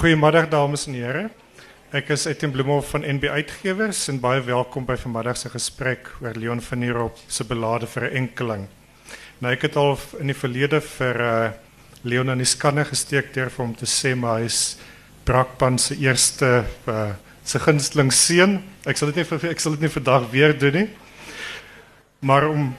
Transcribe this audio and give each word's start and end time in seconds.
Goedemiddag 0.00 0.48
dames 0.48 0.86
en 0.86 0.92
heren. 0.92 1.30
Ik 1.92 2.08
is 2.08 2.24
Etienne 2.24 2.56
Bloemhoff 2.56 2.90
van 2.90 3.02
NB 3.04 3.24
Uitgevers 3.24 4.08
en 4.08 4.20
baie 4.20 4.40
welkom 4.40 4.84
bij 4.84 4.96
vanmiddag 4.96 5.36
se 5.36 5.48
gesprek 5.48 6.08
oor 6.22 6.32
Leon 6.34 6.60
van 6.60 6.78
Nierop 6.78 7.18
se 7.26 7.44
belade 7.44 7.86
vir 7.86 8.02
'n 8.02 8.16
enkeling. 8.16 8.66
Nou 9.38 9.52
ek 9.52 9.62
het 9.62 9.76
al 9.76 9.98
in 10.18 10.26
die 10.26 10.36
verlede 10.36 10.80
vir 10.80 11.20
uh, 11.20 11.50
Leon 12.02 12.30
in 12.30 12.38
die 12.38 12.46
skanne 12.46 12.84
gesteek 12.84 13.34
deur 13.34 13.50
vir 13.50 13.64
hom 13.64 13.74
te 13.74 13.86
sê 13.86 14.14
maar 14.16 14.38
hy 14.38 14.44
is 14.44 14.78
Brakpan 15.24 15.78
se 15.78 15.96
eerste 15.96 16.64
uh, 16.86 17.10
se 17.44 17.58
gunsteling 17.58 18.12
seun. 18.12 18.62
Ek 18.86 18.96
sal 18.96 19.12
dit 19.12 19.16
nie 19.16 19.50
ek 19.50 19.60
sal 19.60 19.72
dit 19.72 19.80
nie 19.80 19.92
vandag 19.92 20.30
weer 20.30 20.58
doen 20.58 20.72
nie. 20.72 20.88
Maar 22.20 22.48
om 22.48 22.76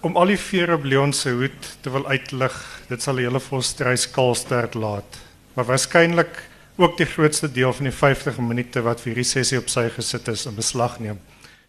om 0.00 0.16
al 0.16 0.32
die 0.32 0.38
veer 0.38 0.72
op 0.74 0.84
Leon 0.84 1.12
se 1.12 1.30
hoed 1.34 1.70
te 1.82 1.90
wil 1.90 2.06
uitlig, 2.06 2.54
dit 2.88 3.02
sal 3.02 3.14
'n 3.14 3.24
hele 3.26 3.40
volstrys 3.40 4.10
kalstert 4.10 4.74
laat. 4.74 5.18
Maar 5.54 5.64
waarskynlik 5.64 6.42
ook 6.76 6.96
die 6.96 7.06
grootste 7.06 7.52
deel 7.52 7.72
van 7.72 7.84
die 7.84 7.92
50 7.92 8.38
minute 8.38 8.82
wat 8.82 9.00
vir 9.00 9.10
hierdie 9.10 9.30
sessie 9.30 9.58
op 9.58 9.68
sy 9.68 9.88
gesit 9.88 10.28
is 10.28 10.46
in 10.46 10.54
beslag 10.54 10.98
neem. 11.00 11.18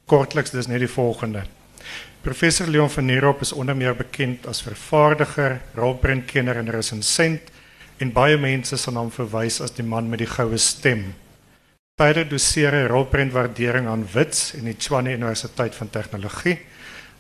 Kortliks 0.05 0.51
dis 0.51 0.67
net 0.67 0.79
die 0.79 0.87
volgende. 0.87 1.43
Professor 2.21 2.67
Leon 2.67 2.89
van 2.89 3.05
Nierop 3.05 3.41
is 3.41 3.53
onder 3.53 3.75
meer 3.75 3.95
bekend 3.95 4.47
as 4.47 4.61
vervaardiger, 4.61 5.61
rolprentkenner 5.75 6.57
en 6.57 6.69
resensent 6.69 7.41
en 7.97 8.11
baie 8.11 8.37
mense 8.37 8.77
sal 8.77 8.93
hom 8.99 9.11
verwys 9.11 9.61
as 9.61 9.71
die 9.71 9.83
man 9.83 10.09
met 10.09 10.19
die 10.19 10.27
goue 10.27 10.57
stem. 10.57 11.13
Verder 11.99 12.27
doseer 12.29 12.75
hy 12.75 12.83
rolprentwaardering 12.87 13.87
aan 13.87 14.05
Wits 14.13 14.53
en 14.55 14.69
die 14.69 14.75
Tshwane 14.77 15.15
Universiteit 15.17 15.75
van 15.75 15.89
Tegnologie. 15.89 16.59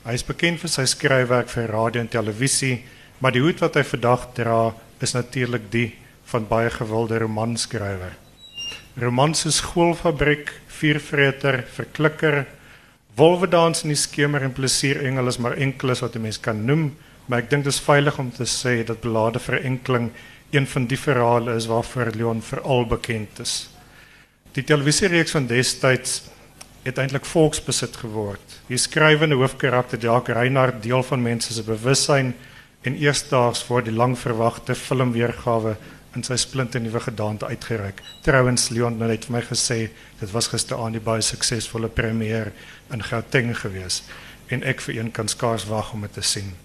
Hy 0.05 0.13
is 0.15 0.23
bekend 0.23 0.61
vir 0.61 0.71
sy 0.71 0.85
skryfwerk 0.87 1.49
vir 1.51 1.67
radio 1.73 1.99
en 1.99 2.07
televisie, 2.07 2.85
maar 3.19 3.33
die 3.35 3.41
hoed 3.43 3.59
wat 3.59 3.75
hy 3.75 3.83
vandag 3.83 4.29
dra 4.37 4.59
is 5.03 5.11
natuurlik 5.15 5.65
die 5.73 5.89
van 6.31 6.45
baie 6.47 6.69
gewilde 6.71 7.19
romanskrywer. 7.19 8.15
Romans 8.99 9.43
soos 9.43 9.59
Skoolfabriek, 9.59 10.53
Viervreter, 10.79 11.65
Verklikker, 11.75 12.45
Wolwedans 13.19 13.83
in 13.83 13.91
die 13.91 13.99
skemer 13.99 14.45
en 14.47 14.55
Plesierengel 14.55 15.27
is 15.27 15.39
maar 15.43 15.57
enkeles 15.59 15.99
wat 15.99 16.15
'n 16.15 16.21
mens 16.21 16.39
kan 16.39 16.65
noem, 16.65 16.95
maar 17.27 17.39
ek 17.39 17.49
dink 17.49 17.63
dit 17.63 17.73
is 17.73 17.79
veilig 17.79 18.19
om 18.19 18.31
te 18.31 18.45
sê 18.45 18.85
dat 18.85 19.01
Belade 19.01 19.39
vir 19.39 19.59
Enkeling 19.65 20.11
een 20.51 20.67
van 20.67 20.85
die 20.85 20.97
verhale 20.97 21.55
is 21.55 21.67
waarvoor 21.67 22.15
Leon 22.15 22.41
veral 22.41 22.85
bekend 22.85 23.39
is. 23.39 23.69
Die 24.53 24.63
televisiereeks 24.63 25.31
van 25.31 25.47
destyds 25.47 26.28
het 26.83 26.97
eintlik 26.97 27.25
volksbesit 27.25 27.97
geword. 28.01 28.59
Die 28.67 28.77
skrywende 28.77 29.35
hoofkarakter 29.35 29.99
Jacques 29.99 30.35
Reinhardt 30.37 30.83
deel 30.83 31.03
van 31.03 31.21
mense 31.21 31.53
se 31.53 31.63
bewussyn 31.63 32.33
en 32.81 32.95
eersdaags 32.95 33.63
voor 33.63 33.83
die 33.83 33.93
lang 33.93 34.17
verwagte 34.17 34.75
filmweergawe 34.75 35.75
in 36.15 36.23
sy 36.25 36.37
splinte 36.41 36.79
nuwe 36.81 37.01
gedaante 37.03 37.45
uitgereik. 37.45 38.01
Trouwens 38.25 38.69
Leon 38.73 38.97
het 39.01 39.11
net 39.11 39.27
vir 39.27 39.35
my 39.35 39.43
gesê 39.45 39.79
dit 40.19 40.31
was 40.33 40.49
gisteraand 40.49 40.97
die 40.97 41.03
baie 41.03 41.21
suksesvolle 41.25 41.91
premier 41.91 42.53
in 42.93 43.03
Gauteng 43.03 43.53
gewees 43.57 44.01
en 44.49 44.63
ek 44.65 44.81
vir 44.81 44.97
een 44.97 45.11
kan 45.13 45.29
skaars 45.29 45.67
wag 45.69 45.93
om 45.93 46.07
dit 46.07 46.15
te 46.17 46.25
sien. 46.25 46.55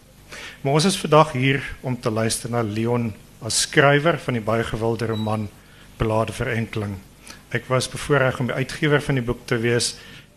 Maar 0.62 0.78
ons 0.80 0.88
is 0.88 0.98
vandag 0.98 1.34
hier 1.36 1.60
om 1.82 1.98
te 2.00 2.10
luister 2.10 2.50
na 2.50 2.62
Leon 2.62 3.12
as 3.44 3.66
skrywer 3.66 4.16
van 4.18 4.38
die 4.38 4.44
baie 4.44 4.64
gewilde 4.64 5.10
roman 5.10 5.48
Belade 5.98 6.32
vir 6.32 6.54
Enkeling. 6.54 6.96
Ek 7.54 7.68
was 7.70 7.86
bevoorreg 7.88 8.40
om 8.42 8.48
die 8.50 8.54
uitgewer 8.54 9.02
van 9.02 9.14
die 9.14 9.22
boek 9.22 9.44
te 9.46 9.60
wees 9.62 9.92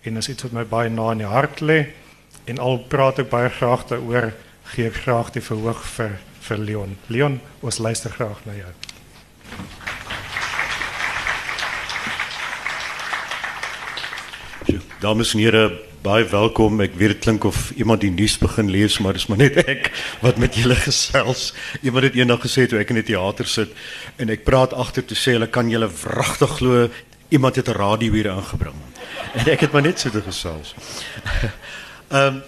en 0.06 0.20
is 0.22 0.28
iets 0.30 0.46
wat 0.46 0.54
my 0.54 0.66
baie 0.70 0.90
na 0.94 1.08
in 1.16 1.24
die 1.24 1.32
hart 1.32 1.64
lê 1.66 1.80
en 2.46 2.62
al 2.62 2.78
praat 2.92 3.24
ek 3.24 3.32
baie 3.32 3.50
graag 3.50 3.88
daaroor 3.90 4.30
gee 4.76 4.86
ek 4.86 5.00
graag 5.08 5.32
die 5.34 5.42
verhoog 5.42 5.82
vir 5.96 6.20
vir 6.48 6.62
Leon. 6.62 6.94
Leon, 7.10 7.40
ons 7.66 7.82
luister 7.82 8.14
graag 8.14 8.46
na 8.46 8.54
jou. 8.60 8.70
Dames 15.02 15.34
en 15.34 15.42
heren, 15.42 15.76
baie 16.02 16.26
welkom. 16.26 16.82
Ik 16.82 16.94
weet 16.94 17.10
het 17.10 17.20
klink 17.20 17.44
of 17.44 17.72
iemand 17.76 18.02
die 18.02 18.12
nuus 18.12 18.38
begin 18.38 18.70
lees, 18.70 18.98
maar 19.00 19.14
dis 19.14 19.28
maar 19.28 19.38
net 19.38 19.58
ek 19.66 19.90
wat 20.24 20.38
met 20.42 20.56
julle 20.56 20.76
gesels. 20.76 21.52
Iemand 21.82 22.08
het 22.08 22.16
eendag 22.18 22.42
gesê 22.46 22.68
toe 22.70 22.80
ek 22.80 22.94
in 22.94 23.02
die 23.02 23.10
teater 23.12 23.50
sit 23.50 23.74
en 24.22 24.32
ek 24.34 24.46
praat 24.48 24.74
agter 24.74 25.06
te 25.06 25.18
sê 25.18 25.36
hulle 25.36 25.50
kan 25.52 25.70
julle 25.70 25.90
wragtig 26.02 26.58
glo 26.62 26.88
iemand 27.30 27.56
het 27.56 27.68
'n 27.68 27.72
radio 27.72 28.14
hier 28.14 28.30
aangebring. 28.30 28.76
En 29.34 29.48
ek 29.48 29.60
het 29.60 29.72
maar 29.72 29.82
net 29.82 30.00
so 30.00 30.10
te 30.10 30.22
gesels. 30.22 30.76
Ehm 32.08 32.36
um, 32.36 32.44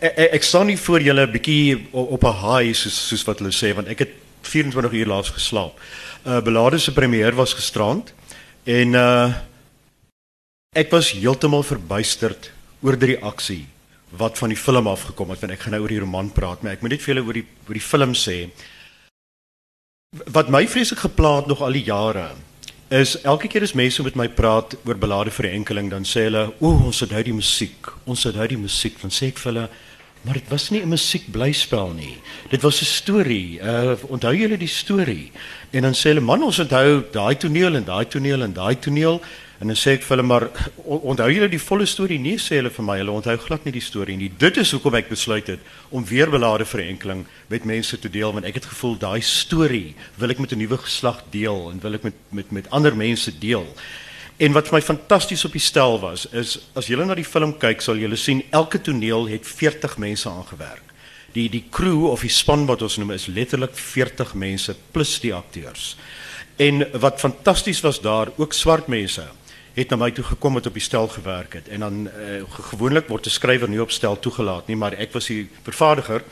ek, 0.00 0.32
ek 0.32 0.42
staan 0.42 0.66
nie 0.66 0.78
voor 0.78 1.00
julle 1.00 1.26
'n 1.26 1.32
bietjie 1.32 1.88
op 1.92 2.24
'n 2.24 2.40
high 2.44 2.74
soos 2.74 3.08
soos 3.08 3.24
wat 3.24 3.38
hulle 3.38 3.52
sê 3.52 3.74
want 3.74 3.88
ek 3.88 3.98
het 3.98 4.12
24 4.42 4.92
uur 4.92 5.06
laas 5.06 5.30
geslaap. 5.30 5.80
Uh 6.26 6.40
Belade 6.40 6.78
se 6.78 6.92
premier 6.92 7.34
was 7.34 7.54
gisterand 7.54 8.12
en 8.64 8.94
uh 8.94 9.32
ek 10.76 10.90
was 10.90 11.12
heeltemal 11.12 11.62
verbuisterd 11.62 12.50
oor 12.80 12.98
die 12.98 13.14
reaksie 13.16 13.66
wat 14.10 14.38
van 14.38 14.52
die 14.52 14.58
film 14.58 14.86
afgekom 14.86 15.30
het 15.30 15.40
want 15.40 15.52
ek 15.52 15.60
gaan 15.60 15.72
nou 15.76 15.82
oor 15.82 15.94
die 15.94 16.00
roman 16.00 16.30
praat 16.32 16.62
maar 16.62 16.76
ek 16.76 16.84
moet 16.84 16.96
net 16.96 17.02
vir 17.02 17.14
julle 17.14 17.26
oor 17.26 17.38
die 17.40 17.46
oor 17.68 17.78
die 17.78 17.88
film 17.88 18.14
sê 18.14 18.36
wat 20.32 20.52
my 20.52 20.66
vreeslik 20.68 21.02
geplaag 21.04 21.48
nog 21.50 21.62
al 21.64 21.76
die 21.76 21.84
jare 21.88 22.30
is 22.88 23.18
elke 23.22 23.48
keer 23.48 23.62
as 23.62 23.74
mense 23.76 24.02
met 24.02 24.16
my 24.16 24.28
praat 24.28 24.76
oor 24.86 24.96
belade 24.96 25.30
vir 25.30 25.46
'n 25.46 25.54
enkeling 25.60 25.90
dan 25.90 26.04
sê 26.04 26.24
hulle 26.28 26.52
o 26.60 26.68
ons 26.86 27.00
het 27.00 27.10
nou 27.10 27.22
die 27.22 27.32
musiek. 27.32 27.86
Ons 28.06 28.24
het 28.24 28.34
nou 28.34 28.46
die 28.46 28.56
musiek. 28.56 29.00
Dan 29.00 29.10
sê 29.10 29.28
ek 29.28 29.38
vir 29.38 29.52
hulle 29.52 29.68
maar 30.22 30.34
dit 30.34 30.48
was 30.48 30.70
nie 30.70 30.80
'n 30.82 30.88
musiekblyspel 30.88 31.92
nie. 31.92 32.16
Dit 32.50 32.62
was 32.62 32.80
'n 32.80 32.84
storie. 32.84 33.60
Uh, 33.60 33.94
onthou 34.08 34.34
julle 34.34 34.56
die 34.56 34.66
storie? 34.66 35.30
En 35.70 35.82
dan 35.82 35.92
sê 35.92 36.08
hulle 36.10 36.20
man 36.20 36.42
ons 36.42 36.58
onthou 36.58 37.04
daai 37.12 37.36
toneel 37.36 37.74
en 37.74 37.84
daai 37.84 38.06
toneel 38.06 38.42
en 38.42 38.52
daai 38.52 38.78
toneel 38.78 39.20
En 39.58 39.66
dan 39.66 39.76
sê 39.76 39.96
ek 39.96 40.04
vir 40.06 40.14
hulle 40.14 40.26
maar 40.26 40.44
onthou 40.86 41.26
julle 41.32 41.48
die 41.50 41.58
volle 41.58 41.86
storie 41.90 42.20
nie 42.22 42.36
sê 42.38 42.60
hulle 42.60 42.70
vir 42.70 42.84
my 42.86 42.94
hulle 43.00 43.14
onthou 43.18 43.34
glad 43.42 43.64
nie 43.66 43.74
die 43.74 43.82
storie 43.82 44.14
nie. 44.16 44.30
Dit 44.30 44.60
is 44.62 44.70
hoekom 44.70 44.94
ek 44.94 45.08
besluit 45.10 45.48
het 45.50 45.64
om 45.90 46.04
weer 46.06 46.30
belade 46.30 46.66
vir 46.70 46.84
enkeling 46.84 47.24
met 47.50 47.66
mense 47.66 47.98
te 47.98 48.10
deel 48.12 48.30
want 48.36 48.46
ek 48.46 48.60
het 48.60 48.68
gevoel 48.70 48.94
daai 49.02 49.20
storie 49.26 49.96
wil 50.20 50.30
ek 50.30 50.38
met 50.38 50.52
'n 50.54 50.62
nuwe 50.62 50.78
geslag 50.78 51.24
deel 51.34 51.72
en 51.72 51.80
wil 51.82 51.94
ek 51.94 52.04
met 52.06 52.14
met 52.30 52.52
met 52.52 52.70
ander 52.70 52.94
mense 52.94 53.32
deel. 53.38 53.66
En 54.38 54.52
wat 54.52 54.68
vir 54.68 54.78
my 54.78 54.82
fantasties 54.82 55.44
op 55.44 55.52
die 55.52 55.60
stel 55.60 55.98
was 55.98 56.26
is 56.30 56.58
as 56.74 56.86
julle 56.86 57.04
na 57.04 57.14
die 57.14 57.24
film 57.24 57.58
kyk 57.58 57.80
sal 57.80 57.96
julle 57.96 58.16
sien 58.16 58.44
elke 58.52 58.78
toneel 58.78 59.26
het 59.26 59.46
40 59.46 59.98
mense 59.98 60.28
aangewerk. 60.28 60.86
Die 61.32 61.48
die 61.48 61.64
crew 61.70 62.06
of 62.06 62.20
die 62.20 62.30
span 62.30 62.66
wat 62.66 62.82
ons 62.82 62.96
noem 62.96 63.10
is 63.10 63.26
letterlik 63.26 63.74
40 63.74 64.34
mense 64.34 64.76
plus 64.92 65.18
die 65.18 65.34
akteurs. 65.34 65.96
En 66.56 66.86
wat 67.00 67.20
fantasties 67.20 67.80
was 67.80 68.00
daar 68.00 68.30
ook 68.36 68.52
swart 68.52 68.86
mense 68.86 69.26
het 69.78 69.90
na 69.90 69.96
my 69.96 70.10
toe 70.10 70.24
gekom 70.24 70.58
het 70.58 70.66
op 70.66 70.74
die 70.74 70.82
stel 70.82 71.08
gewerk 71.08 71.52
het. 71.54 71.68
En 71.68 71.80
dan 71.80 72.06
uh, 72.06 72.42
gewoonlik 72.70 73.08
word 73.08 73.26
'n 73.26 73.30
skrywer 73.30 73.68
nie 73.68 73.82
op 73.82 73.90
stel 73.90 74.18
toegelaat 74.18 74.66
nie 74.66 74.76
maar 74.76 74.92
ek 74.92 75.12
was 75.12 75.26
die 75.26 75.48
vervaardiger 75.62 76.22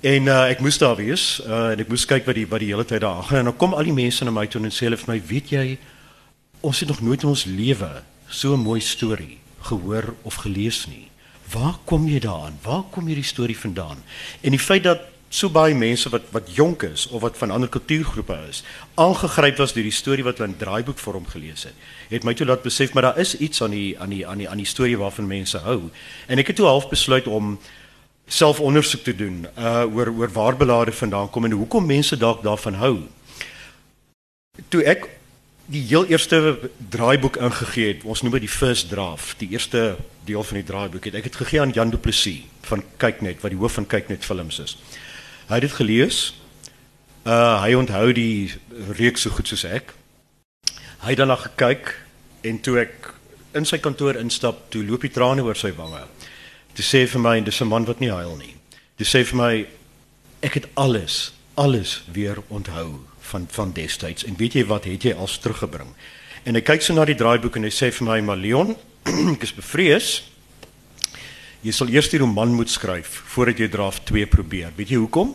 en 0.00 0.26
uh, 0.26 0.50
ek 0.50 0.60
moes 0.60 0.78
daar 0.78 0.96
wees 0.96 1.40
uh, 1.46 1.72
en 1.72 1.80
ek 1.80 1.88
moes 1.88 2.04
kyk 2.04 2.26
wat 2.26 2.34
die 2.34 2.46
wat 2.46 2.60
die 2.60 2.68
hele 2.72 2.84
tyd 2.84 3.00
daar 3.00 3.22
gaan 3.22 3.38
en 3.38 3.44
dan 3.44 3.56
kom 3.56 3.74
al 3.74 3.84
die 3.84 3.96
mense 3.96 4.24
na 4.24 4.30
my 4.30 4.46
toe 4.46 4.62
en 4.62 4.70
sê 4.70 4.86
hulle 4.86 4.96
vir 4.96 5.14
my 5.14 5.22
weet 5.26 5.50
jy 5.50 5.78
ons 6.60 6.80
het 6.80 6.88
nog 6.88 7.00
nooit 7.00 7.22
in 7.22 7.28
ons 7.28 7.44
lewe 7.44 8.02
so 8.28 8.54
'n 8.54 8.60
mooi 8.60 8.80
storie 8.80 9.38
gehoor 9.66 10.14
of 10.22 10.34
gelees 10.34 10.86
nie. 10.86 11.08
Waar 11.52 11.78
kom 11.84 12.06
jy 12.08 12.20
daaraan? 12.22 12.58
Waar 12.62 12.82
kom 12.90 13.06
hierdie 13.06 13.26
storie 13.26 13.58
vandaan? 13.58 14.02
En 14.40 14.54
die 14.54 14.62
feit 14.62 14.82
dat 14.82 15.00
so 15.36 15.52
baie 15.52 15.74
mense 15.76 16.08
wat 16.12 16.30
wat 16.32 16.48
jonk 16.56 16.86
is 16.88 17.06
of 17.12 17.20
wat 17.20 17.36
van 17.36 17.52
ander 17.52 17.68
kultuurgroepe 17.68 18.36
is, 18.48 18.62
aangegryp 18.94 19.58
was 19.60 19.74
deur 19.76 19.84
die 19.84 19.92
storie 19.92 20.24
wat 20.24 20.40
hulle 20.40 20.52
in 20.52 20.60
draaiboekvorm 20.60 21.26
gelees 21.28 21.66
het. 21.68 21.74
Het 22.08 22.24
my 22.24 22.34
toe 22.34 22.46
laat 22.48 22.64
besef 22.64 22.94
maar 22.94 23.10
daar 23.10 23.20
is 23.20 23.36
iets 23.36 23.62
aan 23.62 23.76
die 23.76 23.98
aan 24.00 24.14
die 24.14 24.24
aan 24.26 24.40
die 24.40 24.48
aan 24.48 24.62
die 24.62 24.68
storie 24.68 24.96
waarvan 24.96 25.28
mense 25.28 25.60
hou. 25.66 25.90
En 26.26 26.40
ek 26.40 26.52
het 26.52 26.56
toe 26.56 26.70
half 26.70 26.88
besluit 26.88 27.28
om 27.28 27.58
selfondersoek 28.26 29.04
te 29.04 29.16
doen 29.16 29.44
uh 29.58 29.84
oor 29.92 30.10
oor 30.16 30.32
waar 30.32 30.56
belade 30.56 30.92
vandaan 30.92 31.30
kom 31.30 31.44
en 31.44 31.58
hoekom 31.60 31.86
mense 31.86 32.16
dalk 32.16 32.42
daarvan 32.42 32.80
hou. 32.80 32.96
Toe 34.68 34.82
ek 34.88 35.08
die 35.66 35.82
heel 35.82 36.06
eerste 36.06 36.70
draaiboek 36.90 37.36
ingegee 37.36 37.88
het, 37.92 38.04
ons 38.04 38.22
noem 38.22 38.38
dit 38.38 38.46
die 38.46 38.56
first 38.56 38.88
draft, 38.88 39.38
die 39.42 39.50
eerste 39.52 39.96
deel 40.24 40.42
van 40.42 40.62
die 40.62 40.66
draaiboek 40.66 41.10
het 41.10 41.18
ek 41.20 41.28
het 41.28 41.42
gegee 41.42 41.60
aan 41.60 41.74
Jan 41.74 41.90
Du 41.90 41.98
Plessis 41.98 42.46
van 42.66 42.82
Kyknet 42.96 43.42
wat 43.42 43.52
die 43.52 43.60
hoof 43.60 43.76
van 43.78 43.86
Kyknet 43.86 44.24
films 44.24 44.62
is. 44.62 44.78
Hy 45.46 45.54
het 45.54 45.62
dit 45.62 45.72
gelees. 45.78 46.34
Uh 47.22 47.62
hy 47.62 47.74
onthou 47.78 48.10
die 48.12 48.54
reeks 48.98 49.22
so 49.22 49.30
goed 49.30 49.46
soos 49.46 49.62
ek. 49.64 49.92
Hy 51.04 51.12
het 51.14 51.20
daarna 51.20 51.36
gekyk 51.38 51.92
en 52.42 52.58
toe 52.60 52.80
ek 52.82 53.12
in 53.54 53.64
sy 53.64 53.78
kantoor 53.78 54.18
instap, 54.18 54.66
toe 54.74 54.82
loop 54.84 55.06
die 55.06 55.12
trane 55.14 55.44
oor 55.46 55.58
sy 55.58 55.70
wange. 55.76 56.02
Toe 56.74 56.84
sê 56.84 57.04
vir 57.06 57.22
my, 57.22 57.40
dis 57.40 57.60
'n 57.62 57.68
man 57.68 57.86
wat 57.86 58.00
nie 58.00 58.10
huil 58.10 58.36
nie. 58.36 58.56
Toe 58.98 59.06
sê 59.06 59.24
vir 59.24 59.36
my 59.38 59.66
ek 60.42 60.54
het 60.54 60.66
alles, 60.74 61.32
alles 61.54 62.02
weer 62.12 62.42
onthou 62.48 63.06
van 63.20 63.46
van 63.50 63.72
destyds 63.72 64.24
en 64.24 64.36
weet 64.36 64.54
jy 64.54 64.64
wat 64.66 64.84
het 64.84 65.02
jy 65.02 65.14
als 65.14 65.38
teruggebring? 65.38 65.94
En 66.44 66.54
hy 66.54 66.60
kyk 66.60 66.82
so 66.82 66.94
na 66.94 67.04
die 67.04 67.14
draaiboek 67.14 67.56
en 67.56 67.62
hy 67.62 67.70
sê 67.70 67.92
vir 67.92 68.06
my, 68.06 68.20
"Maar 68.20 68.36
Leon, 68.36 68.76
ek 69.34 69.42
is 69.42 69.54
bevrees 69.54 70.22
Jy 71.66 71.72
sal 71.74 71.88
eers 71.90 72.08
die 72.12 72.22
roman 72.22 72.52
moet 72.54 72.70
skryf 72.70 73.24
voordat 73.34 73.58
jy 73.58 73.66
draaf 73.68 73.98
2 74.06 74.26
probeer. 74.30 74.70
Weet 74.76 74.94
jy 74.94 75.00
hoekom? 75.02 75.34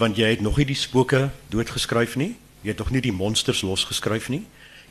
Want 0.00 0.16
jy 0.16 0.30
het 0.32 0.40
nog 0.40 0.56
nie 0.56 0.64
die 0.64 0.78
spooke 0.78 1.28
doodgeskryf 1.52 2.16
nie 2.16 2.36
Jy 2.60 2.74
het 2.74 2.80
tog 2.80 2.90
nie 2.92 3.00
die 3.00 3.14
monsters 3.14 3.62
losgeskryf 3.64 4.28
nie. 4.32 4.42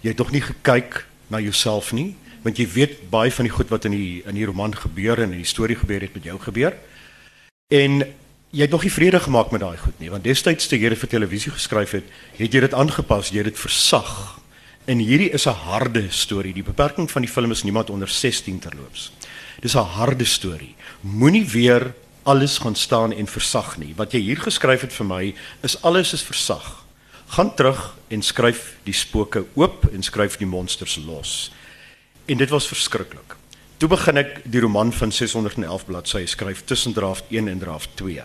Jy 0.01 0.13
het 0.13 0.17
tog 0.17 0.31
nie 0.33 0.41
gekyk 0.41 1.03
na 1.29 1.41
jouself 1.43 1.91
nie, 1.93 2.15
want 2.41 2.57
jy 2.57 2.65
weet 2.73 2.95
baie 3.11 3.29
van 3.33 3.45
die 3.45 3.53
goed 3.53 3.69
wat 3.69 3.85
in 3.85 3.93
die 3.93 4.23
in 4.25 4.39
die 4.39 4.47
roman 4.49 4.73
gebeur 4.73 5.21
en 5.21 5.35
in 5.35 5.43
die 5.43 5.49
storie 5.49 5.77
gebeur 5.77 6.01
het 6.01 6.15
met 6.17 6.25
jou 6.25 6.37
gebeur. 6.41 6.73
En 7.69 8.01
jy 8.49 8.65
het 8.65 8.73
nog 8.73 8.87
nie 8.87 8.93
vrede 8.93 9.19
gemaak 9.21 9.53
met 9.53 9.61
daai 9.61 9.77
goed 9.77 9.99
nie, 10.01 10.09
want 10.09 10.25
destyds 10.25 10.65
toe 10.67 10.79
jy 10.81 10.89
dit 10.89 11.01
vir 11.03 11.11
televisie 11.11 11.53
geskryf 11.53 11.93
het, 11.99 12.09
het 12.39 12.53
jy 12.53 12.63
dit 12.65 12.73
aangepas, 12.73 13.29
jy 13.29 13.43
het 13.43 13.51
dit 13.51 13.61
versag. 13.61 14.39
En 14.89 14.97
hierdie 14.97 15.29
is 15.29 15.45
'n 15.45 15.53
harde 15.69 16.09
storie. 16.09 16.53
Die 16.53 16.65
beperking 16.65 17.11
van 17.11 17.21
die 17.21 17.29
film 17.29 17.51
is 17.51 17.63
niemand 17.63 17.89
onder 17.89 18.07
16 18.07 18.59
terloops. 18.59 19.11
Dis 19.59 19.75
'n 19.75 19.91
harde 19.99 20.25
storie. 20.25 20.75
Moenie 21.01 21.45
weer 21.49 21.93
alles 22.23 22.57
gaan 22.57 22.75
staan 22.75 23.13
en 23.13 23.27
versag 23.27 23.77
nie. 23.77 23.93
Wat 23.95 24.11
jy 24.11 24.19
hier 24.19 24.37
geskryf 24.37 24.81
het 24.81 24.93
vir 24.93 25.05
my 25.05 25.35
is 25.63 25.81
alles 25.81 26.13
is 26.13 26.21
versag. 26.21 26.85
Gaan 27.27 27.55
terug 27.55 27.95
en 28.07 28.21
skryf 28.21 28.75
die 28.83 28.93
spooke 28.93 29.45
oop 29.53 29.85
en 29.93 30.03
skryf 30.03 30.37
die 30.37 30.47
monsters 30.47 30.95
los. 31.05 31.51
En 32.25 32.37
dit 32.37 32.49
was 32.49 32.67
verskriklik. 32.67 33.35
Toe 33.77 33.89
begin 33.89 34.17
ek 34.17 34.41
die 34.43 34.59
roman 34.59 34.91
van 34.93 35.11
611 35.11 35.85
bladsye 35.85 36.27
skryf 36.27 36.63
tussen 36.65 36.93
draft 36.93 37.23
1 37.29 37.47
en 37.47 37.59
draft 37.59 37.89
2. 37.95 38.23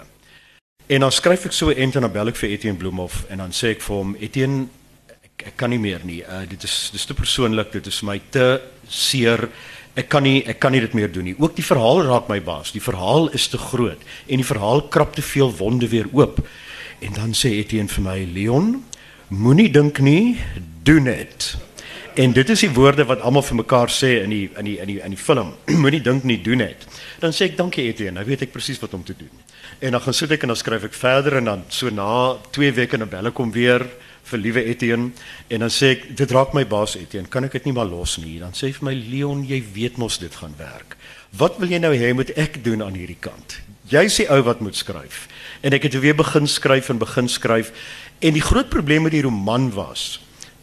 En 0.87 1.01
dan 1.01 1.13
skryf 1.13 1.45
ek 1.45 1.53
so 1.53 1.71
en 1.71 1.91
dan 1.91 2.13
bel 2.13 2.29
ek 2.29 2.37
vir 2.37 2.51
Etienne 2.51 2.79
Bloemhof 2.79 3.25
en 3.29 3.39
dan 3.39 3.53
sê 3.53 3.71
ek 3.77 3.83
vir 3.83 3.97
hom 3.97 4.17
Etienne 4.21 4.67
ek, 5.09 5.47
ek 5.47 5.57
kan 5.57 5.71
nie 5.71 5.79
meer 5.79 6.03
nie. 6.05 6.23
Uh 6.23 6.43
dit 6.49 6.63
is 6.65 6.91
dis 6.93 7.07
te 7.07 7.15
persoonlik, 7.15 7.73
dit 7.73 7.87
is 7.87 8.01
vir 8.03 8.09
my 8.11 8.19
te 8.31 8.49
seer. 8.89 9.49
Ek 9.95 10.09
kan 10.11 10.25
nie 10.27 10.43
ek 10.51 10.59
kan 10.59 10.75
nie 10.75 10.83
dit 10.83 10.95
meer 10.95 11.11
doen 11.13 11.29
nie. 11.31 11.37
Ook 11.39 11.55
die 11.55 11.67
verhaal 11.67 12.03
raak 12.09 12.31
my 12.31 12.41
baas. 12.43 12.73
Die 12.75 12.83
verhaal 12.83 13.29
is 13.37 13.47
te 13.49 13.59
groot 13.59 14.01
en 14.27 14.43
die 14.43 14.47
verhaal 14.47 14.83
krap 14.91 15.15
te 15.15 15.23
veel 15.23 15.53
wonde 15.59 15.89
weer 15.89 16.09
oop. 16.13 16.41
En 17.05 17.15
dan 17.15 17.35
sê 17.37 17.53
Etienne 17.61 17.91
vir 17.93 18.03
my, 18.03 18.17
Leon, 18.35 18.75
moenie 19.29 19.71
dink 19.71 20.01
nie, 20.03 20.39
doen 20.83 21.07
dit. 21.11 21.49
En 22.15 22.33
dit 22.33 22.51
is 22.51 22.61
die 22.63 22.71
woorde 22.71 23.07
wat 23.11 23.23
almal 23.27 23.43
vir 23.43 23.59
mekaar 23.59 23.91
sê 23.91 24.21
in 24.23 24.31
die 24.31 24.45
in 24.59 24.69
die 24.69 24.77
in 24.83 24.91
die 24.91 25.01
in 25.03 25.15
die 25.15 25.21
film. 25.21 25.55
moenie 25.83 26.03
dink 26.03 26.27
nie, 26.27 26.41
doen 26.43 26.63
dit. 26.63 26.87
Dan 27.23 27.35
sê 27.35 27.51
ek 27.51 27.59
dankie 27.59 27.87
Etienne. 27.91 28.19
Nou 28.19 28.27
weet 28.27 28.47
ek 28.47 28.55
presies 28.55 28.83
wat 28.83 28.95
om 28.95 29.03
te 29.07 29.17
doen. 29.19 29.31
En 29.83 29.95
dan 29.95 30.03
gaan 30.03 30.15
sit 30.15 30.35
ek 30.35 30.47
en 30.47 30.55
dan 30.55 30.59
skryf 30.59 30.87
ek 30.91 30.99
verder 30.99 31.39
en 31.41 31.51
dan 31.51 31.65
so 31.75 31.91
na 31.91 32.37
2 32.55 32.75
weke 32.79 32.99
dan 32.99 33.11
bel 33.11 33.31
ek 33.31 33.43
hom 33.43 33.51
weer 33.55 33.87
vir 34.25 34.41
liewe 34.41 34.65
Etienne 34.73 35.11
en 35.49 35.65
dan 35.65 35.73
sê 35.73 35.95
ek 35.95 36.07
dit 36.17 36.35
raak 36.35 36.55
my 36.57 36.65
baas 36.69 36.97
Etienne, 36.99 37.29
kan 37.31 37.45
ek 37.45 37.59
dit 37.59 37.69
nie 37.69 37.77
maar 37.77 37.91
los 37.91 38.17
nie. 38.23 38.39
Dan 38.43 38.57
sê 38.57 38.69
hy 38.71 38.79
vir 38.79 38.89
my 38.89 38.95
Leon, 38.97 39.45
jy 39.49 39.61
weet 39.75 40.01
mos 40.01 40.19
dit 40.23 40.41
gaan 40.41 40.57
werk. 40.59 40.97
Wat 41.37 41.59
wil 41.61 41.73
jy 41.73 41.81
nou 41.83 41.93
hê 41.95 42.13
moet 42.17 42.33
ek 42.39 42.63
doen 42.65 42.83
aan 42.85 42.97
hierdie 42.99 43.21
kant? 43.21 43.61
Jy 43.91 44.07
sê 44.09 44.29
ou 44.33 44.41
wat 44.47 44.63
moet 44.65 44.77
skryf. 44.77 45.27
En 45.65 45.77
ek 45.77 45.89
het 45.89 45.99
weer 46.01 46.17
begin 46.17 46.49
skryf 46.49 46.89
en 46.93 47.03
begin 47.03 47.29
skryf 47.29 47.75
en 48.25 48.37
die 48.37 48.45
groot 48.45 48.71
probleem 48.73 49.05
met 49.05 49.13
die 49.13 49.25
roman 49.27 49.69
was 49.75 50.15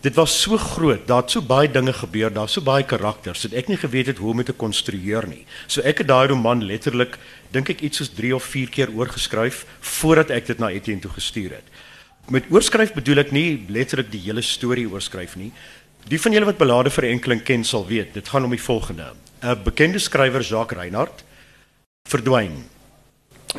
Dit 0.02 0.16
was 0.18 0.34
so 0.42 0.57
groot, 0.57 1.04
daar 1.07 1.22
het 1.22 1.31
so 1.31 1.42
baie 1.46 1.69
dinge 1.69 1.94
gebeur, 1.94 2.31
daar 2.34 2.50
so 2.50 2.62
baie 2.66 2.81
karakters, 2.84 3.44
dat 3.46 3.54
ek 3.54 3.68
nie 3.69 3.78
geweet 3.78 4.07
het 4.10 4.18
hoe 4.18 4.31
om 4.31 4.40
dit 4.42 4.48
te 4.50 4.56
konstrueer 4.57 5.28
nie. 5.30 5.44
So 5.69 5.86
ek 5.86 6.02
het 6.02 6.10
daai 6.10 6.31
roman 6.31 6.64
letterlik 6.66 7.19
dink 7.54 7.69
ek 7.69 7.84
iets 7.86 8.02
soos 8.02 8.10
3 8.18 8.31
of 8.34 8.48
4 8.50 8.72
keer 8.74 8.94
oorgeskryf 8.98 9.62
voordat 10.00 10.34
ek 10.34 10.50
dit 10.50 10.64
na 10.64 10.72
Etienne 10.74 11.06
toe 11.06 11.14
gestuur 11.14 11.54
het. 11.60 11.69
Met 12.31 12.48
oorskryf 12.48 12.94
bedoel 12.95 13.25
ek 13.25 13.31
nie 13.36 13.66
letterlik 13.68 14.07
die 14.13 14.22
hele 14.24 14.39
storie 14.45 14.86
oorskryf 14.88 15.33
nie. 15.36 15.50
Die 16.07 16.19
van 16.22 16.31
julle 16.31 16.48
wat 16.48 16.62
belade 16.62 16.92
vir 16.95 17.10
enkeling 17.10 17.42
ken 17.44 17.66
sal 17.68 17.83
weet, 17.89 18.13
dit 18.16 18.30
gaan 18.31 18.48
om 18.48 18.54
die 18.56 18.62
volgende. 18.62 19.12
'n 19.44 19.63
Bekende 19.66 20.00
skrywer, 20.00 20.42
Jacques 20.42 20.78
Reinhardt, 20.80 21.25
verdwyn 22.07 22.63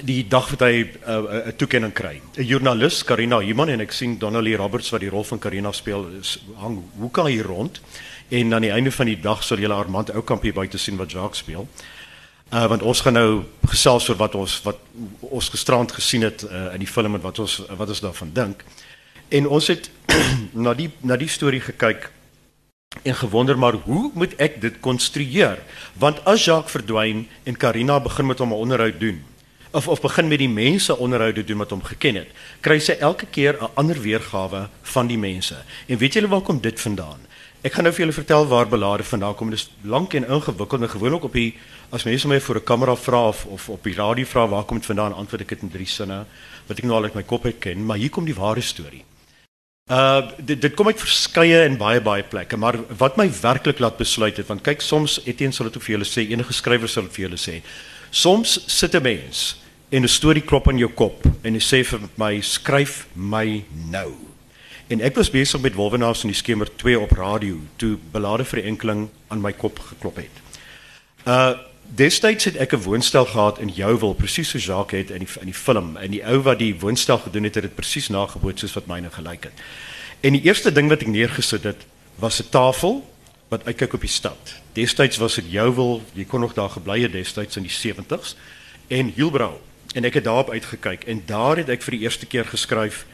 die 0.01 0.25
dag 0.25 0.49
wat 0.51 0.61
hy 0.61 0.73
'n 0.73 0.89
uh, 1.05 1.49
'n 1.49 1.57
toekenning 1.57 1.93
kry. 1.93 2.23
'n 2.39 2.45
Joernalis, 2.45 3.05
Karina 3.05 3.41
Human 3.41 3.69
en 3.69 3.81
ek 3.81 3.93
sien 3.93 4.19
Donnelly 4.19 4.55
Roberts 4.55 4.91
wat 4.91 5.01
die 5.01 5.11
rol 5.11 5.25
van 5.25 5.39
Karina 5.39 5.73
speel, 5.73 6.09
is 6.21 6.39
hang 6.57 6.83
hoeka 6.99 7.27
hier 7.27 7.45
rond 7.45 7.81
en 8.31 8.55
aan 8.55 8.63
die 8.63 8.73
einde 8.73 8.91
van 8.91 9.07
die 9.07 9.21
dag 9.21 9.45
sal 9.45 9.59
julle 9.59 9.75
Armand 9.75 10.11
Oukamp 10.11 10.43
hier 10.43 10.55
buite 10.55 10.79
sien 10.79 10.97
wat 10.97 11.13
Jacques 11.13 11.39
speel. 11.39 11.69
Want 12.53 12.83
ons 12.83 13.01
gaan 13.01 13.17
nou 13.17 13.45
gesels 13.73 14.09
oor 14.09 14.19
wat 14.21 14.35
ons 14.37 14.59
wat 14.67 14.81
ons 15.21 15.49
gisterand 15.49 15.93
gesien 15.93 16.23
het 16.27 16.45
uh, 16.45 16.75
in 16.75 16.83
die 16.85 16.91
film 16.91 17.15
en 17.17 17.23
wat 17.25 17.39
ons 17.39 17.63
wat 17.79 17.89
ons 17.89 18.03
daarvan 18.05 18.33
dink. 18.33 18.65
En 19.33 19.49
ons 19.49 19.67
het 19.73 19.89
na 20.67 20.75
die 20.77 20.91
na 21.01 21.17
die 21.17 21.31
storie 21.33 21.63
gekyk 21.65 22.11
en 23.03 23.17
gewonder 23.17 23.57
maar 23.59 23.79
hoe 23.87 24.11
moet 24.15 24.37
ek 24.37 24.61
dit 24.61 24.81
konstrueer? 24.85 25.65
Want 25.97 26.21
as 26.29 26.45
Jacques 26.45 26.77
verdwyn 26.77 27.25
en 27.49 27.57
Karina 27.57 28.01
begin 28.01 28.27
met 28.27 28.39
hom 28.39 28.53
'n 28.53 28.63
onderhoud 28.69 29.01
doen, 29.01 29.25
of 29.73 29.89
of 29.89 30.01
begin 30.01 30.29
met 30.29 30.39
die 30.39 30.49
mense 30.49 30.97
onderhoude 30.97 31.45
doen 31.45 31.59
wat 31.59 31.71
hom 31.71 31.83
geken 31.83 32.15
het, 32.15 32.29
kry 32.61 32.79
sy 32.79 32.93
elke 33.01 33.27
keer 33.27 33.57
'n 33.57 33.73
ander 33.75 34.01
weergawe 34.01 34.69
van 34.83 35.07
die 35.07 35.19
mense. 35.19 35.57
En 35.89 35.99
weet 35.99 36.13
julle 36.13 36.29
waar 36.29 36.41
kom 36.41 36.61
dit 36.61 36.81
vandaan? 36.81 37.21
Ek 37.63 37.73
gaan 37.73 37.85
nou 37.85 37.93
vir 37.95 38.05
julle 38.05 38.13
vertel 38.13 38.47
waar 38.47 38.69
belade 38.69 39.05
vandaan 39.07 39.35
kom. 39.35 39.51
Dit 39.51 39.59
is 39.59 39.71
lank 39.83 40.15
en 40.15 40.27
ingewikkeld 40.27 40.83
en 40.83 40.89
gewoonlik 40.89 41.25
op 41.25 41.33
die 41.33 41.59
as 41.93 42.05
mense 42.09 42.29
my 42.29 42.41
voor 42.41 42.57
'n 42.57 42.65
kamera 42.65 42.97
vra 42.97 43.29
of 43.29 43.45
of 43.47 43.69
op 43.69 43.85
die 43.85 43.95
radio 43.95 44.25
vra 44.25 44.49
waar 44.49 44.65
kom 44.65 44.79
dit 44.79 44.87
vandaan, 44.87 45.13
antwoord 45.15 45.43
ek 45.43 45.49
dit 45.49 45.63
in 45.63 45.71
drie 45.71 45.87
sinne 45.87 46.25
wat 46.67 46.79
ek 46.79 46.85
nou 46.85 46.97
al 46.97 47.05
uit 47.05 47.15
my 47.15 47.23
kop 47.23 47.45
uit 47.45 47.59
ken, 47.59 47.85
maar 47.85 47.97
hier 47.97 48.11
kom 48.11 48.25
die 48.25 48.35
ware 48.35 48.61
storie. 48.61 49.05
Uh 49.91 50.31
dit 50.39 50.61
dit 50.61 50.75
kom 50.75 50.87
uit 50.87 51.01
verskeie 51.01 51.65
en 51.65 51.77
baie 51.77 52.01
baie 52.01 52.23
plekke, 52.23 52.57
maar 52.57 52.79
wat 52.99 53.17
my 53.17 53.29
werklik 53.43 53.79
laat 53.79 53.97
besluit 53.97 54.37
het, 54.37 54.47
want 54.47 54.63
kyk 54.63 54.81
soms 54.81 55.21
Etienne 55.27 55.53
sal 55.53 55.67
dit 55.67 55.77
ook 55.77 55.83
vir 55.83 55.99
julle 55.99 56.09
sê, 56.09 56.31
enige 56.31 56.53
skrywer 56.53 56.89
sal 56.89 57.03
dit 57.03 57.13
vir 57.13 57.29
julle 57.29 57.41
sê. 57.41 57.63
Soms 58.11 58.65
sit 58.67 58.95
'n 58.95 59.03
mens 59.03 59.57
en 59.91 60.03
'n 60.03 60.09
storie 60.09 60.43
klop 60.43 60.69
in 60.69 60.79
jou 60.79 60.89
kop 60.89 61.27
en 61.45 61.55
jy 61.55 61.61
sê 61.61 61.85
vir 61.85 62.01
my 62.17 62.41
skryf 62.41 63.07
my 63.15 63.65
nou. 63.91 64.15
En 64.89 65.01
ek 65.01 65.17
was 65.17 65.31
besig 65.31 65.61
met 65.61 65.75
Wolwenaars 65.75 66.25
in 66.25 66.31
die 66.31 66.37
skemer 66.37 66.69
2 66.77 67.01
op 67.01 67.13
radio 67.13 67.59
toe 67.77 67.99
belade 68.13 68.45
vir 68.45 68.65
enkeling 68.65 69.09
aan 69.29 69.41
my 69.41 69.53
kop 69.53 69.79
geklop 69.79 70.17
het. 70.17 70.37
Uh 71.27 71.72
destyds 71.95 72.45
het 72.45 72.57
ek 72.57 72.73
'n 72.73 72.83
woonstel 72.83 73.27
gehad 73.27 73.59
in 73.59 73.69
Jouwel 73.69 74.15
presies 74.15 74.49
so 74.49 74.59
Jacques 74.59 75.01
het 75.01 75.11
in 75.11 75.19
die 75.19 75.29
in 75.41 75.47
die 75.47 75.55
film 75.55 75.97
en 75.97 76.11
die 76.11 76.25
ou 76.25 76.41
wat 76.43 76.59
die 76.59 76.79
woonstel 76.79 77.19
gedoen 77.19 77.45
het 77.45 77.55
het 77.55 77.65
dit 77.65 77.75
presies 77.75 78.09
nageboot 78.09 78.59
soos 78.59 78.73
wat 78.73 78.87
myne 78.87 79.11
gelyk 79.11 79.45
het. 79.45 79.53
En 80.21 80.33
die 80.33 80.43
eerste 80.43 80.73
ding 80.73 80.89
wat 80.89 81.01
ek 81.01 81.07
neergesit 81.07 81.63
het 81.63 81.87
was 82.15 82.41
'n 82.41 82.49
tafel 82.51 83.13
wat 83.49 83.65
uitkyk 83.65 83.93
op 83.93 84.01
die 84.01 84.09
stad. 84.09 84.55
Destyds 84.73 85.17
was 85.17 85.35
dit 85.35 85.45
Jouwel, 85.49 86.03
jy 86.13 86.25
kon 86.25 86.41
nog 86.41 86.55
daar 86.55 86.71
gebly 86.71 87.03
het 87.03 87.13
destyds 87.13 87.57
in 87.57 87.63
die 87.63 87.73
70s 87.73 88.37
en 88.89 89.13
Hielbrau 89.15 89.53
en 89.95 90.05
ek 90.05 90.15
het 90.15 90.25
daarop 90.25 90.51
uitgekyk 90.51 91.05
en 91.05 91.23
daar 91.27 91.57
het 91.57 91.69
ek 91.69 91.83
vir 91.83 91.91
die 91.91 92.01
eerste 92.01 92.27
keer 92.27 92.45
geskryf 92.45 93.07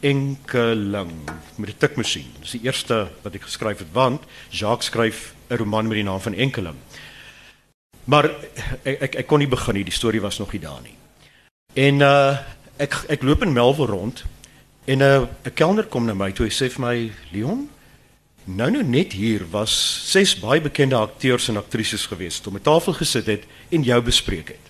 enkeling 0.00 1.12
met 1.56 1.68
'n 1.68 1.78
tikmasjien. 1.78 2.26
Dis 2.40 2.50
die 2.50 2.64
eerste 2.64 3.08
wat 3.22 3.34
ek 3.34 3.42
geskryf 3.42 3.78
het 3.78 3.92
want 3.92 4.22
Jacques 4.50 4.86
skryf 4.86 5.34
'n 5.48 5.56
roman 5.56 5.88
met 5.88 5.94
die 5.94 6.04
naam 6.04 6.20
van 6.20 6.34
Enkeling. 6.34 6.76
Maar 8.06 8.30
ek 8.82 9.00
ek, 9.02 9.14
ek 9.22 9.26
kon 9.26 9.42
nie 9.42 9.50
begin 9.50 9.74
nie, 9.74 9.84
die 9.84 9.94
storie 9.94 10.22
was 10.22 10.38
nog 10.38 10.52
nie 10.52 10.62
daar 10.62 10.82
nie. 10.82 10.96
En 11.74 12.00
uh 12.00 12.36
ek 12.76 12.92
ek 13.08 13.22
loop 13.24 13.42
in 13.42 13.54
Melville 13.56 13.88
rond 13.88 14.24
en 14.84 14.98
'n 14.98 15.02
uh, 15.02 15.26
'n 15.44 15.54
kelner 15.54 15.86
kom 15.86 16.04
na 16.04 16.14
my 16.14 16.32
toe 16.32 16.46
hy 16.46 16.52
sê 16.52 16.68
vir 16.68 16.80
my 16.80 17.12
Leon 17.32 17.68
Nou 18.46 18.70
nou 18.70 18.82
net 18.86 19.16
hier 19.18 19.42
was 19.50 19.72
ses 20.06 20.36
baie 20.38 20.60
bekende 20.62 20.94
akteurs 20.94 21.48
en 21.50 21.58
aktrises 21.58 22.04
gewees 22.06 22.38
wat 22.38 22.46
om 22.46 22.56
'n 22.56 22.62
tafel 22.62 22.94
gesit 22.94 23.26
het 23.26 23.42
en 23.68 23.82
jou 23.82 24.02
bespreek 24.02 24.48
het. 24.48 24.66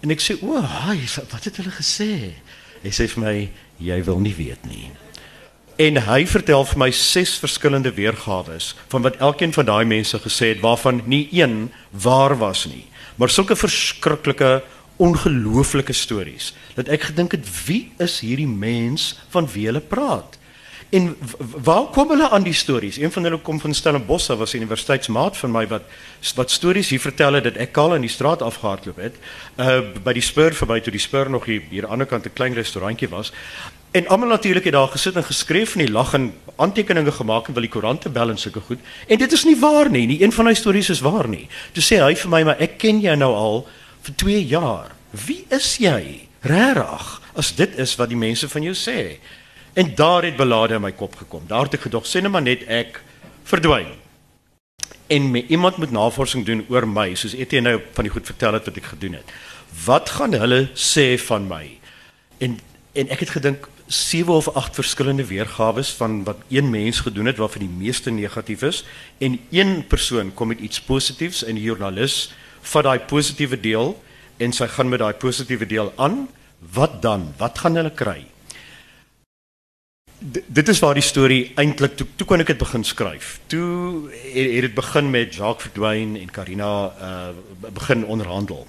En 0.00 0.10
ek 0.10 0.20
sê, 0.20 0.42
"O, 0.42 0.60
haai, 0.60 1.04
wat 1.30 1.44
het 1.44 1.56
hulle 1.56 1.70
gesê?" 1.70 2.32
Hy 2.82 2.90
sê 2.90 3.06
vir 3.08 3.24
my, 3.24 3.50
"Jy 3.76 4.04
wil 4.04 4.18
nie 4.18 4.34
weet 4.34 4.64
nie." 4.64 4.90
En 5.80 5.96
hy 6.04 6.26
vertel 6.28 6.64
vir 6.68 6.78
my 6.82 6.90
ses 6.92 7.38
verskillende 7.40 7.92
weergawe 7.96 8.58
van 8.92 9.04
wat 9.06 9.16
elkeen 9.16 9.54
van 9.56 9.64
daai 9.64 9.84
mense 9.88 10.18
gesê 10.20 10.50
het 10.52 10.60
waarvan 10.60 11.00
nie 11.08 11.28
een 11.32 11.70
waar 11.90 12.36
was 12.38 12.66
nie. 12.68 12.84
Maar 13.16 13.32
sulke 13.32 13.56
verskriklike 13.56 14.60
ongelooflike 15.00 15.96
stories 15.96 16.52
dat 16.76 16.92
ek 16.92 17.08
gedink 17.08 17.32
het 17.32 17.48
wie 17.64 17.92
is 17.96 18.18
hierdie 18.20 18.50
mens 18.50 19.14
van 19.32 19.48
wie 19.54 19.64
hulle 19.70 19.80
praat? 19.80 20.36
En 20.90 21.16
waar 21.38 21.86
kom 21.94 22.08
hulle 22.10 22.28
aan 22.28 22.42
die 22.42 22.56
stories? 22.56 22.98
Een 22.98 23.12
van 23.12 23.22
hulle 23.22 23.38
kom 23.38 23.60
van 23.60 23.74
Stellenbosch, 23.74 24.26
was 24.26 24.52
'n 24.52 24.56
universiteitsmaat 24.56 25.36
van 25.36 25.50
my 25.50 25.66
wat 25.66 25.82
wat 26.34 26.50
stories 26.50 26.88
hier 26.88 27.00
vertel 27.00 27.32
het 27.32 27.44
dat 27.44 27.56
ek 27.56 27.72
kaal 27.72 27.94
in 27.94 28.00
die 28.00 28.10
straat 28.10 28.42
afgehardloop 28.42 28.96
het. 28.96 29.14
Uh 29.56 29.80
by 30.04 30.12
die 30.12 30.22
Spur 30.22 30.54
verby 30.54 30.80
toe 30.80 30.92
die 30.92 31.00
Spur 31.00 31.30
nog 31.30 31.44
hier 31.44 31.62
hier 31.70 31.82
aan 31.82 31.88
die 31.88 31.92
ander 31.92 32.06
kant 32.06 32.26
'n 32.26 32.32
klein 32.32 32.54
restaurantjie 32.54 33.08
was. 33.08 33.32
En 33.90 34.06
almal 34.08 34.28
natuurlik 34.28 34.64
het 34.64 34.72
daar 34.72 34.88
gesit 34.88 35.16
en 35.16 35.24
geskryf 35.24 35.72
en 35.74 35.82
die 35.82 35.90
lag 35.90 36.12
en 36.14 36.30
aantekeninge 36.56 37.12
gemaak 37.12 37.48
en 37.48 37.54
wil 37.56 37.66
die 37.66 37.70
koerante 37.70 38.10
bel 38.10 38.30
en 38.30 38.38
sulke 38.38 38.60
goed. 38.60 38.78
En 39.06 39.18
dit 39.18 39.32
is 39.32 39.44
nie 39.44 39.56
waar 39.58 39.90
nie. 39.90 40.06
Nie 40.06 40.22
een 40.22 40.32
van 40.32 40.46
hy 40.46 40.54
stories 40.54 40.92
is 40.94 41.02
waar 41.02 41.28
nie. 41.28 41.48
Toe 41.74 41.82
sê 41.82 41.98
hy 41.98 42.14
vir 42.14 42.30
my, 42.30 42.42
"Maar 42.44 42.60
ek 42.60 42.78
ken 42.78 43.00
jou 43.00 43.16
nou 43.16 43.34
al 43.34 43.66
vir 44.02 44.14
2 44.14 44.46
jaar. 44.46 44.90
Wie 45.26 45.44
is 45.48 45.76
jy?" 45.76 46.28
Regtig, 46.40 47.20
as 47.34 47.52
dit 47.54 47.78
is 47.78 47.96
wat 47.96 48.08
die 48.08 48.16
mense 48.16 48.48
van 48.48 48.62
jou 48.62 48.74
sê. 48.74 49.18
En 49.74 49.94
daar 49.94 50.22
het 50.22 50.36
belade 50.36 50.74
in 50.74 50.80
my 50.80 50.92
kop 50.92 51.16
gekom. 51.16 51.42
Daar 51.46 51.64
het 51.64 51.74
ek 51.74 51.80
gedog, 51.80 52.06
sê 52.06 52.22
net 52.22 52.30
maar 52.30 52.42
net 52.42 52.64
ek 52.66 53.02
verdwyn. 53.44 53.86
En 55.06 55.30
my 55.30 55.44
iemand 55.48 55.76
moet 55.76 55.90
navorsing 55.90 56.46
doen 56.46 56.64
oor 56.68 56.86
my, 56.86 57.14
soos 57.14 57.34
Etienne 57.34 57.70
nou 57.70 57.80
van 57.92 58.04
die 58.04 58.12
goed 58.12 58.26
vertel 58.26 58.52
het 58.52 58.64
wat 58.64 58.76
ek 58.76 58.84
gedoen 58.84 59.12
het. 59.12 59.24
Wat 59.84 60.10
gaan 60.10 60.32
hulle 60.32 60.68
sê 60.74 61.18
van 61.18 61.48
my? 61.48 61.78
En 62.38 62.58
en 62.92 63.08
ek 63.08 63.20
het 63.22 63.30
gedink 63.30 63.68
sewe 63.90 64.32
of 64.32 64.48
agt 64.54 64.74
verskillende 64.78 65.24
weergawe 65.26 65.82
van 65.84 66.24
wat 66.24 66.36
een 66.48 66.70
mens 66.70 67.00
gedoen 67.00 67.26
het 67.26 67.36
waarvan 67.42 67.66
die 67.66 67.76
meeste 67.86 68.10
negatief 68.10 68.62
is 68.62 68.84
en 69.18 69.38
een 69.50 69.86
persoon 69.86 70.34
kom 70.34 70.48
met 70.48 70.60
iets 70.60 70.80
positiefs 70.80 71.42
en 71.44 71.58
die 71.58 71.64
joernalis 71.64 72.30
vat 72.70 72.86
daai 72.86 73.00
positiewe 73.10 73.58
deel 73.60 73.96
en 74.38 74.54
sy 74.54 74.68
gaan 74.70 74.88
met 74.88 75.02
daai 75.02 75.14
positiewe 75.18 75.66
deel 75.66 75.92
aan. 75.96 76.28
Wat 76.72 77.00
dan? 77.02 77.32
Wat 77.40 77.58
gaan 77.58 77.74
hulle 77.80 77.90
kry? 77.90 78.22
D 80.20 80.42
dit 80.46 80.68
is 80.68 80.78
waar 80.84 80.94
die 80.94 81.04
storie 81.04 81.52
eintlik 81.56 81.96
toe 81.96 82.06
toe 82.16 82.26
kon 82.28 82.44
ek 82.44 82.52
dit 82.52 82.60
begin 82.60 82.84
skryf. 82.84 83.38
Toe 83.48 84.06
het 84.12 84.66
dit 84.68 84.74
begin 84.76 85.10
met 85.10 85.34
Jacques 85.34 85.66
verdwyn 85.66 86.14
en 86.20 86.30
Karina 86.30 86.72
uh 87.00 87.72
begin 87.74 88.04
onderhandel. 88.04 88.66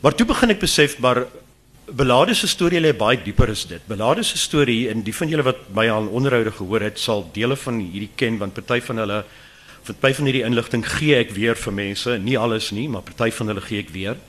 Maar 0.00 0.14
toe 0.14 0.26
begin 0.28 0.52
ek 0.54 0.60
besef 0.60 0.98
maar 1.00 1.24
Belade 1.92 2.34
se 2.34 2.46
storie 2.46 2.80
lê 2.80 2.92
baie 2.94 3.18
dieper 3.18 3.50
as 3.50 3.64
dit. 3.66 3.82
Belade 3.88 4.22
se 4.22 4.38
storie 4.38 4.88
en 4.90 5.02
die 5.02 5.14
van 5.14 5.28
julle 5.28 5.42
wat 5.42 5.62
my 5.74 5.88
al 5.90 6.06
onderhoude 6.06 6.52
gehoor 6.54 6.84
het, 6.86 6.98
sal 6.98 7.24
dele 7.34 7.56
van 7.56 7.80
hierdie 7.82 8.12
ken 8.14 8.38
want 8.38 8.54
party 8.54 8.80
van 8.86 9.02
hulle 9.02 9.24
van 9.82 9.96
party 9.96 10.14
van 10.18 10.28
hierdie 10.28 10.44
inligting 10.46 10.84
gee 10.86 11.16
ek 11.18 11.32
weer 11.34 11.58
vir 11.58 11.74
mense, 11.74 12.18
nie 12.22 12.36
alles 12.38 12.70
nie, 12.76 12.86
maar 12.88 13.02
party 13.02 13.30
van 13.34 13.50
hulle 13.50 13.64
gee 13.64 13.82
ek 13.82 13.90
weer. 13.94 14.20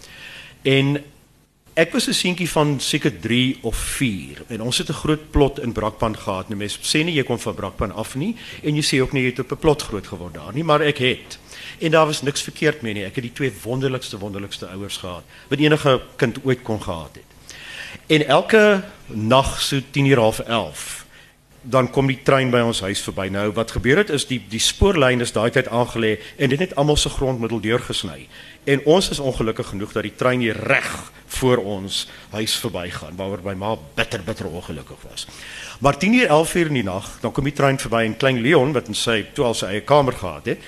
En 0.65 0.97
ek 1.75 1.93
was 1.93 2.07
'n 2.07 2.13
seentjie 2.13 2.49
van 2.49 2.79
seker 2.79 3.19
3 3.19 3.59
of 3.61 3.75
4 3.75 4.43
en 4.49 4.61
ons 4.61 4.77
het 4.77 4.89
'n 4.89 5.01
groot 5.03 5.31
plot 5.31 5.59
in 5.59 5.71
Brakpan 5.71 6.17
gehad. 6.17 6.49
Nou 6.49 6.57
mense 6.57 6.79
sê 6.81 7.03
nie 7.05 7.13
jy 7.13 7.23
kom 7.23 7.39
van 7.39 7.55
Brakpan 7.55 7.91
af 7.91 8.15
nie 8.15 8.35
en 8.63 8.75
jy 8.75 8.81
sê 8.81 9.01
ook 9.01 9.13
nie 9.13 9.21
jy 9.23 9.29
het 9.29 9.39
op 9.39 9.51
'n 9.51 9.57
plot 9.57 9.81
groot 9.81 10.07
geword 10.07 10.33
daar 10.33 10.53
nie, 10.53 10.63
maar 10.63 10.81
ek 10.81 10.97
het. 10.97 11.37
En 11.79 11.91
daar 11.91 12.05
was 12.05 12.21
niks 12.21 12.41
verkeerd 12.41 12.81
mee 12.81 12.93
nie. 12.93 13.05
Ek 13.05 13.15
het 13.15 13.23
die 13.23 13.33
twee 13.33 13.51
wonderlikste 13.63 14.17
wonderlikste 14.17 14.67
ouers 14.67 14.97
gehad 14.97 15.23
wat 15.49 15.59
enige 15.59 16.01
kind 16.15 16.39
ooit 16.43 16.61
kon 16.63 16.81
gehad 16.81 17.15
het. 17.15 17.30
En 18.11 18.25
elke 18.27 18.83
nag 19.07 19.61
so 19.61 19.79
10 19.91 20.05
uur 20.05 20.19
half 20.19 20.39
11 20.39 21.05
dan 21.61 21.89
kom 21.93 22.07
die 22.09 22.19
trein 22.25 22.49
by 22.49 22.63
ons 22.65 22.81
huis 22.81 23.01
verby. 23.05 23.27
Nou 23.29 23.51
wat 23.53 23.71
gebeur 23.75 24.01
het 24.01 24.09
is 24.09 24.25
die 24.25 24.39
die 24.49 24.59
spoorlyn 24.59 25.21
is 25.21 25.33
daai 25.35 25.51
tyd 25.53 25.69
aangelê 25.69 26.15
en 26.41 26.49
dit 26.49 26.59
het 26.59 26.73
almal 26.75 26.97
se 26.97 27.09
grondmiddel 27.13 27.61
deurgesny. 27.61 28.25
En 28.65 28.81
ons 28.89 29.09
is 29.13 29.19
ongelukkig 29.19 29.69
genoeg 29.69 29.93
dat 29.93 30.07
die 30.07 30.15
trein 30.17 30.41
hier 30.41 30.57
reg 30.57 30.89
voor 31.37 31.57
ons 31.57 32.07
huis 32.33 32.55
verbygaan 32.63 33.15
waaroor 33.15 33.45
my 33.45 33.53
ma 33.53 33.75
bitter 33.95 34.23
bitter 34.25 34.49
ongelukkig 34.49 35.05
was. 35.09 35.27
Maar 35.79 35.97
10 35.97 36.13
uur 36.13 36.27
11 36.27 36.55
uur 36.55 36.67
in 36.73 36.79
die 36.81 36.83
nag, 36.83 37.11
dan 37.21 37.31
kom 37.31 37.43
die 37.47 37.53
trein 37.53 37.79
verby 37.79 38.03
en 38.05 38.17
klein 38.17 38.41
Leon 38.41 38.73
wat 38.73 38.87
in 38.87 38.97
sy 38.97 39.21
toe 39.33 39.45
al 39.45 39.55
sy 39.55 39.69
eie 39.75 39.85
kamer 39.85 40.17
gehad 40.17 40.51
het, 40.51 40.65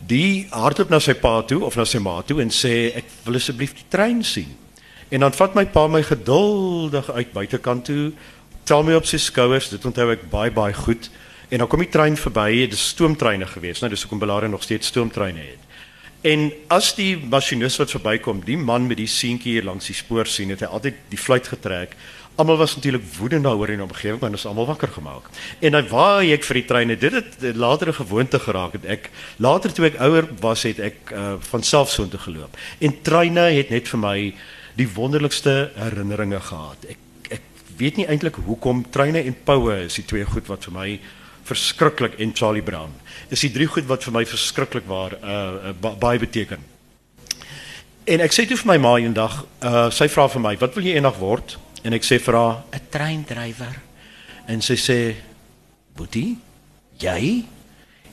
die 0.00 0.48
hardloop 0.50 0.88
na 0.90 0.98
sy 0.98 1.14
pa 1.14 1.42
toe 1.42 1.60
of 1.64 1.76
na 1.76 1.84
sy 1.84 2.00
ma 2.00 2.16
toe 2.24 2.40
en 2.40 2.50
sê 2.50 2.90
ek 2.96 3.04
wil 3.28 3.36
asseblief 3.36 3.76
die 3.76 3.88
trein 3.92 4.24
sien. 4.24 4.56
En 5.10 5.20
dan 5.20 5.34
vat 5.34 5.54
my 5.58 5.66
pa 5.66 5.86
my 5.90 6.02
geduldig 6.06 7.10
uit 7.10 7.32
buitekant 7.32 7.84
toe, 7.84 8.12
tel 8.64 8.84
my 8.86 8.94
op 8.94 9.08
sy 9.10 9.18
skouers, 9.18 9.70
dit 9.72 9.84
onthou 9.84 10.10
ek 10.12 10.28
baie 10.30 10.52
baie 10.54 10.74
goed. 10.74 11.10
En 11.50 11.58
dan 11.58 11.68
kom 11.68 11.82
die 11.82 11.90
trein 11.90 12.14
verby, 12.16 12.62
dit 12.62 12.78
is 12.78 12.92
stoomtreine 12.92 13.48
gewees, 13.50 13.82
nou 13.82 13.90
dis 13.90 14.04
hoekom 14.06 14.22
Belare 14.22 14.48
nog 14.48 14.62
steeds 14.62 14.92
stoomtreine 14.92 15.42
het. 15.42 15.66
En 16.20 16.50
as 16.68 16.92
die 16.94 17.14
masjinis 17.16 17.78
wat 17.80 17.90
verbykom, 17.94 18.42
die 18.44 18.58
man 18.60 18.86
met 18.86 19.00
die 19.00 19.08
seentjie 19.08 19.56
hier 19.56 19.66
langs 19.66 19.88
die 19.88 19.96
spoor 19.96 20.28
sien, 20.28 20.52
het 20.52 20.60
hy 20.62 20.68
altyd 20.68 20.98
die 21.08 21.18
fluit 21.18 21.48
getrek. 21.48 21.96
Almal 22.38 22.60
was 22.60 22.76
natuurlik 22.76 23.02
woedend 23.16 23.48
daaroor 23.48 23.72
in 23.72 23.80
die 23.80 23.86
omgewing, 23.86 24.20
want 24.20 24.36
ons 24.36 24.46
almal 24.46 24.68
wakker 24.68 24.92
gemaak. 24.92 25.26
En 25.64 25.74
dan 25.74 25.88
waai 25.88 26.30
ek 26.36 26.44
vir 26.46 26.60
die 26.60 26.66
treine. 26.68 26.96
Dit 27.00 27.16
het 27.16 27.56
later 27.56 27.88
'n 27.88 27.98
gewoonte 28.04 28.38
geraak 28.38 28.72
het 28.72 28.84
ek. 28.84 29.10
Later 29.36 29.72
toe 29.72 29.86
ek 29.86 29.98
ouer 29.98 30.28
was, 30.40 30.62
het 30.62 30.78
ek 30.78 31.10
uh, 31.12 31.34
van 31.40 31.62
self 31.62 31.90
so 31.90 32.08
toe 32.08 32.20
geloop. 32.20 32.56
En 32.78 33.02
treine 33.02 33.50
het 33.56 33.70
net 33.70 33.88
vir 33.88 33.98
my 33.98 34.34
die 34.80 34.88
wonderlikste 34.88 35.70
herinneringe 35.76 36.40
gehad. 36.40 36.88
Ek 36.88 36.98
ek 37.30 37.42
weet 37.78 38.00
nie 38.00 38.08
eintlik 38.10 38.40
hoekom 38.44 38.82
treine 38.92 39.22
en 39.24 39.36
poue 39.44 39.76
is 39.86 39.98
die 40.00 40.06
twee 40.08 40.26
goed 40.28 40.48
wat 40.50 40.66
vir 40.68 40.76
my 40.76 40.88
verskriklik 41.48 42.18
en 42.20 42.34
Charlie 42.36 42.64
Brown. 42.64 42.92
Dis 43.30 43.44
die 43.46 43.52
drie 43.54 43.68
goed 43.70 43.88
wat 43.90 44.04
vir 44.06 44.14
my 44.14 44.24
verskriklik 44.28 44.86
waar 44.90 45.16
uh, 45.20 45.72
baie 45.80 46.20
beteken. 46.20 46.62
En 48.10 48.22
ek 48.24 48.34
sê 48.34 48.46
toe 48.48 48.58
vir 48.58 48.70
my 48.72 48.78
ma 48.82 48.94
eendag, 48.98 49.42
uh 49.62 49.88
sy 49.94 50.08
vra 50.10 50.26
vir 50.28 50.42
my, 50.42 50.54
"Wat 50.58 50.74
wil 50.74 50.84
jy 50.84 50.96
eendag 50.96 51.18
word?" 51.20 51.58
En 51.84 51.92
ek 51.92 52.04
sê 52.04 52.18
vir 52.18 52.34
haar, 52.34 52.62
"’n 52.72 52.80
Treindrywer." 52.90 53.76
En 54.48 54.60
sy 54.60 54.74
sê, 54.74 55.14
"Boetie, 55.96 56.38
jy?" 56.98 57.44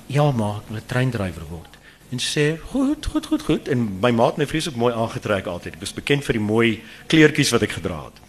"Ja, 0.08 0.32
ma, 0.32 0.58
ek 0.58 0.70
wil 0.70 0.78
'n 0.78 0.88
treindrywer 0.88 1.48
word." 1.50 1.77
En 2.12 2.22
sê 2.24 2.56
goed, 2.72 3.06
goed, 3.06 3.26
goed, 3.26 3.44
goed 3.44 3.68
en 3.68 3.84
my 4.02 4.12
maat 4.16 4.38
het 4.38 4.46
my 4.46 4.48
vreeslik 4.50 4.78
mooi 4.80 4.94
aangetrek 4.94 5.50
altyd. 5.52 5.76
Ek 5.76 5.84
was 5.84 5.96
bekend 5.96 6.24
vir 6.28 6.40
die 6.40 6.44
mooi 6.44 6.70
kleertjies 7.12 7.52
wat 7.56 7.66
ek 7.68 7.78
gedra 7.80 8.00
het. 8.06 8.24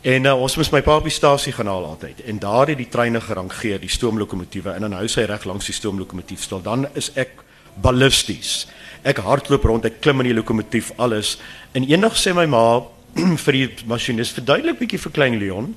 En 0.00 0.26
uh, 0.26 0.32
ons 0.40 0.56
moes 0.56 0.70
my 0.72 0.80
pa 0.80 0.96
op 0.96 1.06
die 1.06 1.12
stasie 1.12 1.52
gaan 1.52 1.68
haal 1.68 1.84
altyd. 1.84 2.22
En 2.30 2.40
daar 2.40 2.72
het 2.72 2.80
die 2.80 2.88
treine 2.88 3.20
gerangeer, 3.20 3.78
die 3.82 3.92
stoomlokomotiewe 3.92 4.72
en 4.72 4.88
dan 4.88 4.96
hou 4.96 5.06
sy 5.12 5.26
reg 5.28 5.44
langs 5.44 5.68
die 5.68 5.76
stoomlokomotief 5.76 6.46
stil. 6.46 6.62
Dan 6.64 6.86
is 6.96 7.10
ek 7.20 7.44
ballisties. 7.84 8.64
Ek 9.06 9.20
hardloop 9.24 9.66
rond, 9.68 9.84
ek 9.84 10.00
klim 10.00 10.24
in 10.24 10.30
die 10.30 10.36
lokomotief, 10.36 10.90
alles. 11.00 11.36
En 11.76 11.84
eendag 11.88 12.16
sê 12.18 12.32
my 12.36 12.46
ma 12.50 12.64
vir 13.44 13.58
die 13.58 13.88
masjinis 13.90 14.32
verduidelik 14.36 14.80
bietjie 14.80 15.02
vir 15.04 15.14
klein 15.14 15.38
Leon, 15.40 15.74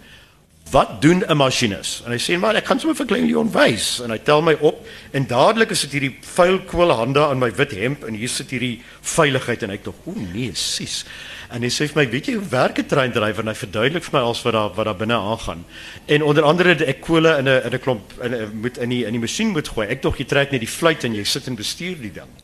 wat 0.74 1.02
doen 1.02 1.24
'n 1.28 1.38
masjinis? 1.38 2.02
En 2.06 2.12
hy 2.12 2.18
sê 2.18 2.38
maar 2.40 2.56
ek 2.56 2.66
gaan 2.66 2.80
sommer 2.80 2.98
vir 2.98 3.06
klein 3.06 3.28
Leon 3.28 3.52
wys 3.52 4.00
en 4.02 4.10
hy 4.10 4.18
tel 4.18 4.42
my 4.42 4.56
op 4.60 4.86
en 5.12 5.28
dadelik 5.28 5.70
is 5.70 5.82
dit 5.82 5.92
hierdie 5.92 6.18
vuil 6.22 6.60
kwel 6.66 6.92
hande 6.92 7.20
aan 7.20 7.40
my 7.40 7.52
wit 7.52 7.72
hemp 7.72 8.04
en 8.04 8.14
hier 8.14 8.30
sit 8.30 8.50
hierdie 8.50 8.82
veiligheid 9.02 9.64
en 9.64 9.70
hy 9.70 9.78
tog 9.78 9.96
o 10.06 10.14
nee 10.16 10.52
sis. 10.54 11.06
En 11.52 11.62
hy 11.62 11.70
sê 11.70 11.88
vir 11.88 12.04
my 12.04 12.10
weet 12.10 12.28
jy 12.28 12.34
hoe 12.34 12.50
werk 12.50 12.80
'n 12.80 12.86
treindrywer 12.86 13.40
en 13.40 13.48
hy 13.48 13.54
verduidelik 13.54 14.04
vir 14.04 14.20
my 14.20 14.26
als 14.26 14.42
wat 14.42 14.54
daar 14.54 14.74
wat 14.74 14.86
daar 14.86 14.98
binne 14.98 15.16
aangaan. 15.16 15.66
En 16.08 16.24
onder 16.24 16.44
andere 16.44 16.86
ek 16.86 17.02
kole 17.02 17.38
in 17.38 17.48
'n 17.48 17.62
in 17.66 17.74
'n 17.74 17.80
klomp 17.80 18.14
in 18.24 18.34
'n 18.34 18.62
moet 18.62 18.78
in 18.78 18.90
die 18.90 19.06
in 19.06 19.12
die 19.12 19.20
masjien 19.20 19.52
moet 19.52 19.68
gooi. 19.68 19.88
Ek 19.88 20.02
tog 20.02 20.18
jy 20.18 20.26
trek 20.26 20.52
net 20.52 20.62
die 20.62 20.76
fluit 20.80 21.04
en 21.04 21.14
jy 21.14 21.24
sit 21.24 21.48
en 21.48 21.56
bestuur 21.56 22.02
die 22.02 22.14
ding. 22.14 22.43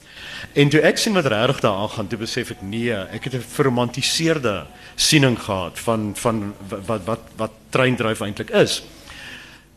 En 0.54 0.70
toe 0.70 0.82
ek 0.82 0.98
sien 0.98 1.14
wat 1.14 1.26
regtig 1.30 1.60
daar 1.62 1.84
aangaan, 1.86 2.08
toe 2.08 2.18
besef 2.20 2.50
ek 2.56 2.62
nee, 2.66 2.94
ek 2.94 3.24
het 3.24 3.36
'n 3.36 3.46
verromantiseerde 3.54 4.66
siening 4.96 5.38
gehad 5.40 5.80
van 5.80 6.16
van 6.16 6.56
wat 6.70 7.06
wat 7.06 7.22
wat 7.36 7.52
treindryf 7.70 8.22
eintlik 8.22 8.50
is. 8.50 8.84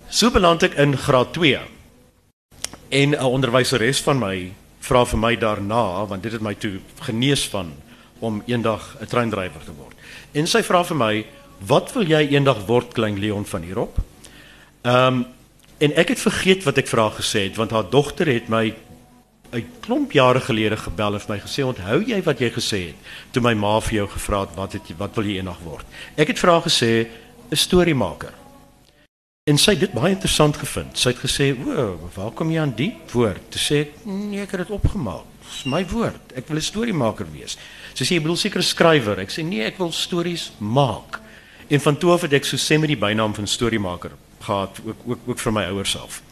So 0.09 0.31
beland 0.31 0.63
ek 0.63 0.75
in 0.75 0.97
graad 0.97 1.33
2. 1.33 1.61
En 2.89 3.11
'n 3.11 3.25
onderwyseres 3.25 4.01
van 4.01 4.19
my 4.19 4.53
vra 4.81 5.05
vir 5.05 5.19
my 5.19 5.37
daarna, 5.37 6.07
want 6.07 6.23
dit 6.23 6.33
het 6.33 6.41
my 6.41 6.55
toe 6.55 6.81
genees 7.01 7.49
van 7.49 7.73
om 8.19 8.43
eendag 8.47 8.97
'n 9.01 9.07
treindrywer 9.07 9.65
te 9.65 9.73
word. 9.77 9.97
En 10.33 10.47
sy 10.47 10.63
vra 10.63 10.85
vir 10.85 10.97
my, 10.97 11.27
"Wat 11.67 11.93
wil 11.93 12.07
jy 12.07 12.29
eendag 12.29 12.67
word, 12.67 12.93
klein 12.93 13.19
Leon 13.19 13.47
van 13.47 13.63
hierop?" 13.63 13.99
Ehm 14.83 15.07
um, 15.07 15.27
en 15.79 15.97
ek 15.97 16.09
het 16.09 16.21
vergeet 16.21 16.65
wat 16.65 16.79
ek 16.79 16.87
vra 16.87 17.11
gesê 17.11 17.43
het, 17.43 17.57
want 17.57 17.71
haar 17.71 17.91
dogter 17.91 18.27
het 18.27 18.49
my 18.49 18.75
'n 19.53 19.67
klomp 19.81 20.13
jare 20.13 20.41
gelede 20.41 20.77
gebel 20.77 21.15
en 21.15 21.21
vir 21.21 21.35
my 21.35 21.41
gesê 21.41 21.65
onthou 21.65 22.03
jy 22.07 22.23
wat 22.23 22.39
jy 22.39 22.51
gesê 22.51 22.81
het? 22.87 22.97
Toe 23.33 23.43
my 23.43 23.55
ma 23.55 23.81
vir 23.81 23.95
jou 23.95 24.09
gevra 24.09 24.41
het 24.41 24.55
wat 24.57 24.73
het 24.73 24.89
jy 24.89 24.97
wat 24.97 25.15
wil 25.17 25.25
jy 25.25 25.37
eendag 25.37 25.59
word? 25.65 25.87
Ek 26.17 26.29
het 26.29 26.39
vir 26.39 26.51
haar 26.51 26.63
gesê 26.63 27.07
'n 27.51 27.57
storiemaker 27.57 28.33
en 29.47 29.59
sy 29.59 29.73
het 29.73 29.81
dit 29.81 29.93
baie 29.93 30.15
interessant 30.15 30.57
gevind. 30.57 30.99
Sy 30.99 31.09
het 31.11 31.19
gesê 31.19 31.53
o 31.67 32.11
waar 32.15 32.31
kom 32.31 32.51
jy 32.51 32.61
aan 32.61 32.75
die 32.77 32.95
woord? 33.13 33.51
Te 33.51 33.59
sê 33.59 33.89
nee 34.05 34.43
ek 34.43 34.51
het 34.51 34.61
dit 34.61 34.71
opgemaak. 34.71 35.25
Dis 35.43 35.65
my 35.65 35.87
woord. 35.87 36.33
Ek 36.35 36.49
wil 36.49 36.57
'n 36.57 36.63
storiemaker 36.63 37.27
wees. 37.33 37.59
Sy 37.95 38.05
sê 38.05 38.15
jy 38.15 38.21
bedoel 38.21 38.37
seker 38.37 38.61
'n 38.61 38.63
skrywer. 38.63 39.19
Ek 39.19 39.31
sê 39.31 39.45
nee 39.45 39.65
ek 39.65 39.79
wil 39.79 39.93
stories 39.93 40.53
maak. 40.59 41.21
En 41.69 41.81
van 41.81 41.97
toe 41.99 42.13
af 42.13 42.23
het 42.23 42.33
ek 42.33 42.45
so 42.45 42.57
sê 42.57 42.79
met 42.79 42.89
die 42.89 42.97
bynaam 42.97 43.35
van 43.35 43.47
storiemaker 43.47 44.13
gehad 44.43 44.81
ook 44.87 44.97
ook 45.07 45.19
ook 45.27 45.39
vir 45.39 45.53
my 45.53 45.65
ouers 45.65 45.91
self 45.91 46.23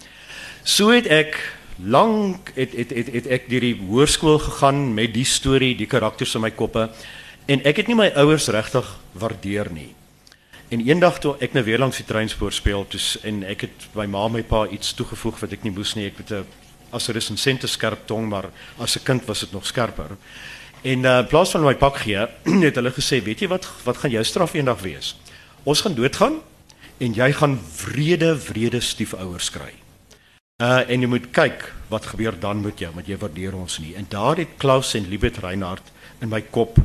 so 0.63 0.91
het 0.91 1.07
ek 1.07 1.39
lank 1.85 2.53
het 2.55 2.73
het 2.77 2.91
het, 2.91 3.13
het 3.13 3.27
ek 3.27 3.49
deur 3.49 3.61
die 3.61 3.77
hoërskool 3.79 4.39
gegaan 4.39 4.95
met 4.95 5.15
die 5.15 5.25
storie, 5.25 5.77
die 5.77 5.87
karakters 5.87 6.35
in 6.35 6.45
my 6.45 6.51
koppe 6.51 6.89
en 7.47 7.65
ek 7.65 7.83
het 7.83 7.89
nie 7.91 7.97
my 7.99 8.11
ouers 8.21 8.49
regtig 8.49 8.87
waardeer 9.13 9.71
nie. 9.73 9.95
En 10.71 10.83
eendag 10.87 11.19
toe 11.19 11.35
ek 11.43 11.55
nou 11.57 11.65
weer 11.67 11.81
langs 11.83 11.99
die 11.99 12.07
treinspoor 12.07 12.55
speel, 12.55 12.85
toe 12.87 13.01
en 13.27 13.43
ek 13.43 13.67
het 13.67 13.87
my 13.99 14.07
ma 14.07 14.29
my 14.31 14.43
pa 14.47 14.67
iets 14.71 14.93
toegevoeg 14.95 15.41
wat 15.43 15.57
ek 15.57 15.65
nie 15.67 15.73
moes 15.75 15.97
nie. 15.99 16.07
Ek 16.07 16.21
het 16.23 16.31
'n 16.31 16.47
as 16.93 17.09
'n 17.09 17.13
resensente 17.13 17.67
skerp 17.67 18.07
tong, 18.07 18.29
maar 18.29 18.51
as 18.79 18.97
'n 18.97 19.03
kind 19.03 19.25
was 19.27 19.41
dit 19.41 19.53
nog 19.53 19.67
skerper. 19.67 20.17
En 20.83 20.99
uh, 21.05 21.19
in 21.19 21.27
plaas 21.27 21.51
van 21.51 21.65
my 21.65 21.75
pak 21.75 21.97
gee, 21.97 22.27
het 22.67 22.75
hulle 22.75 22.93
gesê, 22.93 23.23
"Weet 23.23 23.41
jy 23.41 23.49
wat 23.49 23.67
wat 23.85 23.97
gaan 23.97 24.11
jou 24.11 24.25
straf 24.25 24.55
eendag 24.55 24.81
wees? 24.81 25.17
Ons 25.65 25.81
gaan 25.81 25.95
doodgaan 25.95 26.41
en 26.99 27.13
jy 27.13 27.33
gaan 27.33 27.61
wrede 27.85 28.39
wrede 28.39 28.81
stiefouers 28.81 29.51
kry." 29.51 29.80
Uh 30.61 30.83
en 30.93 31.01
jy 31.01 31.09
moet 31.09 31.31
kyk 31.33 31.63
wat 31.89 32.11
gebeur 32.13 32.37
dan 32.37 32.61
met 32.61 32.79
jou, 32.79 32.91
want 32.93 33.09
jy 33.09 33.17
waardeer 33.17 33.55
ons 33.57 33.79
nie. 33.81 33.95
En 33.97 34.07
daar 34.09 34.37
het 34.37 34.59
Klaus 34.61 34.93
en 34.95 35.09
Liebet 35.09 35.41
Reinhardt 35.41 35.89
in 36.21 36.29
my 36.29 36.43
kop 36.53 36.77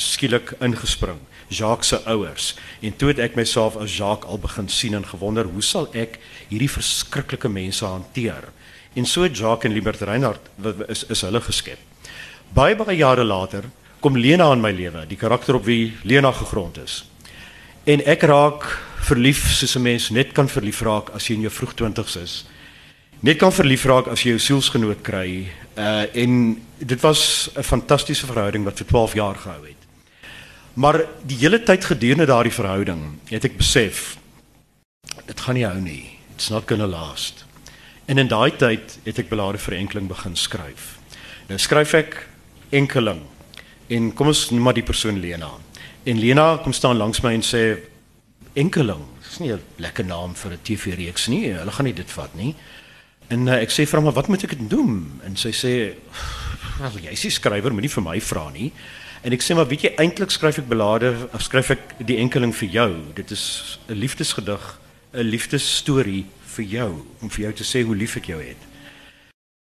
skielik 0.00 0.54
ingespring. 0.64 1.20
Jacques 1.52 1.88
se 1.88 2.00
ouers. 2.08 2.54
En 2.80 2.96
toe 2.96 3.10
het 3.12 3.20
ek 3.20 3.36
myself 3.36 3.76
as 3.76 3.96
Jacques 3.96 4.30
al 4.30 4.40
begin 4.40 4.68
sien 4.72 4.96
en 4.96 5.04
gewonder, 5.04 5.44
hoe 5.44 5.62
sal 5.62 5.90
ek 5.92 6.16
hierdie 6.48 6.70
verskriklike 6.70 7.48
mense 7.52 7.84
hanteer? 7.84 8.48
En 8.96 9.04
so 9.06 9.28
Jacques 9.28 9.68
en 9.68 9.76
Liebet 9.76 10.00
Reinhardt 10.00 10.48
is 10.88 11.04
is 11.12 11.26
hulle 11.26 11.44
geskep. 11.44 11.78
Baie 12.54 12.76
baie 12.78 12.96
jare 12.96 13.24
later 13.24 13.68
kom 14.00 14.16
Lena 14.16 14.50
in 14.52 14.60
my 14.60 14.72
lewe, 14.72 15.04
die 15.08 15.20
karakter 15.20 15.56
op 15.60 15.64
wie 15.68 15.92
Lena 16.04 16.32
gegrond 16.32 16.80
is. 16.80 17.02
En 17.84 18.00
ek 18.08 18.24
raak 18.28 18.64
verlief 19.04 19.44
soos 19.52 19.76
'n 19.76 19.82
mens 19.82 20.10
net 20.10 20.32
kan 20.32 20.48
verlief 20.48 20.80
raak 20.80 21.10
as 21.14 21.28
jy 21.28 21.34
in 21.34 21.42
jou 21.42 21.50
vroeg 21.50 21.74
20's 21.74 22.16
is. 22.16 22.44
Net 23.20 23.38
kan 23.38 23.52
verlief 23.52 23.84
raak 23.84 24.06
as 24.08 24.22
jy 24.22 24.30
jou 24.30 24.38
sielsgenoot 24.38 25.02
kry. 25.02 25.46
Uh 25.76 26.06
en 26.14 26.62
dit 26.78 27.00
was 27.00 27.50
'n 27.56 27.62
fantastiese 27.62 28.26
verhouding 28.26 28.64
wat 28.64 28.78
vir 28.78 28.86
12 28.86 29.14
jaar 29.14 29.34
gehou 29.34 29.66
het. 29.66 29.82
Maar 30.74 31.04
die 31.22 31.36
hele 31.36 31.62
tyd 31.62 31.84
gedurende 31.84 32.26
daardie 32.26 32.52
verhouding 32.52 33.18
het 33.30 33.44
ek 33.44 33.56
besef 33.56 34.16
dit 35.26 35.40
gaan 35.40 35.54
nie 35.54 35.66
hou 35.66 35.80
nie. 35.80 36.18
It's 36.34 36.50
not 36.50 36.66
going 36.66 36.82
to 36.82 36.88
last. 36.88 37.44
En 38.04 38.18
in 38.18 38.28
daai 38.28 38.56
tyd 38.56 38.98
het 39.04 39.18
ek 39.18 39.28
belade 39.28 39.58
vir 39.58 39.78
enkeling 39.78 40.08
begin 40.10 40.36
skryf. 40.36 40.98
Nou 41.48 41.58
skryf 41.58 41.94
ek 41.94 42.28
enkeling 42.70 43.22
en 43.88 44.12
kom 44.16 44.30
ons 44.32 44.50
noem 44.50 44.62
maar 44.62 44.76
die 44.76 44.86
persoon 44.86 45.20
Lena. 45.20 45.50
En 46.04 46.20
Lena 46.20 46.56
kom 46.64 46.72
staan 46.72 46.96
langs 47.00 47.22
my 47.24 47.32
en 47.36 47.44
sê 47.44 47.64
enkeling. 48.54 49.04
Dis 49.22 49.38
nie 49.40 49.52
'n 49.52 49.60
lekker 49.78 50.04
naam 50.04 50.34
vir 50.34 50.52
'n 50.52 50.62
TV-reeks 50.62 51.28
nie. 51.28 51.52
Hulle 51.52 51.70
gaan 51.70 51.84
nie 51.84 51.94
dit 51.94 52.10
vat 52.10 52.34
nie. 52.34 52.54
En 53.32 53.46
uh, 53.46 53.60
ek 53.62 53.72
sê 53.72 53.86
vir 53.88 54.00
hom, 54.00 54.12
"Wat 54.12 54.28
moet 54.28 54.44
ek 54.44 54.56
doen?" 54.68 55.20
En 55.24 55.36
sy 55.36 55.50
sê, 55.50 55.72
"Wel, 56.78 56.98
jy's 57.08 57.20
die 57.20 57.30
skrywer, 57.30 57.72
moenie 57.72 57.90
vir 57.90 58.02
my 58.02 58.20
vra 58.20 58.50
nie." 58.50 58.72
En 59.22 59.32
ek 59.32 59.42
sê, 59.42 59.54
"Maar 59.54 59.68
weet 59.68 59.80
jy, 59.80 59.94
eintlik 59.96 60.30
skryf 60.30 60.58
ek 60.58 60.68
belade, 60.68 61.28
skryf 61.38 61.70
ek 61.70 62.06
die 62.06 62.18
enkeling 62.18 62.54
vir 62.54 62.68
jou. 62.68 62.90
Dit 63.14 63.30
is 63.30 63.78
'n 63.88 63.94
liefdesgedig, 63.94 64.78
'n 65.14 65.20
liefdesstorie 65.20 66.26
vir 66.56 66.64
jou 66.64 67.06
om 67.20 67.30
vir 67.30 67.40
jou 67.40 67.52
te 67.52 67.64
sê 67.64 67.84
hoe 67.84 67.96
lief 67.96 68.16
ek 68.16 68.26
jou 68.26 68.42
het." 68.42 68.60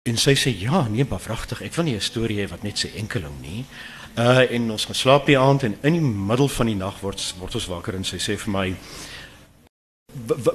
En 0.06 0.18
sy 0.18 0.34
sê, 0.36 0.60
"Ja, 0.60 0.88
nee, 0.88 1.06
maar 1.10 1.20
vragtig, 1.20 1.62
ek 1.62 1.76
wil 1.76 1.86
nie 1.86 1.96
'n 1.96 2.02
storie 2.02 2.38
hê 2.38 2.50
wat 2.50 2.64
net 2.64 2.86
sê 2.86 2.96
enkeling 2.96 3.42
nie." 3.42 3.66
Uh 4.18 4.52
en 4.52 4.72
ons 4.72 4.86
gaan 4.86 4.96
slaap 4.96 5.26
die 5.26 5.38
aand 5.38 5.64
en 5.64 5.76
in 5.82 5.94
die 5.94 6.02
middel 6.02 6.48
van 6.48 6.66
die 6.66 6.76
nag 6.76 7.00
word 7.00 7.22
word 7.40 7.56
ons 7.56 7.68
wakker 7.70 7.96
en 7.96 8.04
sy 8.04 8.18
sê 8.18 8.38
vir 8.38 8.52
my, 8.52 8.76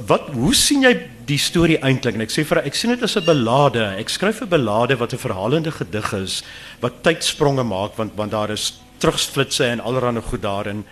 wat 0.07 0.31
hoe 0.35 0.54
sien 0.54 0.83
jy 0.83 0.92
die 1.26 1.38
storie 1.38 1.78
eintlik 1.85 2.16
en 2.19 2.25
ek 2.25 2.33
sê 2.35 2.45
vir 2.47 2.62
ek 2.66 2.75
sien 2.75 2.90
dit 2.90 3.02
as 3.02 3.16
'n 3.16 3.25
belade. 3.25 3.85
Ek 3.99 4.09
skryf 4.09 4.42
'n 4.42 4.49
belade 4.49 4.99
wat 4.99 5.12
'n 5.12 5.19
verhalende 5.19 5.71
gedig 5.71 6.12
is 6.12 6.42
wat 6.81 7.02
tydspronge 7.02 7.62
maak 7.62 7.97
want 7.97 8.12
want 8.16 8.31
daar 8.31 8.50
is 8.50 8.81
terugflitsse 8.99 9.64
en 9.64 9.81
allerlei 9.81 10.23
goed 10.23 10.42
daarin. 10.42 10.85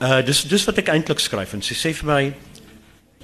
Uh 0.00 0.22
dis 0.22 0.42
dis 0.42 0.64
wat 0.64 0.78
ek 0.78 0.88
eintlik 0.88 1.20
skryf. 1.20 1.54
En 1.54 1.62
sy 1.62 1.74
sê 1.74 1.94
vir 1.94 2.06
my 2.06 2.34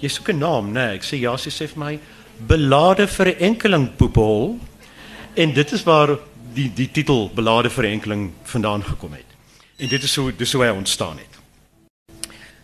jy 0.01 0.09
soek 0.09 0.29
'n 0.33 0.39
naam 0.39 0.73
nê 0.73 0.87
nee. 0.87 0.95
ek 0.95 1.03
sê 1.03 1.21
ja 1.21 1.37
sy 1.37 1.51
sê 1.51 1.69
vir 1.69 1.79
my 1.79 1.99
belade 2.47 3.07
vir 3.07 3.27
'n 3.27 3.39
enkeling 3.39 3.97
poepel 3.97 4.59
en 5.37 5.53
dit 5.53 5.73
is 5.73 5.85
waar 5.85 6.19
die 6.55 6.69
die 6.69 6.91
titel 6.93 7.31
belade 7.35 7.71
vir 7.71 7.85
'n 7.85 7.93
enkeling 7.93 8.33
vandaan 8.45 8.83
gekom 8.83 9.13
het. 9.13 9.27
En 9.79 9.89
dit 9.89 10.03
is 10.03 10.17
hoe 10.17 10.33
dis 10.37 10.53
hoe 10.53 10.65
hy 10.65 10.71
ontstaan 10.71 11.19
het. 11.19 11.35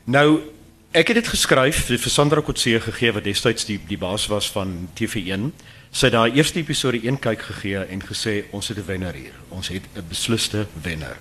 Nou 0.04 0.55
Ek 0.96 1.10
het 1.12 1.18
dit 1.18 1.26
geskryf 1.28 1.82
vir 1.90 2.08
Sandra 2.08 2.40
Kotse 2.40 2.78
gegee 2.80 3.12
wat 3.12 3.26
destyds 3.26 3.66
die 3.68 3.74
die 3.84 3.98
baas 4.00 4.22
was 4.32 4.46
van 4.48 4.70
TV1. 4.96 5.50
Sy 5.92 6.08
het 6.08 6.14
daai 6.14 6.38
eerste 6.38 6.62
episode 6.62 7.02
een 7.04 7.18
kyk 7.20 7.42
gegee 7.50 7.82
en 7.84 8.00
gesê 8.00 8.46
ons 8.56 8.68
het 8.72 8.78
'n 8.78 8.86
wenner 8.86 9.12
hier. 9.12 9.36
Ons 9.50 9.68
het 9.68 9.82
'n 9.92 10.06
beslisste 10.08 10.66
wenner. 10.82 11.18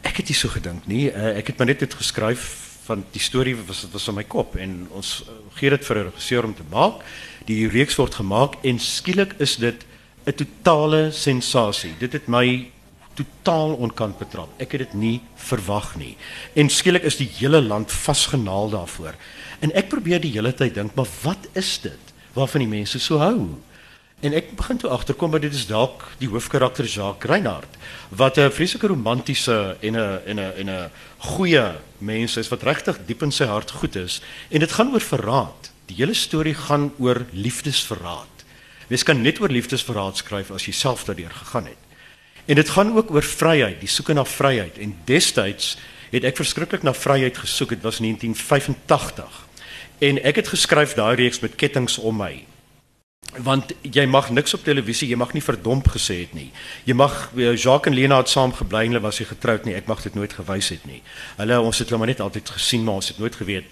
Ek 0.00 0.16
het 0.16 0.28
nie 0.28 0.34
so 0.34 0.48
gedink 0.48 0.86
nie. 0.86 1.12
Uh, 1.12 1.36
ek 1.36 1.46
het 1.46 1.58
maar 1.58 1.66
net 1.66 1.78
dit 1.80 1.94
geskryf 1.94 2.40
van 2.84 3.04
die 3.12 3.20
storie 3.20 3.56
was 3.56 3.86
was 3.92 4.08
in 4.08 4.14
my 4.14 4.24
kop 4.24 4.56
en 4.56 4.88
ons 4.90 5.24
uh, 5.28 5.58
gee 5.58 5.70
dit 5.70 5.84
vir 5.84 5.96
'n 5.98 6.04
regisseur 6.04 6.44
om 6.44 6.54
te 6.54 6.64
maak. 6.70 7.04
Die 7.44 7.68
reeks 7.68 7.96
word 7.96 8.14
gemaak 8.14 8.64
en 8.64 8.78
skielik 8.78 9.34
is 9.38 9.56
dit 9.56 9.84
'n 10.24 10.32
totale 10.32 11.10
sensasie. 11.10 11.94
Dit 11.98 12.12
het 12.12 12.28
my 12.28 12.71
totaal 13.14 13.74
onkant 13.74 14.18
betrap. 14.18 14.48
Ek 14.62 14.72
het 14.72 14.86
dit 14.86 14.94
nie 14.94 15.16
verwag 15.48 15.96
nie. 15.96 16.16
En 16.54 16.70
skielik 16.72 17.02
is 17.02 17.16
die 17.20 17.30
hele 17.38 17.62
land 17.62 17.92
vasgenaal 17.92 18.70
daarvoor. 18.70 19.18
En 19.60 19.74
ek 19.78 19.88
probeer 19.88 20.20
die 20.20 20.32
hele 20.32 20.54
tyd 20.54 20.74
dink, 20.74 20.94
maar 20.94 21.10
wat 21.22 21.48
is 21.58 21.78
dit 21.82 22.14
waarvan 22.32 22.64
die 22.64 22.72
mense 22.72 22.98
so 22.98 23.20
hou? 23.22 23.52
En 24.22 24.34
ek 24.38 24.52
begin 24.54 24.78
toe 24.78 24.90
agterkom 24.94 25.32
dat 25.34 25.42
dit 25.42 25.54
is 25.54 25.66
dalk 25.66 26.04
die 26.20 26.28
hoofkarakter 26.30 26.86
Jacques 26.86 27.26
Reinhardt 27.26 27.78
wat 28.08 28.38
'n 28.38 28.54
vreeslike 28.54 28.86
romantiese 28.86 29.76
en 29.80 29.96
'n 29.96 30.20
en 30.26 30.38
'n 30.38 30.52
en 30.60 30.70
'n 30.70 30.90
goeie 31.18 31.74
mens 31.98 32.36
is 32.36 32.48
wat 32.48 32.62
regtig 32.62 32.98
diep 33.06 33.22
in 33.22 33.32
sy 33.32 33.44
hart 33.44 33.70
goed 33.70 33.96
is 33.96 34.22
en 34.50 34.60
dit 34.60 34.72
gaan 34.72 34.92
oor 34.92 35.00
verraad. 35.00 35.70
Die 35.86 35.96
hele 35.96 36.14
storie 36.14 36.54
gaan 36.54 36.92
oor 36.98 37.26
liefdesverraad. 37.32 38.44
Mens 38.88 39.02
kan 39.02 39.22
net 39.22 39.40
oor 39.40 39.48
liefdesverraad 39.48 40.16
skryf 40.16 40.50
as 40.50 40.66
jy 40.66 40.72
self 40.72 41.04
daardeur 41.04 41.30
gegaan 41.30 41.64
het. 41.64 41.81
En 42.44 42.54
dit 42.54 42.68
gaan 42.68 42.96
ook 42.96 43.10
oor 43.10 43.22
vryheid, 43.22 43.80
die 43.80 43.88
soeke 43.88 44.12
na 44.12 44.24
vryheid. 44.24 44.78
En 44.78 44.96
destyds 45.04 45.76
het 46.10 46.24
ek 46.28 46.36
verskriklik 46.36 46.82
na 46.82 46.94
vryheid 46.94 47.38
gesoek. 47.38 47.76
Dit 47.76 47.82
was 47.82 47.98
1985. 47.98 49.46
En 49.98 50.18
ek 50.22 50.42
het 50.42 50.48
geskryf 50.48 50.96
daai 50.98 51.14
reeks 51.16 51.40
met 51.40 51.54
kettinge 51.54 52.00
om 52.00 52.16
my. 52.16 52.32
Want 53.32 53.72
jy 53.80 54.04
mag 54.10 54.28
niks 54.30 54.52
op 54.54 54.64
televisie, 54.66 55.08
jy 55.08 55.16
mag 55.16 55.32
nie 55.32 55.44
verdomp 55.44 55.86
gesê 55.94 56.18
het 56.26 56.34
nie. 56.36 56.50
Jy 56.84 56.96
mag 56.98 57.30
eh, 57.36 57.54
Jacques 57.56 57.88
en 57.88 57.96
Lena 57.96 58.18
het 58.20 58.28
saam 58.28 58.52
gebly 58.52 58.84
en 58.84 58.92
hulle 58.92 59.06
was 59.06 59.22
nie 59.22 59.28
getroud 59.30 59.64
nie. 59.64 59.78
Ek 59.78 59.88
mag 59.88 60.02
dit 60.04 60.18
nooit 60.18 60.34
gewys 60.36 60.68
het 60.74 60.84
nie. 60.90 61.00
Hulle 61.38 61.60
ons 61.62 61.78
het 61.78 61.88
hulle 61.88 62.02
maar 62.02 62.12
net 62.12 62.20
altyd 62.20 62.50
gesien, 62.58 62.84
maar 62.84 63.00
ons 63.00 63.08
het 63.14 63.22
nooit 63.22 63.38
geweet 63.38 63.70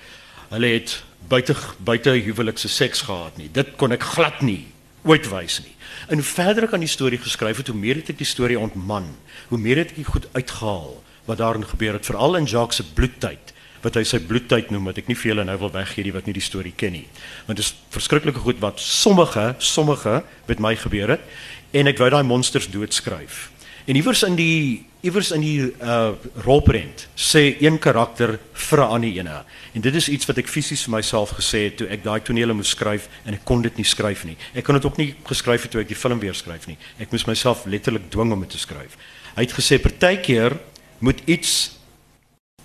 hulle 0.51 0.67
het 0.67 1.03
buite 1.31 1.55
buite 1.79 2.11
huwelikse 2.11 2.69
seks 2.69 3.05
gehad 3.07 3.37
nie. 3.39 3.49
Dit 3.53 3.77
kon 3.79 3.95
ek 3.95 4.07
glad 4.15 4.43
nie 4.43 4.65
ooit 5.07 5.29
wys 5.31 5.61
nie. 5.65 5.75
En 6.11 6.19
hoe 6.19 6.27
verder 6.27 6.67
ek 6.67 6.75
aan 6.75 6.83
die 6.83 6.91
storie 6.91 7.21
geskryf 7.23 7.61
het, 7.63 7.71
hoe 7.71 7.79
meer 7.79 8.01
het 8.01 8.11
ek 8.11 8.19
die 8.19 8.27
storie 8.27 8.59
ontman. 8.59 9.07
Hoe 9.53 9.59
meer 9.63 9.85
het 9.85 9.95
ek 9.95 10.11
goed 10.11 10.27
uitgehaal 10.35 10.97
wat 11.29 11.39
daarin 11.39 11.63
gebeur 11.63 11.95
het, 11.95 12.09
veral 12.09 12.35
in 12.41 12.49
Jacques 12.51 12.81
se 12.81 12.87
bloedtyd 12.97 13.55
wat 13.81 13.97
hy 13.97 14.03
sy 14.05 14.19
bloedtyd 14.21 14.69
noem 14.75 14.91
wat 14.91 14.99
ek 15.01 15.07
nie 15.09 15.17
vir 15.17 15.31
julle 15.31 15.45
nou 15.49 15.57
wil 15.63 15.73
weggee 15.73 16.05
nie 16.05 16.13
wat 16.13 16.27
nie 16.29 16.35
die 16.37 16.45
storie 16.45 16.75
ken 16.77 16.93
nie. 16.99 17.07
Want 17.47 17.61
dit 17.61 17.65
is 17.65 17.73
verskriklike 17.95 18.43
goed 18.45 18.61
wat 18.61 18.83
sommige 18.83 19.55
sommige 19.65 20.21
met 20.51 20.61
my 20.61 20.75
gebeur 20.77 21.15
het 21.17 21.25
en 21.73 21.89
ek 21.89 22.03
wou 22.03 22.11
daai 22.13 22.27
monsters 22.27 22.69
doodskryf. 22.69 23.49
En 23.89 23.97
iewers 23.97 24.25
in 24.27 24.37
die 24.37 24.90
iewers 25.01 25.31
in 25.33 25.45
die 25.45 25.71
uh 25.81 26.13
rolprent 26.45 27.07
sê 27.17 27.57
een 27.61 27.79
karakter 27.79 28.39
vir 28.53 28.79
'n 28.81 28.91
ander 28.91 29.09
ene. 29.09 29.45
En 29.75 29.81
dit 29.81 29.95
is 29.95 30.09
iets 30.09 30.27
wat 30.27 30.39
ek 30.39 30.49
fisies 30.49 30.83
vir 30.85 30.95
myself 30.97 31.31
gesê 31.31 31.65
het 31.65 31.77
toe 31.77 31.89
ek 31.89 32.05
daai 32.05 32.21
tonele 32.21 32.53
moes 32.53 32.71
skryf 32.71 33.09
en 33.25 33.35
ek 33.35 33.45
kon 33.45 33.63
dit 33.63 33.77
nie 33.77 33.85
skryf 33.85 34.25
nie. 34.25 34.37
Ek 34.55 34.65
kon 34.65 34.75
dit 34.75 34.85
ook 34.85 34.99
nie 34.99 35.15
geskryf 35.25 35.63
het 35.63 35.71
toe 35.71 35.81
ek 35.81 35.89
die 35.89 35.97
film 35.97 36.21
weer 36.21 36.35
skryf 36.35 36.67
nie. 36.67 36.77
Ek 36.99 37.11
moes 37.13 37.27
myself 37.27 37.67
letterlik 37.67 38.11
dwing 38.11 38.33
om 38.33 38.41
dit 38.41 38.51
te 38.51 38.59
skryf. 38.59 38.97
Hy 39.37 39.43
het 39.43 39.53
gesê 39.53 39.79
partykeer 39.79 40.59
moet 41.01 41.21
iets 41.27 41.79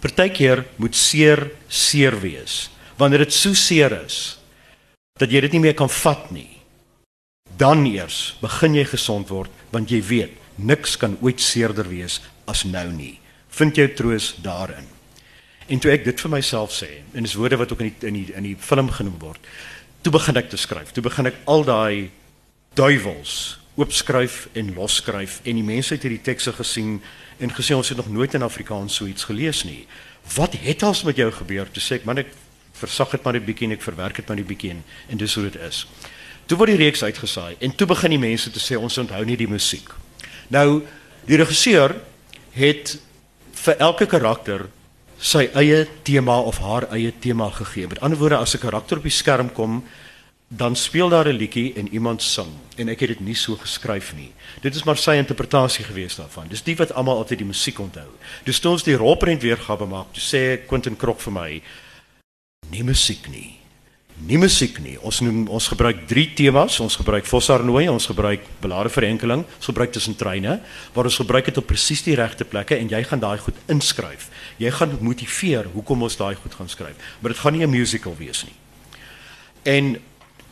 partykeer 0.02 0.65
moet 0.76 0.95
seer 0.95 1.52
seer 1.67 2.19
wees. 2.21 2.69
Wanneer 2.98 3.19
dit 3.19 3.34
so 3.34 3.54
seer 3.54 3.91
is 4.06 4.38
dat 5.19 5.32
jy 5.32 5.41
dit 5.41 5.52
nie 5.54 5.60
meer 5.60 5.74
kan 5.74 5.89
vat 5.89 6.32
nie, 6.32 6.60
dan 7.58 7.86
eers 7.86 8.36
begin 8.41 8.76
jy 8.76 8.84
gesond 8.84 9.30
word 9.30 9.52
want 9.71 9.89
jy 9.89 10.02
weet 10.04 10.44
niks 10.56 10.98
kan 10.98 11.18
ooit 11.22 11.41
seerder 11.41 11.88
wees 11.89 12.22
as 12.46 12.63
nou 12.63 12.88
nie. 12.91 13.20
Vind 13.50 13.76
jou 13.76 13.88
troos 13.94 14.36
daarin. 14.44 14.88
En 15.68 15.80
toe 15.82 15.91
ek 15.91 16.06
dit 16.06 16.22
vir 16.22 16.32
myself 16.32 16.74
sê, 16.76 17.02
en 17.13 17.26
dis 17.26 17.34
woorde 17.34 17.58
wat 17.58 17.72
ook 17.74 17.82
in 17.82 17.89
die 17.89 18.08
in 18.08 18.13
die 18.13 18.34
in 18.38 18.44
die 18.44 18.58
film 18.60 18.91
genoem 18.94 19.18
word, 19.20 19.41
toe 20.06 20.13
begin 20.13 20.38
ek 20.38 20.50
te 20.50 20.58
skryf. 20.62 20.91
Toe 20.94 21.04
begin 21.04 21.32
ek 21.32 21.39
al 21.50 21.65
daai 21.65 22.12
duiwels 22.78 23.58
oopskryf 23.76 24.46
en 24.56 24.74
losskryf 24.76 25.41
en 25.44 25.58
die 25.58 25.65
mense 25.65 25.96
het 25.96 26.06
hierdie 26.06 26.24
tekste 26.24 26.54
gesien 26.56 27.00
en 27.44 27.52
gesê 27.52 27.76
ons 27.76 27.89
het 27.91 27.98
nog 28.00 28.08
nooit 28.13 28.34
in 28.38 28.46
Afrikaans 28.46 28.96
so 28.96 29.10
iets 29.10 29.28
gelees 29.28 29.65
nie. 29.68 29.84
Wat 30.36 30.56
het 30.56 30.84
als 30.84 31.04
met 31.04 31.20
jou 31.20 31.28
gebeur? 31.32 31.68
Toe 31.72 31.84
sê 31.84 32.00
ek 32.00 32.08
man 32.08 32.24
ek 32.24 32.32
versag 32.76 33.12
dit 33.12 33.24
maar 33.24 33.36
'n 33.36 33.46
bietjie 33.46 33.68
en 33.68 33.76
ek 33.76 33.84
verwerk 33.84 34.15
dit 34.15 34.28
maar 34.28 34.38
'n 34.38 34.48
bietjie 34.48 34.72
en, 34.72 34.84
en 35.10 35.18
dis 35.18 35.36
hoe 35.36 35.44
dit 35.50 35.62
is. 35.62 35.88
Toe 36.46 36.58
word 36.58 36.70
die 36.70 36.84
reeks 36.84 37.04
uitgesaai 37.04 37.56
en 37.60 37.76
toe 37.76 37.88
begin 37.88 38.12
die 38.12 38.20
mense 38.20 38.52
te 38.52 38.60
sê 38.60 38.78
ons 38.80 38.98
onthou 38.98 39.26
nie 39.26 39.38
die 39.38 39.48
musiek 39.48 39.89
Nou 40.47 40.81
die 41.25 41.38
regisseur 41.38 41.95
het 42.53 42.97
vir 43.65 43.77
elke 43.81 44.05
karakter 44.05 44.67
sy 45.17 45.47
eie 45.58 45.86
tema 46.03 46.38
of 46.39 46.60
haar 46.62 46.89
eie 46.93 47.13
tema 47.19 47.49
gegee. 47.49 47.88
Met 47.88 47.99
ander 47.99 48.19
woorde 48.19 48.38
as 48.38 48.55
'n 48.55 48.60
karakter 48.60 48.97
op 48.97 49.03
die 49.03 49.12
skerm 49.12 49.53
kom, 49.53 49.84
dan 50.47 50.75
speel 50.75 51.10
daar 51.10 51.27
'n 51.27 51.38
liedjie 51.38 51.73
en 51.73 51.88
iemand 51.93 52.21
sing 52.21 52.51
en 52.77 52.89
ek 52.89 52.99
het 52.99 53.10
dit 53.10 53.19
nie 53.19 53.36
so 53.36 53.55
geskryf 53.55 54.13
nie. 54.15 54.34
Dit 54.62 54.75
is 54.75 54.84
maar 54.84 54.97
sy 54.97 55.15
interpretasie 55.15 55.86
gewees 55.86 56.15
daarvan. 56.15 56.47
Dis 56.47 56.63
die 56.63 56.75
wat 56.75 56.93
almal 56.93 57.17
altyd 57.17 57.38
die 57.38 57.47
musiek 57.47 57.79
onthou. 57.79 58.10
Dis 58.43 58.60
toe 58.60 58.71
ons 58.71 58.84
die 58.84 58.95
rolprent 58.95 59.41
weergawe 59.41 59.86
maak, 59.86 60.13
toe 60.13 60.21
sê 60.21 60.67
Quentin 60.67 60.97
Krok 60.97 61.19
vir 61.19 61.34
my 61.34 61.62
nie 62.69 62.84
musiek 62.84 63.27
nie 63.29 63.64
nie 64.23 64.38
musiek 64.39 64.78
nie. 64.80 64.95
Ons 65.04 65.19
noem 65.25 65.45
ons 65.51 65.67
gebruik 65.67 66.06
drie 66.08 66.28
temas. 66.38 66.80
Ons 66.84 66.95
gebruik 66.99 67.28
Vosarnooi, 67.28 67.88
ons 67.91 68.08
gebruik 68.08 68.47
belade 68.63 68.89
verenkeling, 68.93 69.43
ons 69.43 69.69
gebruik 69.69 69.91
tussen 69.91 70.15
treine 70.15 70.60
waar 70.95 71.10
ons 71.10 71.19
gebruik 71.19 71.51
dit 71.51 71.58
op 71.60 71.67
presies 71.67 72.04
die 72.06 72.15
regte 72.15 72.47
plekke 72.47 72.78
en 72.80 72.89
jy 72.89 73.04
gaan 73.04 73.23
daai 73.23 73.38
goed 73.43 73.60
inskryf. 73.71 74.30
Jy 74.62 74.71
gaan 74.71 74.97
motiveer 75.01 75.69
hoekom 75.75 76.08
ons 76.08 76.17
daai 76.17 76.36
goed 76.39 76.56
gaan 76.56 76.71
skryf. 76.71 76.95
Maar 77.19 77.36
dit 77.36 77.43
gaan 77.43 77.54
nie 77.54 77.65
'n 77.65 77.69
musical 77.69 78.15
wees 78.17 78.43
nie. 78.43 78.56
En 79.63 79.97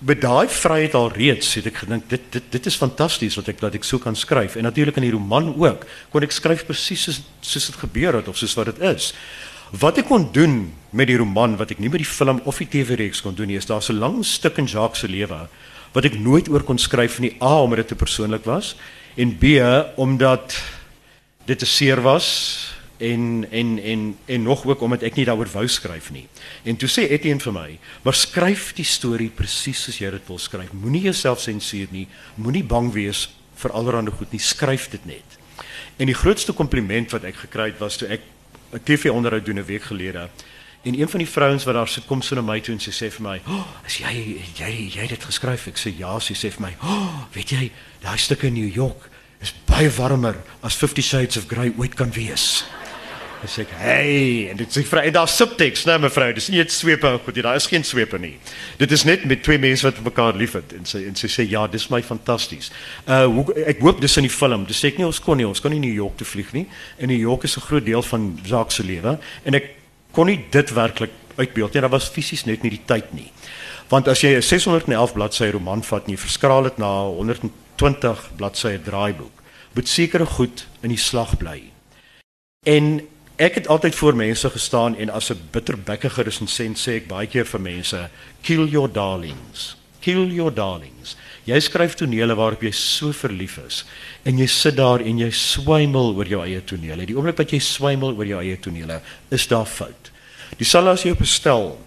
met 0.03 0.21
daai 0.21 0.47
vryheid 0.49 0.93
al 0.93 1.11
reeds 1.15 1.53
het 1.55 1.69
ek 1.69 1.77
gedink 1.85 2.09
dit 2.11 2.23
dit 2.31 2.43
dit 2.51 2.65
is 2.65 2.75
fantasties 2.75 3.37
wat 3.39 3.47
ek 3.47 3.61
dat 3.61 3.75
ek 3.75 3.85
so 3.87 4.01
kan 4.03 4.15
skryf 4.15 4.57
en 4.59 4.63
natuurlik 4.67 4.97
in 4.99 5.07
die 5.07 5.15
roman 5.15 5.53
ook 5.55 5.85
kon 6.11 6.25
ek 6.25 6.35
skryf 6.35 6.65
presies 6.67 7.05
soos 7.07 7.21
soos 7.41 7.69
dit 7.71 7.79
gebeur 7.85 8.19
het 8.19 8.27
of 8.27 8.37
soos 8.37 8.55
wat 8.59 8.73
dit 8.73 8.83
is 8.89 9.13
Wat 9.73 9.97
ek 9.97 10.05
kon 10.05 10.27
doen 10.29 10.67
met 10.93 11.09
die 11.09 11.17
roman 11.17 11.55
wat 11.57 11.71
ek 11.73 11.79
nie 11.81 11.89
met 11.89 12.03
die 12.03 12.05
film 12.05 12.43
of 12.45 12.59
die 12.61 12.69
TV-reeks 12.69 13.23
kon 13.25 13.33
doen 13.33 13.49
nie, 13.49 13.57
is 13.57 13.65
daar 13.65 13.81
so 13.81 13.93
'n 13.93 13.97
lang 13.97 14.25
stuk 14.25 14.57
in 14.57 14.69
Jacques 14.69 14.99
se 14.99 15.07
lewe 15.07 15.47
wat 15.93 16.05
ek 16.05 16.19
nooit 16.19 16.49
oor 16.49 16.63
kon 16.63 16.77
skryf 16.77 17.19
nie. 17.19 17.35
A 17.41 17.61
omdat 17.61 17.77
dit 17.77 17.87
te 17.87 17.95
persoonlik 17.95 18.45
was 18.45 18.75
en 19.17 19.37
B 19.37 19.57
omdat 19.97 20.53
dit 21.45 21.59
te 21.59 21.65
seer 21.65 22.01
was 22.01 22.69
en 22.99 23.47
en 23.51 23.79
en 23.79 24.17
en 24.25 24.43
nog 24.43 24.65
ook 24.65 24.81
omdat 24.81 25.03
ek 25.03 25.15
nie 25.15 25.25
daaroor 25.25 25.49
wou 25.53 25.67
skryf 25.67 26.11
nie. 26.11 26.27
En 26.63 26.75
toe 26.75 26.89
sê 26.89 27.09
Etienne 27.09 27.41
vir 27.41 27.53
my, 27.53 27.79
"Maar 28.03 28.13
skryf 28.13 28.73
die 28.73 28.85
storie 28.85 29.29
presies 29.29 29.83
soos 29.83 29.97
jy 29.97 30.11
dit 30.11 30.27
wil 30.27 30.37
skryf. 30.37 30.71
Moenie 30.71 31.01
jouself 31.01 31.39
sensuur 31.39 31.87
nie. 31.91 32.07
Moenie 32.35 32.63
bang 32.63 32.93
wees 32.93 33.29
vir 33.55 33.71
allerlei 33.71 34.11
goed 34.11 34.31
nie. 34.31 34.39
Skryf 34.39 34.89
dit 34.89 35.05
net." 35.05 35.37
En 35.97 36.05
die 36.05 36.15
grootste 36.15 36.53
kompliment 36.53 37.11
wat 37.11 37.23
ek 37.23 37.35
gekry 37.35 37.65
het 37.65 37.79
was 37.79 37.97
toe 37.97 38.07
ek 38.07 38.21
'n 38.73 38.83
TV-onderhoud 38.83 39.45
doen 39.45 39.59
'n 39.59 39.65
week 39.65 39.83
gelede. 39.83 40.29
En 40.83 40.99
een 40.99 41.09
van 41.09 41.19
die 41.19 41.29
vrouens 41.29 41.63
wat 41.63 41.73
daar 41.73 41.87
sit 41.87 42.05
kom 42.05 42.21
so 42.21 42.35
na 42.35 42.41
my 42.41 42.59
toe 42.59 42.73
en 42.73 42.79
sy 42.79 42.91
sê 42.91 43.11
vir 43.11 43.21
my, 43.21 43.41
"Oh, 43.47 43.67
as 43.85 43.97
jy 43.97 44.41
jy 44.55 44.89
jy 44.93 44.99
het 44.99 45.09
dit 45.09 45.23
geskryf." 45.23 45.67
Ek 45.67 45.77
sê, 45.77 45.97
"Ja," 45.97 46.19
sy 46.19 46.33
sê 46.33 46.51
vir 46.51 46.61
my, 46.61 46.75
"Oh, 46.81 47.23
weet 47.31 47.49
jy, 47.49 47.71
daai 48.01 48.17
stukke 48.17 48.47
in 48.47 48.53
New 48.53 48.73
York 48.73 49.09
is 49.41 49.53
baie 49.65 49.89
warmer 49.89 50.35
as 50.61 50.75
50 50.75 51.03
Shades 51.03 51.37
of 51.37 51.47
Grey 51.47 51.73
ooit 51.77 51.93
kan 51.93 52.11
wees." 52.11 52.65
En 53.43 53.49
sê 53.49 53.61
ek, 53.61 53.71
"Hey," 53.75 54.49
en 54.49 54.57
dit 54.57 54.71
sê 54.71 54.85
vrou, 54.87 55.03
en 55.03 55.11
daar 55.11 55.27
subtext, 55.27 55.85
nee 55.85 55.97
mevrou, 55.99 56.33
dis 56.33 56.47
nie 56.47 56.57
net 56.57 56.71
swepe 56.71 57.07
en 57.07 57.19
goed 57.19 57.35
nie, 57.35 57.43
daar 57.43 57.55
is 57.55 57.67
geen 57.67 57.83
swepe 57.83 58.17
nie. 58.17 58.37
Dit 58.77 58.91
is 58.91 59.03
net 59.03 59.25
met 59.25 59.43
twee 59.43 59.57
mense 59.57 59.83
wat 59.83 59.99
mekaar 60.03 60.35
liefhet 60.35 60.73
en 60.73 60.85
sy 60.85 61.03
en 61.07 61.15
sy 61.15 61.27
sê, 61.27 61.49
"Ja, 61.49 61.67
dis 61.67 61.89
my 61.89 62.01
fantasties." 62.01 62.71
Uh 63.07 63.25
hoe, 63.25 63.53
ek 63.65 63.79
hoop 63.79 64.01
dis 64.01 64.17
in 64.17 64.23
die 64.23 64.29
film. 64.29 64.65
Dis 64.65 64.79
sê 64.79 64.87
ek 64.87 64.97
nie 64.97 65.05
ons 65.05 65.19
kon 65.19 65.37
nie, 65.37 65.47
ons 65.47 65.59
kon 65.59 65.71
nie 65.71 65.79
New 65.79 65.93
York 65.93 66.17
toe 66.17 66.27
vlieg 66.27 66.53
nie. 66.53 66.67
En 66.97 67.07
New 67.07 67.19
York 67.19 67.43
is 67.43 67.57
'n 67.57 67.61
groot 67.61 67.85
deel 67.85 68.01
van 68.01 68.39
Jacques 68.43 68.75
se 68.75 68.83
lewe 68.83 69.19
en 69.43 69.53
ek 69.53 69.69
kon 70.11 70.25
nie 70.27 70.45
dit 70.49 70.69
werklik 70.73 71.11
uitbeeld 71.35 71.73
nie. 71.73 71.81
Daar 71.81 71.89
was 71.89 72.09
fisies 72.09 72.45
net 72.45 72.61
nie 72.63 72.71
die 72.71 72.85
tyd 72.85 73.13
nie. 73.13 73.31
Want 73.89 74.07
as 74.07 74.21
jy 74.21 74.37
'n 74.37 74.41
611 74.41 75.13
bladsy 75.13 75.49
roman 75.51 75.83
vat 75.83 76.05
en 76.05 76.11
jy 76.11 76.17
verskraal 76.17 76.63
dit 76.63 76.77
na 76.77 77.03
120 77.03 78.29
bladsye 78.37 78.81
draaiboek, 78.81 79.43
moet 79.73 79.87
sekere 79.87 80.25
goed 80.25 80.67
in 80.81 80.89
die 80.89 80.97
slag 80.97 81.37
bly. 81.37 81.61
En 82.65 83.01
ek 83.35 83.55
het 83.55 83.67
altyd 83.67 83.95
voor 83.95 84.15
mense 84.15 84.49
gestaan 84.49 84.97
en 84.97 85.09
as 85.09 85.29
'n 85.29 85.47
bitterbekkige 85.51 86.21
resensent 86.21 86.77
sê 86.77 86.91
ek 87.01 87.07
baie 87.07 87.27
keer 87.27 87.45
vir 87.45 87.61
mense, 87.61 88.09
kill 88.41 88.67
your 88.67 88.91
darlings. 88.91 89.75
Kill 90.01 90.27
your 90.31 90.53
darlings. 90.53 91.15
Jy 91.43 91.59
skryf 91.59 91.95
tonele 91.95 92.35
waarop 92.35 92.61
jy 92.61 92.71
so 92.71 93.11
verlief 93.11 93.57
is 93.67 93.83
en 94.23 94.37
jy 94.37 94.47
sit 94.47 94.75
daar 94.75 95.01
en 95.01 95.17
jy 95.19 95.29
swymel 95.31 96.15
oor 96.15 96.27
jou 96.27 96.41
eie 96.43 96.61
tonele. 96.63 97.05
Die 97.05 97.15
oomblik 97.15 97.37
wat 97.37 97.51
jy 97.51 97.59
swymel 97.59 98.15
oor 98.15 98.25
jou 98.25 98.39
eie 98.39 98.59
tonele, 98.59 99.01
is 99.29 99.47
daar 99.47 99.65
fout. 99.65 100.11
Dieselfde 100.57 100.91
as 100.91 101.03
jy 101.03 101.11
op 101.11 101.21
'n 101.21 101.25
stel 101.25 101.77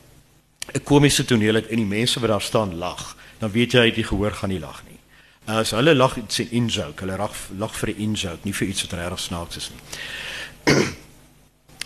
'n 0.75 0.85
komiese 0.85 1.25
toneel 1.25 1.55
het 1.55 1.67
en 1.69 1.77
die 1.77 1.87
mense 1.87 2.21
wat 2.21 2.31
daar 2.31 2.43
staan 2.43 2.77
lag, 2.79 3.17
dan 3.39 3.51
weet 3.51 3.73
jy 3.73 3.91
die 3.91 4.05
gehoor 4.05 4.33
gaan 4.33 4.51
nie 4.51 4.61
lag 4.61 4.83
nie. 4.89 4.99
As 5.47 5.71
hulle 5.71 5.95
lag, 5.95 6.15
dit 6.15 6.33
sê 6.33 6.53
in 6.53 6.67
joke, 6.69 7.05
hulle 7.05 7.17
lag 7.17 7.33
lag 7.59 7.75
vir 7.75 7.91
'n 7.91 7.97
in 7.97 8.15
joke, 8.15 8.41
nie 8.43 8.53
vir 8.53 8.69
iets 8.69 8.83
wat 8.83 8.93
regtig 8.93 9.21
snaaks 9.21 9.57
is 9.57 9.71
nie. 9.71 10.85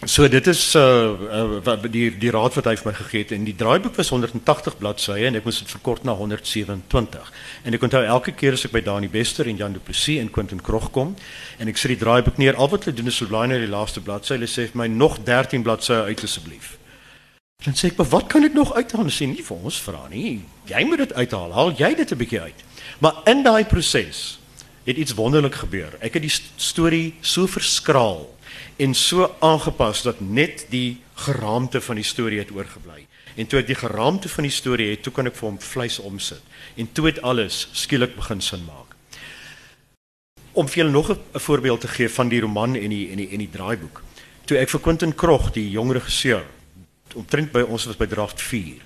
So 0.09 0.29
dit 0.29 0.47
is 0.47 0.75
uh, 0.75 1.13
uh 1.61 1.75
die 1.85 2.07
die 2.17 2.31
raad 2.33 2.55
wat 2.57 2.65
hy 2.71 2.73
vir 2.81 2.87
my 2.89 2.93
gegee 2.97 3.21
het 3.21 3.33
en 3.37 3.43
die 3.45 3.55
draaiboek 3.55 3.99
was 4.01 4.09
180 4.09 4.79
bladsye 4.81 5.27
en 5.29 5.37
ek 5.37 5.45
moes 5.45 5.59
dit 5.61 5.69
verkort 5.69 6.07
na 6.09 6.15
127. 6.17 7.33
En 7.69 7.77
ek 7.77 7.85
onthou 7.85 8.01
elke 8.15 8.33
keer 8.33 8.57
as 8.57 8.65
ek 8.65 8.73
by 8.73 8.81
Dani 8.87 9.11
Bester 9.13 9.51
en 9.51 9.61
Jan 9.61 9.77
Du 9.77 9.83
Plessis 9.85 10.23
en 10.23 10.33
Quentin 10.33 10.63
Krog 10.65 10.89
kom 10.95 11.13
en 11.61 11.69
ek 11.69 11.77
sit 11.77 11.93
die 11.93 12.01
draaiboek 12.01 12.41
neer, 12.41 12.57
al 12.57 12.73
wat 12.73 12.89
hulle 12.89 12.97
doen 12.97 13.13
is 13.13 13.21
hulle 13.21 13.29
blaai 13.35 13.53
na 13.53 13.61
die 13.61 13.69
laaste 13.69 14.01
bladsy. 14.01 14.39
Hulle 14.39 14.49
sê 14.49 14.71
vir 14.71 14.81
my 14.81 14.89
nog 14.89 15.21
13 15.29 15.69
bladsye 15.69 16.01
uit 16.09 16.25
asseblief. 16.25 16.79
Dan 17.61 17.77
sê 17.77 17.93
ek, 17.93 18.01
"Maar 18.01 18.09
wat 18.17 18.27
kan 18.33 18.45
ek 18.45 18.57
nog 18.57 18.73
uithaal?" 18.73 19.05
Hulle 19.05 19.13
sê 19.13 19.29
nie 19.29 19.45
vir 19.45 19.57
ons 19.57 19.81
vra 19.85 20.09
nie. 20.09 20.41
Jy 20.65 20.85
moet 20.85 20.99
dit 20.99 21.13
uithaal. 21.13 21.53
Haal 21.53 21.77
jy 21.77 21.95
dit 21.95 22.11
'n 22.13 22.17
bietjie 22.17 22.41
uit. 22.41 22.65
Maar 23.01 23.21
in 23.27 23.43
daai 23.43 23.65
proses 23.65 24.39
het 24.85 24.97
iets 24.97 25.13
wonderlik 25.13 25.55
gebeur. 25.55 25.93
Ek 26.01 26.15
het 26.15 26.23
die 26.23 26.41
storie 26.57 27.15
so 27.21 27.47
verskraal 27.47 28.40
en 28.81 28.95
so 28.95 29.29
aangepas 29.45 30.03
dat 30.03 30.21
net 30.21 30.67
die 30.73 31.01
geraamte 31.15 31.81
van 31.85 31.99
die 32.01 32.05
storie 32.05 32.39
het 32.41 32.51
oorgebly. 32.51 33.05
En 33.37 33.47
toe 33.47 33.61
ek 33.61 33.69
die 33.69 33.79
geraamte 33.79 34.29
van 34.33 34.47
die 34.49 34.55
storie 34.55 34.89
het, 34.91 35.03
toe 35.05 35.13
kan 35.13 35.29
ek 35.29 35.37
vir 35.37 35.49
hom 35.51 35.59
vleis 35.61 35.99
omsit. 36.01 36.41
En 36.81 36.89
toe 36.97 37.11
het 37.11 37.21
alles 37.27 37.67
skielik 37.77 38.17
begin 38.17 38.41
sin 38.41 38.65
maak. 38.65 38.97
Om 40.57 40.69
vir 40.69 40.83
julle 40.83 40.95
nog 40.97 41.11
'n 41.13 41.39
voorbeeld 41.39 41.81
te 41.81 41.89
gee 41.89 42.09
van 42.09 42.29
die 42.29 42.41
roman 42.41 42.75
en 42.75 42.91
die 42.91 43.11
en 43.11 43.17
die 43.17 43.29
en 43.29 43.39
die 43.39 43.51
draaiboek. 43.51 44.03
Toe 44.45 44.59
ek 44.59 44.69
vir 44.69 44.81
Quentin 44.81 45.15
Krog, 45.15 45.53
die 45.53 45.71
jong 45.71 45.93
regisseur, 45.93 46.45
omtrent 47.15 47.53
by 47.53 47.61
ons 47.61 47.85
was 47.85 47.97
by 47.97 48.07
draft 48.07 48.41
4. 48.41 48.81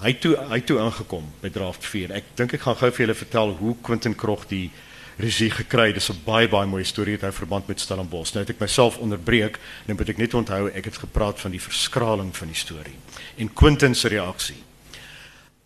Hy 0.00 0.12
toe 0.12 0.36
hy 0.36 0.60
toe 0.60 0.78
ingekom 0.78 1.24
by 1.40 1.50
draft 1.50 1.84
4. 1.84 2.12
Ek 2.12 2.24
dink 2.34 2.52
ek 2.52 2.60
gaan 2.60 2.76
gou 2.76 2.90
vir 2.90 3.06
julle 3.06 3.14
vertel 3.14 3.56
hoe 3.60 3.76
Quentin 3.82 4.14
Krog 4.14 4.46
die 4.48 4.70
regie 5.16 5.50
gekry. 5.50 5.92
Dis 5.92 6.10
'n 6.10 6.20
baie 6.24 6.48
baie 6.48 6.66
mooi 6.66 6.84
storie 6.84 7.12
het 7.12 7.22
hy 7.22 7.32
verband 7.32 7.66
met 7.66 7.80
Stellenbosch. 7.80 8.32
Nou 8.32 8.44
het 8.44 8.54
ek 8.54 8.60
myself 8.60 8.98
onderbreek 8.98 9.54
en 9.54 9.86
dan 9.86 9.96
moet 9.96 10.08
ek 10.08 10.16
net 10.16 10.34
onthou 10.34 10.70
ek 10.70 10.84
het 10.84 10.96
gepraat 10.96 11.40
van 11.40 11.50
die 11.50 11.62
verskraling 11.62 12.36
van 12.36 12.46
die 12.46 12.56
storie 12.56 12.96
en 13.36 13.52
Quentin 13.52 13.94
se 13.94 14.08
reaksie. 14.08 14.62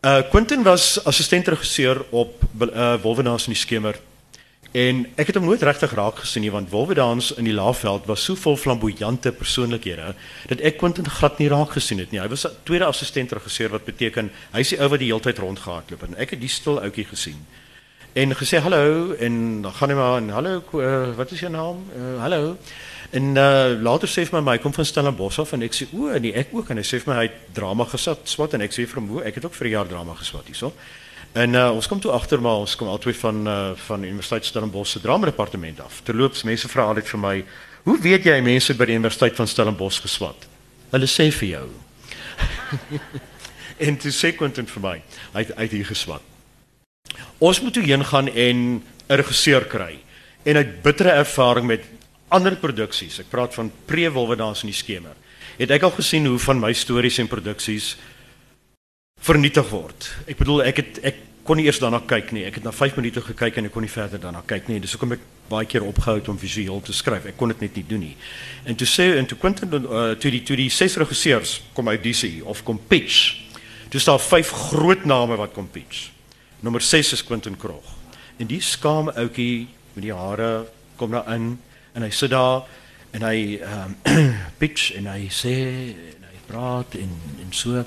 Uh 0.02 0.22
Quentin 0.30 0.62
was 0.62 1.04
assistentregisseur 1.04 2.04
op 2.10 2.42
uh 2.60 2.94
Wolwenaars 3.02 3.46
in 3.46 3.52
die 3.52 3.60
skemer 3.60 3.98
en 4.72 5.06
ek 5.16 5.26
het 5.26 5.36
hom 5.36 5.44
nooit 5.44 5.62
regtig 5.62 5.92
raak 5.92 6.22
gesien 6.22 6.42
nie 6.42 6.50
want 6.50 6.70
Wolwenaars 6.70 7.32
in 7.32 7.44
die 7.44 7.54
Laagveld 7.54 8.06
was 8.06 8.24
so 8.24 8.34
vol 8.34 8.56
flamboyante 8.56 9.32
persoonlikhede 9.32 10.14
dat 10.46 10.60
ek 10.60 10.78
Quentin 10.78 11.10
glad 11.10 11.38
nie 11.38 11.48
raak 11.48 11.70
gesien 11.70 11.98
het 11.98 12.12
nie. 12.12 12.20
Hy 12.20 12.28
was 12.28 12.46
'n 12.46 12.56
tweede 12.62 12.84
assistentregisseur 12.84 13.70
wat 13.70 13.84
beteken 13.84 14.30
hy's 14.52 14.68
die 14.68 14.80
ou 14.80 14.88
wat 14.88 14.98
die 14.98 15.08
hele 15.08 15.20
tyd 15.20 15.38
rondgehardloop 15.38 16.02
en 16.02 16.16
ek 16.16 16.30
het 16.30 16.40
die 16.40 16.48
stil 16.48 16.80
ouetjie 16.80 17.04
gesien 17.04 17.46
en 18.12 18.36
gesê 18.36 18.58
hallo 18.58 19.14
en 19.14 19.62
dan 19.62 19.72
gaan 19.72 19.88
hy 19.88 19.94
maar 19.94 20.16
en 20.18 20.28
hallo 20.28 20.62
uh, 20.74 21.10
wat 21.16 21.30
is 21.30 21.40
jou 21.40 21.50
naam? 21.52 21.84
Uh, 21.96 22.20
hallo. 22.20 22.56
En 23.10 23.22
uh, 23.22 23.82
later 23.82 24.08
sê 24.08 24.24
vir 24.26 24.42
my 24.42 24.56
kom 24.62 24.74
van 24.74 24.86
Stellenbosch 24.86 25.38
af 25.42 25.52
en 25.52 25.62
ek 25.66 25.74
sê 25.74 25.86
o 25.94 26.10
nee 26.22 26.34
ek 26.34 26.52
ook 26.54 26.70
en 26.70 26.78
hy 26.78 26.84
sê 26.86 27.00
vir 27.02 27.10
my 27.10 27.16
hy 27.18 27.26
het 27.28 27.38
drama 27.54 27.86
gesat 27.90 28.22
swat 28.30 28.54
en 28.54 28.62
ek 28.66 28.74
sê 28.74 28.86
vir 28.86 29.00
hom 29.00 29.08
hoe 29.14 29.24
ek 29.26 29.40
het 29.40 29.46
ook 29.48 29.56
vir 29.58 29.66
'n 29.66 29.74
jaar 29.74 29.88
drama 29.90 30.14
geswat 30.14 30.46
hierso. 30.46 30.72
En 31.34 31.54
uh, 31.54 31.70
ons 31.74 31.86
kom 31.86 32.00
toe 32.00 32.12
agter 32.12 32.40
maar 32.40 32.62
ons 32.62 32.76
kom 32.76 32.88
albei 32.88 33.14
van 33.14 33.46
uh, 33.48 33.58
van 33.86 34.02
Universiteit 34.02 34.44
Stellenbosch 34.44 34.92
se 34.92 35.00
drama 35.00 35.26
departement 35.26 35.80
af. 35.80 36.00
Terloops 36.02 36.42
mense 36.42 36.68
vra 36.68 36.86
altyd 36.90 37.08
vir 37.08 37.20
my 37.20 37.44
hoe 37.82 37.98
weet 37.98 38.24
jy 38.24 38.40
mense 38.40 38.74
by 38.74 38.86
die 38.86 38.98
Universiteit 38.98 39.36
van 39.36 39.46
Stellenbosch 39.46 40.02
geswat? 40.02 40.46
Hulle 40.90 41.06
sê 41.06 41.30
vir 41.30 41.48
jou. 41.48 41.68
en 43.86 43.96
toe 43.96 44.10
sê 44.10 44.34
Quentin 44.36 44.66
vir 44.66 44.82
my 44.82 45.02
hy 45.34 45.46
het 45.46 45.56
uit 45.56 45.70
hier 45.70 45.86
geswat. 45.86 46.29
Ons 47.38 47.60
moet 47.60 47.72
toe 47.72 47.84
heen 47.84 48.04
gaan 48.04 48.28
en 48.28 48.82
'n 49.08 49.16
regisseur 49.16 49.64
kry 49.64 49.98
en 50.42 50.56
uit 50.56 50.82
bittere 50.82 51.10
ervaring 51.10 51.66
met 51.66 51.84
ander 52.28 52.56
produksies. 52.56 53.18
Ek 53.18 53.28
praat 53.28 53.54
van 53.54 53.72
pre-wolwe 53.86 54.36
dans 54.36 54.62
in 54.62 54.70
die 54.70 54.76
skemer. 54.76 55.16
Het 55.58 55.70
ek 55.70 55.82
al 55.82 55.90
gesien 55.96 56.26
hoe 56.26 56.38
van 56.38 56.60
my 56.60 56.72
stories 56.72 57.18
en 57.18 57.28
produksies 57.28 57.96
vernietig 59.20 59.68
word. 59.68 60.08
Ek 60.26 60.38
bedoel 60.40 60.64
ek 60.70 60.76
het 60.76 61.00
ek 61.10 61.16
kon 61.44 61.58
nie 61.58 61.66
eers 61.66 61.80
daarna 61.82 62.02
kyk 62.06 62.30
nie. 62.36 62.44
Ek 62.46 62.60
het 62.60 62.64
na 62.64 62.72
5 62.72 62.96
minute 63.00 63.22
gekyk 63.24 63.58
en 63.58 63.66
ek 63.66 63.72
kon 63.74 63.82
nie 63.82 63.90
verder 63.90 64.20
daarna 64.22 64.42
kyk 64.46 64.68
nie. 64.68 64.78
Dis 64.80 64.94
hoekom 64.94 65.16
ek 65.16 65.24
baie 65.50 65.66
keer 65.66 65.82
opgehou 65.82 66.20
het 66.20 66.28
om 66.30 66.38
visueel 66.38 66.80
te 66.86 66.94
skryf. 66.94 67.26
Ek 67.26 67.36
kon 67.40 67.50
dit 67.50 67.64
net 67.64 67.80
nie 67.80 67.86
doen 67.88 68.04
nie. 68.04 68.14
En 68.68 68.78
toe 68.78 68.86
sê 68.86 69.10
en 69.18 69.26
toe 69.26 69.38
Quentin 69.40 69.72
uh, 69.80 70.12
toe 70.20 70.30
die 70.30 70.42
toe 70.46 70.58
die 70.60 70.70
ses 70.70 70.96
regisseurs 71.00 71.58
kom 71.74 71.90
uit 71.90 72.04
DC 72.04 72.44
of 72.46 72.62
kom 72.64 72.78
pitch. 72.78 73.40
Dis 73.90 74.06
daar 74.06 74.22
vyf 74.22 74.52
groot 74.70 75.04
name 75.08 75.40
wat 75.40 75.56
kom 75.56 75.66
pitch. 75.72 76.10
Nommer 76.60 76.80
6 76.80 77.12
is 77.12 77.24
Quentin 77.24 77.56
Krog. 77.56 77.84
En 78.36 78.48
die 78.50 78.60
skaam 78.60 79.08
ouetjie 79.08 79.68
met 79.94 80.04
die 80.04 80.12
hare 80.12 80.66
kom 81.00 81.14
daar 81.16 81.30
in 81.32 81.54
en 81.96 82.04
hy 82.04 82.10
sit 82.12 82.34
daar 82.34 82.66
en 83.16 83.24
hy 83.24 83.56
ehm 83.56 83.94
um, 84.04 84.34
pitch 84.60 84.90
en 84.98 85.08
hy 85.08 85.30
sê 85.32 85.54
en 85.94 86.28
hy 86.28 86.42
praat 86.50 86.98
en 87.00 87.16
en 87.40 87.56
so 87.56 87.80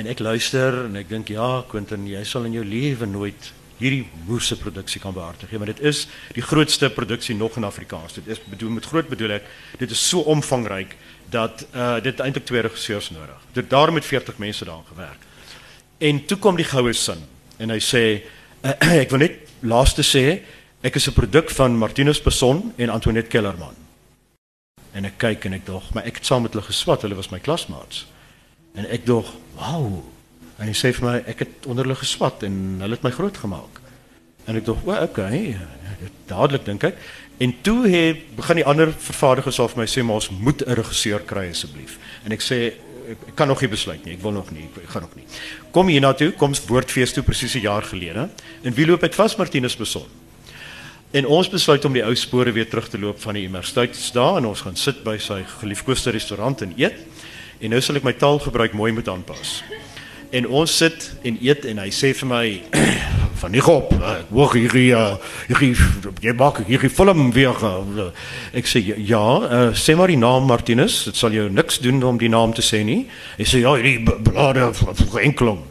en 0.00 0.08
ek 0.08 0.24
luister 0.24 0.86
en 0.86 0.96
ek 0.96 1.12
dink 1.12 1.34
ja 1.36 1.50
Quentin 1.68 2.08
jy 2.08 2.24
sal 2.24 2.48
in 2.48 2.56
jou 2.56 2.64
lewe 2.64 3.12
nooit 3.12 3.52
hierdie 3.76 4.08
moerse 4.24 4.56
produksie 4.56 5.04
kan 5.04 5.12
behartig 5.12 5.52
nie 5.52 5.60
want 5.60 5.76
dit 5.76 5.86
is 5.92 6.06
die 6.32 6.48
grootste 6.48 6.88
produksie 6.88 7.36
nog 7.36 7.60
in 7.60 7.68
Afrikaans. 7.68 8.16
Dit 8.16 8.32
is 8.32 8.40
bedoel 8.40 8.78
met 8.80 8.88
groot 8.88 9.12
bedoel 9.12 9.36
ek 9.42 9.54
dit 9.84 9.90
is 9.92 10.08
so 10.08 10.24
omvangryk 10.32 10.96
dat 11.28 11.68
uh 11.76 11.98
dit 12.00 12.24
eintlik 12.24 12.48
twee 12.48 12.64
regisseurs 12.64 13.12
nodig. 13.12 13.48
Dit 13.52 13.68
daar 13.68 13.92
met 13.92 14.08
40 14.08 14.40
mense 14.40 14.64
daaraan 14.64 14.94
gewerk. 14.96 15.34
En 16.00 16.24
toe 16.24 16.38
kom 16.40 16.56
die 16.56 16.72
goue 16.72 16.96
sin 16.96 17.28
en 17.58 17.70
hy 17.70 17.80
sê 17.82 18.02
ek 19.02 19.10
wil 19.10 19.22
net 19.24 19.38
laaste 19.62 20.02
sê 20.06 20.42
ek 20.82 20.96
is 20.96 21.08
'n 21.08 21.14
produk 21.14 21.50
van 21.50 21.78
Martinus 21.78 22.22
Beson 22.22 22.72
en 22.76 22.88
Antoinette 22.88 23.28
Kellerman. 23.28 23.74
En 24.92 25.04
ek 25.04 25.18
kyk 25.18 25.44
en 25.44 25.52
ek 25.52 25.66
dog, 25.66 25.92
maar 25.94 26.06
ek 26.06 26.22
het 26.22 26.26
saam 26.26 26.42
met 26.42 26.52
hulle 26.52 26.64
geswat, 26.64 27.02
hulle 27.02 27.18
was 27.18 27.30
my 27.30 27.38
klasmaats. 27.38 28.06
En 28.74 28.86
ek 28.86 29.06
dog, 29.06 29.34
"Wow." 29.54 30.04
En 30.58 30.66
hy 30.66 30.74
sê 30.74 30.94
vir 30.94 31.04
my 31.04 31.16
ek 31.26 31.38
het 31.38 31.66
onder 31.66 31.84
hulle 31.84 31.98
geswat 31.98 32.42
en 32.42 32.78
hulle 32.80 32.94
het 32.94 33.02
my 33.02 33.10
groot 33.10 33.36
gemaak. 33.36 33.80
En 34.46 34.56
ek 34.56 34.64
dink, 34.64 34.86
"O, 34.86 34.92
okay, 34.92 35.56
dadelik 36.26 36.64
dink 36.64 36.84
ek." 36.84 36.96
En 37.38 37.54
toe 37.62 37.88
het 37.88 38.36
begin 38.36 38.56
die 38.56 38.64
ander 38.64 38.92
vervaardigers 38.92 39.58
of 39.58 39.76
my 39.76 39.86
sê, 39.86 40.02
"Maar 40.02 40.14
ons 40.14 40.30
moet 40.30 40.66
'n 40.66 40.72
regisseur 40.72 41.20
kry 41.20 41.50
asseblief." 41.50 41.98
En 42.24 42.32
ek 42.32 42.40
sê, 42.40 42.72
ek, 43.12 43.26
ek 43.32 43.34
kan 43.38 43.48
nog 43.48 43.60
nie 43.64 43.70
besluit 43.72 44.04
nie. 44.04 44.14
Ek 44.16 44.22
wil 44.22 44.36
nog 44.36 44.50
nie. 44.54 44.68
Ek, 44.68 44.84
ek 44.84 44.94
gaan 44.94 45.04
nog 45.06 45.16
nie. 45.18 45.26
Kom 45.74 45.90
hier 45.92 46.04
na 46.04 46.12
toe, 46.16 46.30
kom 46.38 46.54
woordfees 46.68 47.12
toe 47.16 47.24
presies 47.26 47.54
'n 47.56 47.66
jaar 47.66 47.82
gelede. 47.82 48.28
En 48.62 48.74
wie 48.74 48.86
loop 48.86 49.02
ek 49.02 49.14
vas 49.14 49.36
Martinus 49.36 49.76
beson? 49.76 50.06
En 51.10 51.26
ons 51.26 51.48
besluit 51.48 51.84
om 51.84 51.92
die 51.92 52.04
ou 52.04 52.14
spore 52.14 52.52
weer 52.52 52.68
terug 52.68 52.88
te 52.88 52.98
loop 52.98 53.20
van 53.20 53.34
die 53.34 53.46
universiteitsdae 53.48 54.38
en 54.38 54.46
ons 54.46 54.60
gaan 54.60 54.76
sit 54.76 55.02
by 55.04 55.16
sy 55.18 55.42
geliefkoeste 55.60 56.10
restaurant 56.10 56.62
en 56.62 56.74
eet. 56.76 56.94
En 57.60 57.70
nou 57.70 57.80
sal 57.80 57.96
ek 57.96 58.04
my 58.04 58.12
taalgebruik 58.12 58.72
mooi 58.72 58.92
moet 58.92 59.08
aanpas. 59.08 59.62
En 60.30 60.46
ons 60.46 60.76
sit 60.76 61.12
en 61.24 61.38
eet 61.40 61.64
en 61.64 61.78
hy 61.78 61.88
sê 61.88 62.12
vir 62.12 62.28
my 62.28 62.62
van 63.38 63.50
nie 63.54 63.62
op. 63.64 63.92
Ek 63.92 64.28
hoor 64.34 64.54
hierdie 64.54 64.90
hierdie 65.48 65.74
jy 66.22 66.32
maak 66.38 66.60
hierdie 66.66 66.90
film 66.90 67.30
weer. 67.32 67.56
uh, 67.64 68.10
Ek 68.52 68.66
sê 68.66 68.82
ja, 68.82 69.22
uh, 69.38 69.72
sê 69.74 69.96
maar 69.96 70.08
die 70.12 70.18
naam 70.18 70.46
Martinus. 70.46 71.04
Dit 71.04 71.16
sal 71.16 71.32
jou 71.32 71.48
niks 71.50 71.78
doen 71.84 72.02
om 72.02 72.18
die 72.18 72.28
naam 72.28 72.52
te 72.54 72.62
nie. 72.84 73.06
Hy 73.38 73.44
sê 73.44 73.60
ja, 73.62 73.74
hierdie 73.74 74.02
b- 74.04 74.18
blade 74.22 74.70
enkelom. 75.22 75.62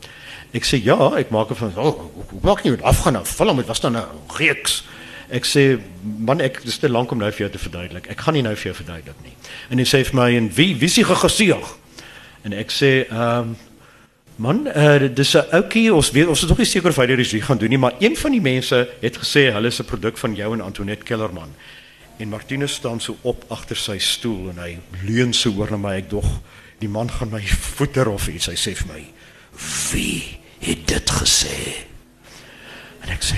Ek 0.53 0.63
sê 0.65 0.79
ja, 0.83 0.95
ek 1.19 1.29
maak 1.29 1.51
van 1.55 1.73
oh, 1.75 2.05
hoe 2.31 2.39
maak 2.43 2.63
jy 2.63 2.71
dit 2.77 2.83
afgaan 2.87 3.13
nou? 3.19 3.25
Film, 3.25 3.57
dit 3.57 3.67
was 3.67 3.79
dan 3.83 3.97
'n 3.97 4.03
reeks. 4.39 4.83
Ek 5.29 5.43
sê 5.45 5.79
man 6.03 6.39
ek 6.41 6.61
dis 6.63 6.77
te 6.79 6.87
lank 6.89 7.11
om 7.11 7.17
nou 7.19 7.31
vir 7.31 7.39
jou 7.47 7.49
te 7.51 7.59
verduidelik. 7.59 8.07
Ek 8.09 8.19
gaan 8.21 8.33
nie 8.33 8.41
nou 8.41 8.55
vir 8.55 8.71
jou 8.71 8.75
verduidelik 8.75 9.19
nie. 9.23 9.33
En 9.69 9.77
hy 9.77 9.83
sê 9.83 10.03
vir 10.05 10.15
my 10.15 10.29
en 10.37 10.49
wie 10.55 10.73
wie 10.75 10.85
is 10.87 10.95
die 10.95 11.03
regisseur? 11.03 11.63
En 12.45 12.53
ek 12.53 12.71
sê 12.71 13.07
ehm 13.11 13.39
um, 13.51 13.55
Man, 14.37 14.67
uh, 14.67 15.15
dis 15.15 15.33
'n 15.33 15.49
ouetjie, 15.49 15.93
ons 15.93 16.11
weet 16.11 16.27
ons 16.27 16.41
is 16.41 16.49
nog 16.49 16.57
nie 16.57 16.65
seker 16.69 16.89
of 16.89 16.97
hy 17.01 17.05
die 17.09 17.15
regie 17.17 17.41
gaan 17.41 17.57
doen 17.57 17.69
nie, 17.73 17.77
maar 17.81 17.95
een 17.99 18.13
van 18.17 18.31
die 18.31 18.41
mense 18.41 18.89
het 19.01 19.17
gesê 19.17 19.49
hulle 19.49 19.67
is 19.67 19.79
'n 19.81 19.89
produk 19.89 20.17
van 20.17 20.35
jou 20.35 20.53
en 20.53 20.61
Antoinette 20.61 21.03
Kellerman. 21.03 21.55
En 22.17 22.29
Martinus 22.29 22.73
staan 22.73 22.99
so 22.99 23.17
op 23.21 23.45
agter 23.47 23.75
sy 23.75 23.97
stoel 23.97 24.49
en 24.49 24.57
hy 24.57 24.77
leun 25.05 25.33
so 25.33 25.49
oor 25.57 25.71
na 25.71 25.77
my. 25.77 25.95
Ek 25.97 26.09
dog 26.09 26.25
die 26.79 26.89
man 26.89 27.09
gaan 27.09 27.29
my 27.29 27.41
voeter 27.47 28.09
of 28.09 28.27
iets. 28.27 28.45
Hy 28.45 28.55
sê 28.55 28.75
vir 28.75 28.87
my: 28.93 29.03
"Wie 29.91 30.39
het 30.59 30.87
dit 30.87 31.09
gesê?" 31.09 31.73
En 33.01 33.09
ek 33.09 33.23
sê: 33.23 33.35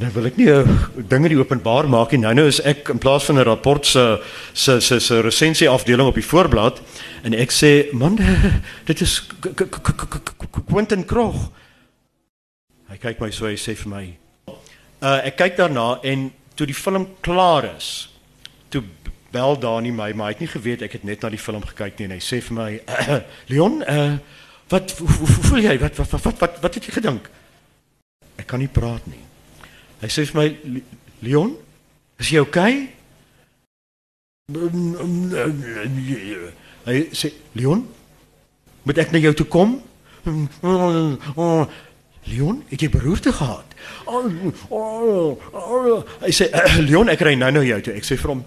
"Nou 0.00 0.08
wil 0.14 0.30
ek 0.30 0.36
nie 0.40 0.46
uh, 0.48 0.64
dinge 0.96 1.28
die 1.28 1.36
openbaar 1.36 1.84
maak 1.88 2.14
nie. 2.14 2.22
Nou 2.22 2.32
nou 2.32 2.46
is 2.48 2.60
ek 2.64 2.88
in 2.88 2.98
plaas 2.98 3.26
van 3.28 3.36
'n 3.36 3.44
rapport 3.44 3.86
se 3.86 4.22
se 4.52 4.80
se 4.80 5.00
se 5.00 5.20
resensie 5.20 5.68
afdeling 5.68 6.08
op 6.08 6.14
die 6.16 6.24
voorblad 6.24 6.80
en 7.22 7.34
ek 7.34 7.52
sê: 7.52 7.92
"Man, 7.92 8.16
dit 8.90 9.00
is 9.00 9.26
Quentin 10.66 11.04
Krog." 11.04 11.50
Hy 12.88 12.96
kyk 12.96 13.20
my 13.20 13.30
so, 13.30 13.46
hy 13.46 13.56
sê 13.60 13.76
vir 13.76 13.88
my: 13.88 14.16
"Uh 15.02 15.20
ek 15.26 15.36
kyk 15.36 15.56
daarna 15.56 16.00
en 16.02 16.32
toe 16.54 16.66
die 16.66 16.74
film 16.74 17.06
klaar 17.20 17.68
is, 17.76 18.08
toe 18.68 18.82
bel 19.30 19.58
Dani 19.58 19.92
my, 19.92 20.12
maar 20.12 20.26
hy 20.26 20.32
het 20.32 20.40
nie 20.40 20.48
geweet 20.48 20.82
ek 20.82 20.92
het 20.92 21.04
net 21.04 21.22
na 21.22 21.28
die 21.28 21.38
film 21.38 21.62
gekyk 21.62 21.98
nie 21.98 22.08
en 22.08 22.16
hy 22.16 22.22
sê 22.24 22.40
vir 22.40 22.56
my: 22.56 22.80
"Leon, 23.52 23.82
uh 23.84 24.16
wat 24.70 24.96
hoe, 24.98 25.08
hoe, 25.08 25.28
hoe 25.28 25.44
voel 25.44 25.60
jy? 25.60 25.78
Wat 25.78 25.96
wat 25.96 26.10
wat 26.10 26.24
wat 26.24 26.38
wat, 26.40 26.60
wat 26.62 26.74
het 26.74 26.84
jy 26.88 26.92
gedink?" 26.92 27.28
Ek 28.40 28.46
kan 28.46 28.58
nie 28.58 28.68
praat 28.72 29.04
nie. 29.06 29.29
Hy 30.00 30.08
sê 30.08 30.24
vir 30.26 30.36
my: 30.40 30.48
"Le- 30.64 30.82
"Leon, 31.22 31.56
is 32.18 32.30
jy 32.30 32.40
okay?" 32.40 32.88
Hy 36.86 36.98
sê: 37.12 37.32
"Leon, 37.54 37.86
moet 38.84 38.98
ek 38.98 39.12
na 39.12 39.18
jou 39.18 39.34
toe 39.34 39.46
kom?" 39.46 39.82
Leon, 42.30 42.62
het 42.68 42.80
jy 42.80 42.88
beroerte 42.90 43.32
gehad? 43.32 43.64
Hy 46.20 46.32
sê: 46.32 46.50
"Leon, 46.88 47.08
ek 47.08 47.20
ry 47.20 47.34
nou 47.34 47.50
na 47.50 47.62
jou 47.64 47.80
toe." 47.80 47.94
Ek 47.94 48.04
sê 48.04 48.16
vir 48.16 48.28
hom: 48.34 48.44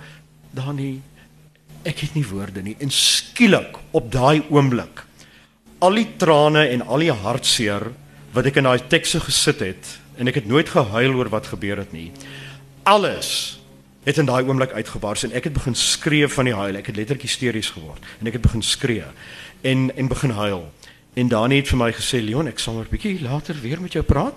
"Dani, 0.53 1.01
ek 1.85 1.99
het 1.99 2.15
nie 2.15 2.25
woorde 2.25 2.61
nie." 2.61 2.75
En 2.79 2.89
skielik 2.89 3.77
op 3.91 4.11
daai 4.11 4.43
oomblik 4.49 5.05
al 5.83 5.99
die 5.99 6.07
trane 6.17 6.67
en 6.71 6.85
al 6.87 7.03
die 7.03 7.11
hartseer 7.11 7.89
wat 8.33 8.47
ek 8.47 8.61
in 8.61 8.69
daai 8.69 8.87
tekste 8.89 9.19
gesit 9.19 9.59
het 9.65 9.89
en 10.17 10.27
ek 10.27 10.41
het 10.41 10.47
nooit 10.47 10.69
gehuil 10.69 11.15
oor 11.17 11.29
wat 11.29 11.47
gebeur 11.47 11.77
het 11.77 11.91
nie. 11.91 12.11
Alles 12.83 13.59
het 14.03 14.17
in 14.19 14.27
daai 14.27 14.43
oomblik 14.43 14.73
uitgebars 14.75 15.23
en 15.23 15.31
ek 15.31 15.47
het 15.47 15.55
begin 15.55 15.75
skree 15.75 16.27
van 16.27 16.49
die 16.49 16.55
huil. 16.55 16.75
Ek 16.75 16.91
het 16.91 16.99
letterlik 16.99 17.23
hysteries 17.23 17.71
geword 17.75 18.03
en 18.19 18.27
ek 18.27 18.39
het 18.39 18.45
begin 18.45 18.63
skree 18.63 19.09
en 19.63 19.89
en 19.95 20.11
begin 20.11 20.35
huil. 20.35 20.65
En 21.13 21.27
Dani 21.29 21.59
het 21.61 21.69
vir 21.69 21.77
my 21.77 21.91
gesê, 21.93 22.23
"Leon, 22.25 22.47
ek 22.47 22.59
sal 22.59 22.73
maar 22.73 22.85
'n 22.85 22.89
bietjie 22.89 23.21
later 23.21 23.55
weer 23.61 23.81
met 23.81 23.93
jou 23.93 24.03
praat." 24.03 24.33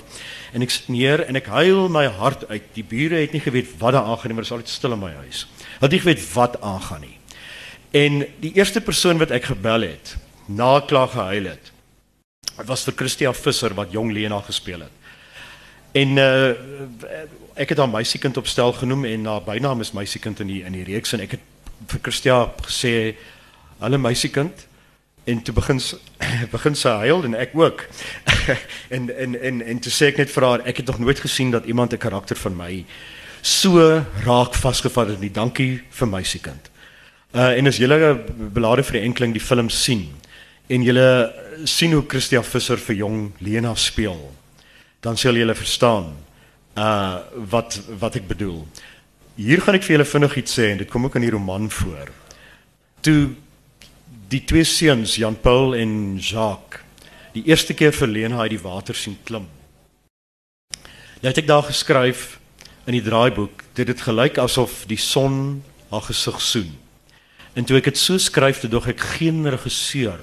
En 0.53 0.62
ek 0.62 0.71
sit 0.71 0.89
neer 0.89 1.25
en 1.25 1.37
ek 1.37 1.47
huil 1.47 1.89
my 1.89 2.07
hart 2.07 2.49
uit. 2.49 2.62
Die 2.75 2.85
bure 2.85 3.17
het 3.17 3.33
nie 3.33 3.41
geweet 3.41 3.79
wat 3.79 3.93
daar 3.93 4.05
aangaan 4.05 4.29
nie, 4.29 4.35
maar 4.35 4.45
dit 4.45 4.53
is 4.53 4.57
altyd 4.57 4.69
stil 4.69 4.93
in 4.93 4.99
my 4.99 5.12
huis. 5.12 5.47
Hulle 5.57 5.81
het 5.81 5.91
nie 5.91 6.01
geweet 6.01 6.33
wat 6.33 6.61
aangaan 6.61 7.01
nie. 7.01 7.19
En 7.91 8.27
die 8.41 8.53
eerste 8.55 8.81
persoon 8.81 9.19
wat 9.19 9.31
ek 9.31 9.45
gebel 9.45 9.81
het, 9.81 10.17
na 10.47 10.81
klaar 10.81 11.09
gehuil 11.09 11.45
het, 11.45 11.73
was 12.65 12.85
vir 12.85 12.95
Christia 12.97 13.33
Visser 13.33 13.75
wat 13.75 13.93
jong 13.93 14.12
Lena 14.12 14.41
gespeel 14.41 14.81
het. 14.81 14.95
En 15.96 16.16
uh 16.20 16.54
ek 17.56 17.70
het 17.72 17.78
haar 17.80 17.88
meisiekind 17.88 18.37
op 18.37 18.46
stel 18.46 18.72
genoem 18.76 19.04
en 19.09 19.24
haar 19.24 19.42
bynaam 19.42 19.80
is 19.80 19.94
meisiekind 19.96 20.40
in 20.44 20.50
die 20.50 20.59
in 20.64 20.74
die 20.76 20.85
reeks 20.85 21.14
en 21.16 21.22
ek 21.24 21.38
het 21.38 21.44
vir 21.88 22.02
Christia 22.04 22.35
gesê 22.66 22.90
hulle 23.80 23.98
meisiekind 23.98 24.66
en 25.24 25.40
toe 25.42 25.54
begin 25.56 25.80
begin 26.56 26.76
sy 26.76 26.92
huil 27.06 27.24
en 27.24 27.35
ek 27.35 27.56
ook. 27.56 27.87
en 28.96 29.09
en 29.09 29.40
en 29.40 29.62
en 29.62 29.80
toe 29.80 29.92
sê 29.92 30.12
ek 30.12 30.20
net 30.20 30.35
vir 30.37 30.48
haar 30.48 30.66
ek 30.68 30.82
het 30.82 30.92
nog 30.92 31.00
nooit 31.00 31.20
gesien 31.24 31.50
dat 31.50 31.64
iemand 31.64 31.96
'n 31.96 32.04
karakter 32.04 32.37
van 32.37 32.56
my 32.56 32.85
so 33.42 34.04
raak 34.24 34.54
vasgevat 34.54 35.09
het 35.09 35.20
nie. 35.20 35.32
Dankie 35.32 35.82
vir 35.90 36.09
meisiekind. 36.09 36.70
Uh 37.32 37.56
en 37.56 37.66
as 37.66 37.80
julle 37.80 38.20
belade 38.52 38.82
vir 38.82 39.00
die 39.00 39.06
enkling 39.09 39.32
die 39.32 39.46
film 39.48 39.70
sien 39.70 40.12
en 40.68 40.82
julle 40.82 41.32
sien 41.64 41.92
hoe 41.92 42.04
Christia 42.09 42.42
Visser 42.42 42.76
vir 42.76 42.96
jong 42.96 43.32
Lena 43.40 43.74
speel, 43.74 44.20
dan 45.07 45.19
sal 45.21 45.38
julle 45.38 45.55
verstaan 45.55 46.11
uh 46.75 47.23
wat 47.53 47.79
wat 48.01 48.19
ek 48.19 48.27
bedoel. 48.29 48.66
Hier 49.38 49.61
gaan 49.62 49.79
ek 49.79 49.85
vir 49.87 49.97
julle 49.97 50.09
vinnig 50.09 50.38
iets 50.42 50.57
sê 50.59 50.71
en 50.73 50.81
dit 50.83 50.90
kom 50.90 51.07
ook 51.07 51.19
in 51.21 51.27
die 51.29 51.35
roman 51.35 51.71
voor. 51.71 52.11
Toe 53.07 53.21
die 54.33 54.42
twee 54.45 54.66
seuns 54.66 55.14
Jan 55.21 55.38
Paul 55.40 55.77
en 55.79 56.16
Jacques 56.19 56.83
die 57.37 57.45
eerste 57.51 57.77
keer 57.77 57.92
vir 57.92 58.09
Lena 58.09 58.40
uit 58.45 58.55
die 58.55 58.62
water 58.62 58.97
sien 58.97 59.19
klim. 59.29 59.47
Nou 61.21 61.29
het 61.29 61.42
ek 61.42 61.49
daar 61.49 61.66
geskryf 61.69 62.38
in 62.87 62.97
die 62.97 63.05
draaiboek, 63.05 63.64
dit 63.77 63.88
het 63.88 64.05
gelyk 64.07 64.38
asof 64.40 64.85
die 64.88 65.01
son 65.01 65.62
haar 65.90 66.07
gesig 66.07 66.40
soen. 66.40 66.73
En 67.57 67.64
toe 67.64 67.77
ek 67.79 67.90
dit 67.90 68.01
so 68.01 68.16
skryf, 68.21 68.62
toe 68.62 68.71
dog 68.73 68.88
ek 68.88 69.05
geen 69.16 69.45
regisseur 69.49 70.21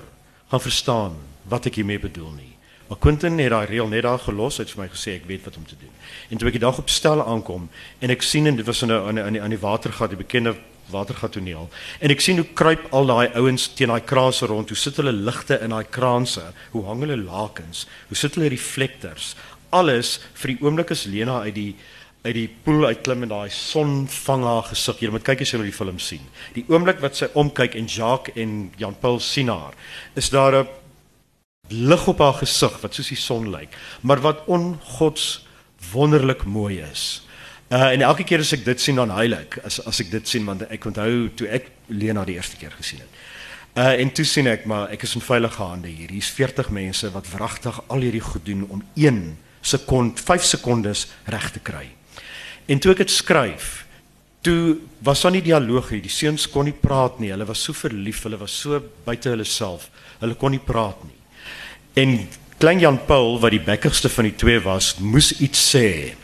gaan 0.49 0.63
verstaan 0.63 1.21
wat 1.49 1.69
ek 1.69 1.79
hiermee 1.81 2.01
bedoel 2.01 2.33
nie. 2.37 2.52
Maar 2.93 3.01
Quentin 3.01 3.39
het 3.39 3.49
daai 3.49 3.65
reël 3.65 3.87
net 3.87 4.03
daar 4.05 4.19
gelos, 4.19 4.59
hy 4.59 4.67
het 4.67 4.71
vir 4.75 4.81
my 4.83 4.85
gesê 4.93 5.13
ek 5.17 5.23
weet 5.25 5.47
wat 5.47 5.55
om 5.57 5.63
te 5.65 5.73
doen. 5.81 5.93
En 6.29 6.37
toe 6.37 6.45
ek 6.51 6.59
die 6.59 6.61
dag 6.61 6.77
op 6.77 6.91
stel 6.93 7.23
aankom 7.25 7.63
en 8.05 8.11
ek 8.13 8.21
sien 8.21 8.45
en 8.45 8.59
dit 8.59 8.67
was 8.67 8.83
in 8.85 8.91
'n 8.93 9.17
in 9.17 9.33
'n 9.33 9.35
in 9.35 9.49
die, 9.49 9.57
watergat, 9.57 10.09
die 10.13 10.21
bekende 10.21 10.53
watergat 10.91 11.31
toneel. 11.31 11.69
En 11.99 12.11
ek 12.11 12.21
sien 12.21 12.37
hoe 12.37 12.45
kruip 12.53 12.85
al 12.91 13.05
daai 13.05 13.33
ouens 13.33 13.73
teen 13.73 13.87
daai 13.87 14.03
kraanse 14.05 14.45
rond, 14.45 14.69
hoe 14.69 14.77
sit 14.77 14.95
hulle 14.95 15.11
ligte 15.11 15.59
in 15.59 15.69
daai 15.69 15.85
kraanse, 15.89 16.53
hoe 16.71 16.85
hang 16.85 16.99
hulle 16.99 17.17
lakens, 17.17 17.87
hoe 18.07 18.17
sit 18.17 18.35
hulle 18.35 18.49
reflektors. 18.49 19.35
Alles 19.71 20.19
vir 20.33 20.47
die 20.47 20.61
oomblik 20.61 20.91
as 20.91 21.05
Lena 21.05 21.41
uit 21.41 21.55
die 21.55 21.75
uit 22.23 22.35
die 22.35 22.49
poel 22.63 22.85
uitklim 22.85 23.23
en 23.23 23.29
daai 23.29 23.49
son 23.49 24.07
vang 24.07 24.43
haar 24.43 24.63
gesig. 24.63 24.99
Jy 24.99 25.09
moet 25.09 25.23
kyk 25.23 25.41
as 25.41 25.51
jy 25.51 25.63
die 25.63 25.71
film 25.71 25.99
sien. 25.99 26.21
Die 26.53 26.65
oomblik 26.67 27.01
wat 27.01 27.15
sy 27.15 27.25
omkyk 27.33 27.75
en 27.75 27.85
Jacques 27.85 28.35
en 28.35 28.71
Jan 28.77 28.95
Paul 28.99 29.19
sien 29.19 29.49
haar, 29.49 29.73
is 30.15 30.29
daar 30.29 30.55
'n 30.55 30.67
lig 31.67 32.07
op 32.07 32.19
haar 32.19 32.33
gesig 32.41 32.73
wat 32.81 32.95
soos 32.95 33.09
die 33.13 33.19
son 33.19 33.47
lyk, 33.51 33.75
maar 34.01 34.19
wat 34.21 34.43
ongods 34.51 35.45
wonderlik 35.91 36.43
mooi 36.43 36.81
is. 36.83 37.23
Uh 37.71 37.93
en 37.93 38.01
elke 38.01 38.23
keer 38.27 38.43
as 38.43 38.51
ek 38.53 38.65
dit 38.65 38.81
sien 38.81 38.99
dan 38.99 39.13
huil 39.15 39.33
ek 39.37 39.57
as 39.63 39.79
as 39.87 40.01
ek 40.03 40.11
dit 40.11 40.27
sien 40.27 40.43
want 40.45 40.65
ek 40.67 40.85
onthou 40.85 41.29
toe 41.35 41.47
ek 41.47 41.71
Lena 41.87 42.25
die 42.27 42.35
eerste 42.35 42.59
keer 42.59 42.75
gesien 42.75 42.99
het. 42.99 43.21
Uh 43.79 43.95
en 44.03 44.11
toe 44.11 44.25
sien 44.25 44.47
ek 44.47 44.67
maar 44.69 44.91
ek 44.91 45.07
is 45.07 45.15
in 45.15 45.23
veilige 45.23 45.63
hande 45.63 45.87
hier. 45.87 46.11
Hier's 46.11 46.29
40 46.29 46.69
mense 46.69 47.11
wat 47.15 47.31
wragtig 47.31 47.79
al 47.87 48.03
hierdie 48.03 48.21
goed 48.21 48.45
doen 48.45 48.67
om 48.69 48.83
1 48.95 49.23
sekond, 49.63 50.19
5 50.19 50.43
sekondes 50.43 51.07
reg 51.31 51.49
te 51.55 51.63
kry. 51.63 51.87
En 52.67 52.79
toe 52.79 52.91
ek 52.91 53.05
dit 53.05 53.11
skryf, 53.11 53.85
toe 54.43 54.77
was 54.99 55.23
daar 55.23 55.31
nie 55.31 55.41
dialoog 55.43 55.91
nie. 55.95 56.03
Die 56.03 56.11
seuns 56.11 56.49
kon 56.51 56.67
nie 56.67 56.75
praat 56.75 57.19
nie. 57.23 57.31
Hulle 57.31 57.47
was 57.47 57.63
so 57.63 57.73
verlief, 57.73 58.23
hulle 58.27 58.37
was 58.37 58.51
so 58.51 58.83
buite 59.07 59.31
hulle 59.31 59.47
self. 59.47 59.89
Hulle 60.19 60.35
kon 60.35 60.51
nie 60.51 60.63
praat 60.63 60.99
nie. 61.07 61.22
En 61.93 62.27
klein 62.57 62.79
Jan 62.79 62.99
Paul 63.05 63.39
wat 63.39 63.53
die 63.53 63.61
bekkigste 63.61 64.09
van 64.09 64.29
die 64.29 64.35
twee 64.35 64.59
was, 64.63 64.95
moes 64.99 65.31
iets 65.39 65.61
sê. 65.75 66.15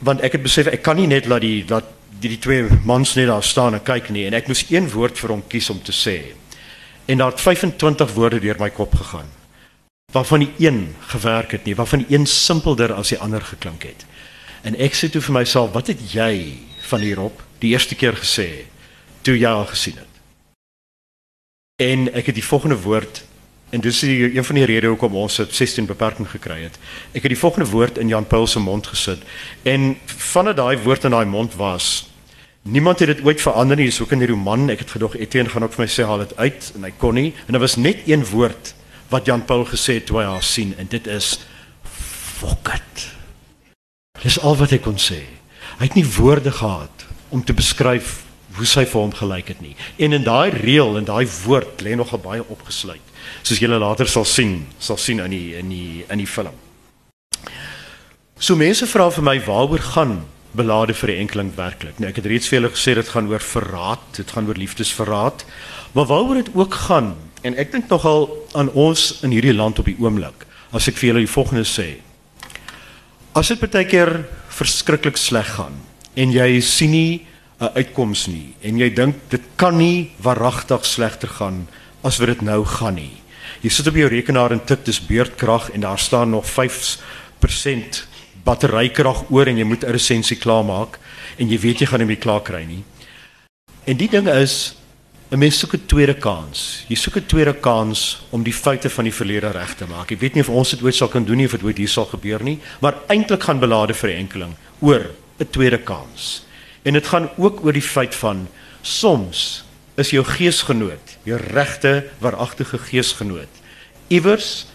Want 0.00 0.20
ek 0.24 0.38
het 0.38 0.44
besef 0.44 0.70
ek 0.72 0.82
kan 0.82 0.96
nie 0.96 1.08
net 1.10 1.28
laat 1.28 1.44
die 1.44 1.64
laat 1.68 1.88
die, 2.20 2.34
die 2.34 2.40
twee 2.40 2.68
mans 2.84 3.14
net 3.16 3.28
daar 3.28 3.44
staan 3.44 3.76
en 3.76 3.84
kyk 3.84 4.10
nie 4.12 4.26
en 4.28 4.36
ek 4.36 4.48
moes 4.48 4.66
een 4.68 4.88
woord 4.92 5.16
vir 5.20 5.32
hom 5.32 5.44
kies 5.48 5.70
om 5.72 5.80
te 5.84 5.92
sê. 5.92 6.16
En 7.08 7.20
daar 7.20 7.32
het 7.32 7.40
25 7.40 8.16
woorde 8.16 8.40
deur 8.40 8.60
my 8.60 8.70
kop 8.70 8.94
gegaan. 8.94 9.28
waarvan 10.12 10.38
die 10.38 10.52
een 10.58 10.96
gewerk 11.00 11.50
het 11.50 11.64
nie, 11.64 11.74
waarvan 11.74 11.98
die 11.98 12.16
een 12.16 12.26
simpelder 12.26 12.92
as 12.92 13.08
die 13.08 13.18
ander 13.18 13.40
geklink 13.40 13.82
het. 13.82 14.06
En 14.62 14.76
ek 14.76 14.94
sê 14.94 15.08
toe 15.10 15.22
vir 15.22 15.36
myself, 15.40 15.72
wat 15.72 15.86
het 15.92 16.00
jy 16.12 16.58
van 16.90 17.04
hierop 17.04 17.42
die 17.62 17.72
eerste 17.72 17.94
keer 17.94 18.18
gesê 18.18 18.66
toe 19.22 19.36
jy 19.38 19.48
al 19.48 19.68
gesien 19.70 20.00
het? 20.00 20.08
En 21.80 22.08
ek 22.12 22.32
het 22.32 22.36
die 22.36 22.44
volgende 22.44 22.80
woord 22.82 23.22
en 23.70 23.80
dis 23.80 24.00
die, 24.00 24.36
een 24.36 24.44
van 24.44 24.58
die 24.58 24.64
redes 24.64 24.90
hoekom 24.90 25.16
ons 25.16 25.36
het 25.42 25.54
16 25.54 25.86
beperking 25.86 26.28
gekry 26.30 26.62
het. 26.62 26.78
Ek 27.12 27.22
het 27.22 27.32
die 27.34 27.38
volgende 27.38 27.70
woord 27.70 27.98
in 27.98 28.08
Jan 28.08 28.26
Paul 28.26 28.46
se 28.46 28.60
mond 28.60 28.86
gesit 28.86 29.22
en 29.62 29.96
vanaf 30.06 30.58
daai 30.58 30.78
woord 30.82 31.04
in 31.04 31.16
daai 31.16 31.26
mond 31.26 31.54
was 31.60 32.10
Niemand 32.62 32.98
het 32.98 33.08
dit 33.08 33.24
ooit 33.24 33.40
verander 33.40 33.76
nie, 33.76 33.86
dis 33.88 34.00
ook 34.02 34.10
in 34.12 34.20
die 34.20 34.28
roman. 34.28 34.68
Ek 34.68 34.82
het 34.84 34.90
gedog 34.92 35.14
Etienne 35.16 35.48
gaan 35.48 35.64
ook 35.64 35.72
vir 35.72 35.86
my 35.86 35.88
sê 35.88 36.04
haal 36.04 36.20
dit 36.26 36.34
uit 36.36 36.66
en 36.76 36.84
hy 36.84 36.90
kon 37.00 37.16
nie. 37.16 37.30
En 37.46 37.56
daar 37.56 37.64
was 37.64 37.78
net 37.80 38.04
een 38.04 38.20
woord 38.28 38.74
wat 39.08 39.26
Jan 39.26 39.44
Paul 39.48 39.64
gesê 39.64 39.96
het 39.96 40.06
toe 40.10 40.20
hy 40.20 40.26
haar 40.28 40.44
sien 40.44 40.74
en 40.78 40.90
dit 40.92 41.06
is 41.08 41.38
fuck 42.40 42.68
it. 42.74 43.06
Dis 44.20 44.36
al 44.44 44.58
wat 44.60 44.74
hy 44.76 44.78
kon 44.84 45.00
sê. 45.00 45.22
Hy 45.80 45.88
het 45.88 45.96
nie 45.96 46.04
woorde 46.04 46.52
gehad 46.52 47.06
om 47.32 47.40
te 47.44 47.56
beskryf 47.56 48.18
hoe 48.58 48.66
sy 48.68 48.84
vir 48.84 49.00
hom 49.00 49.14
gelyk 49.16 49.54
het 49.54 49.64
nie. 49.64 49.72
En 49.96 50.12
in 50.12 50.26
daai 50.26 50.52
reël 50.52 50.98
en 51.00 51.08
daai 51.08 51.24
woord 51.46 51.80
lê 51.86 51.96
nogal 51.96 52.20
baie 52.20 52.44
opgesluit. 52.44 53.09
Soos 53.42 53.60
julle 53.60 53.78
later 53.78 54.08
sal 54.08 54.24
sien, 54.24 54.66
sal 54.78 54.98
sien 55.00 55.20
in 55.20 55.30
die 55.30 55.54
in 55.58 55.68
die 55.68 56.04
in 56.08 56.18
die 56.18 56.26
film. 56.26 56.54
So 58.40 58.56
mense 58.56 58.86
vra 58.88 59.10
vir 59.12 59.24
my 59.24 59.36
waaroor 59.44 59.82
gaan 59.94 60.14
belade 60.56 60.94
vir 60.96 61.12
die 61.12 61.18
enkeling 61.22 61.52
werklik. 61.56 61.98
Nou 62.00 62.08
ek 62.10 62.20
het 62.22 62.28
reeds 62.30 62.48
vir 62.50 62.58
julle 62.60 62.72
gesê 62.74 62.94
dit 62.98 63.10
gaan 63.12 63.28
oor 63.30 63.44
verraad, 63.44 64.02
dit 64.16 64.30
gaan 64.34 64.48
oor 64.48 64.58
liefdesverraad. 64.58 65.44
Maar 65.94 66.08
waaroor 66.10 66.40
dit 66.42 66.48
ook 66.54 66.78
gaan 66.86 67.14
en 67.46 67.56
ek 67.60 67.72
dink 67.72 67.88
nogal 67.92 68.28
aan 68.58 68.70
ons 68.76 69.20
in 69.24 69.34
hierdie 69.34 69.54
land 69.56 69.78
op 69.78 69.88
die 69.88 69.98
oomblik. 70.00 70.46
As 70.72 70.88
ek 70.90 70.98
vir 71.00 71.10
julle 71.12 71.24
die 71.24 71.30
volgende 71.30 71.66
sê. 71.68 72.00
As 73.36 73.52
dit 73.52 73.60
baie 73.62 73.86
keer 73.86 74.24
verskriklik 74.50 75.20
sleg 75.20 75.54
gaan 75.56 75.76
en 76.18 76.32
jy 76.34 76.60
sien 76.60 76.90
nie 76.90 77.26
'n 77.60 77.76
uitkoms 77.76 78.26
nie 78.26 78.54
en 78.62 78.78
jy 78.78 78.88
dink 78.90 79.16
dit 79.28 79.42
kan 79.56 79.76
nie 79.76 80.10
waaragtig 80.18 80.84
slegter 80.84 81.28
gaan 81.28 81.68
as 82.02 82.18
wat 82.18 82.28
dit 82.28 82.42
nou 82.42 82.64
gaan 82.64 82.94
nie. 82.94 83.19
Jy 83.60 83.68
sit 83.68 83.88
op 83.90 83.96
jou 83.98 84.08
rekenaar 84.08 84.54
en 84.54 84.62
tik 84.64 84.86
dis 84.86 85.00
beurtkrag 85.04 85.70
en 85.74 85.80
daar 85.84 85.98
staan 85.98 86.30
nog 86.30 86.46
5% 86.48 88.06
batterykrag 88.44 89.26
oor 89.28 89.46
en 89.46 89.58
jy 89.58 89.64
moet 89.64 89.84
'n 89.84 89.92
resensie 89.92 90.36
klaarmaak 90.36 90.98
en 91.36 91.48
jy 91.48 91.58
weet 91.58 91.80
jy 91.80 91.86
gaan 91.86 92.00
hom 92.00 92.08
nie 92.08 92.16
klaar 92.16 92.40
kry 92.42 92.64
nie. 92.64 92.84
En 93.84 93.96
die 93.96 94.08
ding 94.08 94.28
is 94.28 94.74
'n 95.30 95.38
mens 95.38 95.58
soek 95.58 95.74
'n 95.74 95.86
tweede 95.86 96.14
kans. 96.14 96.84
Jy 96.88 96.96
soek 96.96 97.16
'n 97.16 97.26
tweede 97.26 97.54
kans 97.54 98.22
om 98.30 98.42
die 98.42 98.52
foute 98.52 98.90
van 98.90 99.04
die 99.04 99.14
verlede 99.14 99.50
reg 99.50 99.74
te 99.74 99.86
maak. 99.86 100.10
Ek 100.10 100.20
weet 100.20 100.34
nie 100.34 100.42
of 100.42 100.48
ons 100.48 100.70
dit 100.70 100.82
ooit 100.82 100.94
sal 100.94 101.08
kan 101.08 101.24
doen 101.24 101.36
nie 101.36 101.46
of 101.46 101.52
dit 101.52 101.62
ooit 101.62 101.76
hier 101.78 101.88
sal 101.88 102.06
gebeur 102.06 102.42
nie, 102.42 102.58
maar 102.80 102.94
eintlik 103.08 103.42
gaan 103.42 103.60
belade 103.60 103.94
vir 103.94 104.10
enkeling 104.10 104.56
oor 104.80 105.10
'n 105.38 105.50
tweede 105.50 105.78
kans. 105.78 106.44
En 106.82 106.92
dit 106.92 107.06
gaan 107.06 107.28
ook 107.36 107.64
oor 107.64 107.72
die 107.72 107.82
feit 107.82 108.14
van 108.14 108.48
soms 108.82 109.64
is 110.00 110.10
jou 110.14 110.24
geesgenoot, 110.24 111.16
jou 111.28 111.38
regte 111.52 112.04
waaragtige 112.20 112.78
geesgenoot 112.90 113.60
iewers 114.10 114.66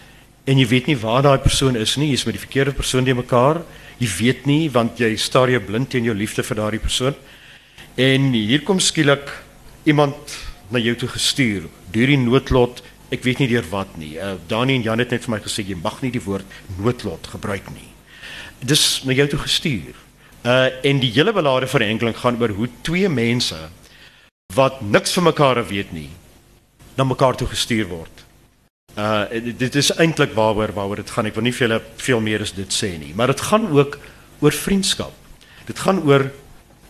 en 0.46 0.60
jy 0.60 0.66
weet 0.70 0.90
nie 0.90 0.98
waar 0.98 1.24
daai 1.26 1.42
persoon 1.42 1.76
is 1.78 1.96
nie, 2.00 2.12
jy's 2.12 2.24
met 2.26 2.36
die 2.36 2.42
verkeerde 2.42 2.74
persoon 2.76 3.04
te 3.04 3.14
mekaar. 3.16 3.60
Jy 3.98 4.08
weet 4.18 4.44
nie 4.46 4.68
want 4.72 5.00
jy 5.02 5.10
staar 5.18 5.50
jou 5.50 5.60
blind 5.64 5.90
teen 5.92 6.06
jou 6.06 6.14
liefde 6.14 6.44
vir 6.46 6.60
daardie 6.60 6.82
persoon. 6.82 7.16
En 7.98 8.28
hier 8.32 8.62
kom 8.64 8.80
skielik 8.80 9.32
iemand 9.88 10.36
na 10.70 10.80
jou 10.82 10.94
toe 11.00 11.10
gestuur 11.10 11.66
deur 11.92 12.12
die 12.12 12.20
noodlot. 12.20 12.82
Ek 13.10 13.24
weet 13.26 13.42
nie 13.42 13.50
deur 13.50 13.66
wat 13.70 13.98
nie. 13.98 14.14
Uh, 14.18 14.36
Dani 14.48 14.78
en 14.78 14.86
Jan 14.86 15.02
het 15.02 15.12
net 15.14 15.26
vir 15.26 15.34
my 15.34 15.42
gesê 15.42 15.64
jy 15.66 15.76
mag 15.78 15.98
nie 16.02 16.12
die 16.14 16.22
woord 16.22 16.46
noodlot 16.78 17.26
gebruik 17.34 17.68
nie. 17.74 17.90
Dis 18.62 19.02
na 19.06 19.16
jou 19.16 19.26
toe 19.34 19.42
gestuur. 19.44 19.98
Uh 20.46 20.70
en 20.86 21.02
die 21.02 21.10
hele 21.10 21.34
belade 21.34 21.66
van 21.66 21.82
enkeling 21.90 22.16
gaan 22.16 22.38
oor 22.38 22.54
hoe 22.54 22.70
twee 22.86 23.10
mense 23.10 23.58
wat 24.56 24.80
niks 24.80 25.12
van 25.16 25.28
mekaar 25.30 25.60
weet 25.68 25.92
nie 25.92 26.10
na 26.96 27.04
mekaar 27.04 27.36
toe 27.36 27.48
gestuur 27.48 27.88
word. 27.90 28.24
Uh 28.96 29.52
dit 29.58 29.74
is 29.76 29.92
eintlik 30.00 30.32
waaroor 30.32 30.72
waaroor 30.72 31.02
dit 31.02 31.12
gaan. 31.12 31.28
Ek 31.28 31.36
wil 31.36 31.44
nie 31.44 31.52
vir 31.52 31.66
julle 31.66 31.80
veel 32.00 32.22
meer 32.24 32.44
as 32.46 32.54
dit 32.56 32.72
sê 32.72 32.94
nie, 32.96 33.12
maar 33.14 33.28
dit 33.34 33.42
gaan 33.50 33.68
ook 33.68 33.98
oor 34.40 34.56
vriendskap. 34.56 35.12
Dit 35.68 35.82
gaan 35.84 36.00
oor 36.08 36.30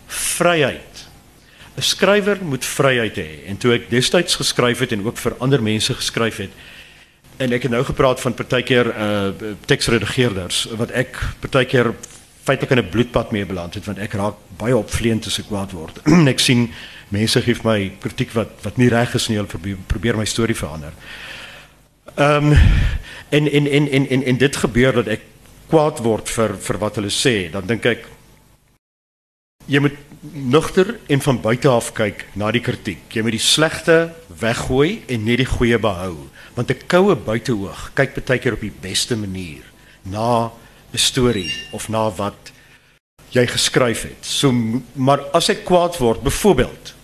vryheid. 0.07 1.07
'n 1.77 1.83
Skrywer 1.83 2.39
moet 2.41 2.65
vryheid 2.65 3.17
hê 3.21 3.45
en 3.51 3.59
toe 3.61 3.75
ek 3.75 3.91
destyds 3.91 4.39
geskryf 4.41 4.81
het 4.81 4.93
en 4.93 5.05
ook 5.05 5.19
vir 5.21 5.35
ander 5.45 5.63
mense 5.63 5.95
geskryf 5.95 6.39
het 6.41 6.55
en 7.37 7.53
ek 7.53 7.67
het 7.69 7.73
nou 7.73 7.83
gepraat 7.85 8.21
van 8.21 8.35
partykeer 8.35 8.87
uh 8.97 9.51
teksredigeerders 9.69 10.63
wat 10.81 10.95
ek 10.97 11.21
partykeer 11.43 11.93
feitelik 12.47 12.71
in 12.71 12.79
'n 12.79 12.91
bloedpad 12.91 13.33
mee 13.33 13.47
beland 13.47 13.75
het 13.75 13.85
want 13.85 13.99
ek 13.99 14.13
raak 14.13 14.37
baie 14.59 14.77
opvleend 14.77 15.27
as 15.27 15.39
ek 15.39 15.49
kwaad 15.51 15.73
word. 15.73 15.99
ek 16.35 16.41
sien 16.41 16.71
mense 17.09 17.43
gee 17.43 17.57
my 17.65 17.93
kritiek 18.01 18.33
wat 18.35 18.51
wat 18.63 18.77
nie 18.77 18.89
reg 18.89 19.15
is 19.15 19.29
nie, 19.29 19.37
hulle 19.37 19.51
probeer, 19.51 19.79
probeer 19.87 20.17
my 20.17 20.25
storie 20.25 20.57
verander. 20.57 20.93
Ehm 22.17 22.53
um, 22.53 22.59
en, 23.31 23.51
en 23.51 23.67
en 23.67 23.89
en 23.91 24.09
en 24.09 24.23
en 24.23 24.37
dit 24.39 24.57
gebeur 24.57 24.93
dat 25.03 25.09
ek 25.19 25.23
kwaad 25.69 25.99
word 26.03 26.29
vir 26.31 26.55
vir 26.57 26.79
wat 26.79 26.95
hulle 26.97 27.11
sê, 27.11 27.51
dan 27.51 27.67
dink 27.67 27.87
ek 27.87 28.07
jy 29.67 29.81
moet 29.83 29.99
nugter 30.33 30.95
en 31.11 31.21
van 31.21 31.41
buite 31.43 31.69
af 31.69 31.93
kyk 31.93 32.25
na 32.35 32.51
die 32.55 32.63
kritiek. 32.63 33.03
Jy 33.13 33.23
moet 33.23 33.35
die 33.35 33.43
slegte 33.43 33.97
weggooi 34.41 35.03
en 35.11 35.25
net 35.27 35.43
die 35.43 35.51
goeie 35.51 35.79
behou, 35.79 36.31
want 36.55 36.71
'n 36.71 36.87
koue 36.87 37.17
buiteoog 37.17 37.91
kyk 37.95 38.15
baie 38.15 38.39
keer 38.39 38.55
op 38.55 38.61
die 38.61 38.79
beste 38.81 39.17
manier 39.17 39.65
na 40.05 40.53
'n 40.93 40.99
storie 40.99 41.53
of 41.73 41.89
na 41.89 42.11
wat 42.11 42.53
jy 43.31 43.47
geskryf 43.47 44.03
het. 44.03 44.23
So 44.25 44.53
maar 44.93 45.21
as 45.33 45.49
ek 45.49 45.65
kwaad 45.65 45.99
word, 45.99 46.23
byvoorbeeld. 46.23 46.95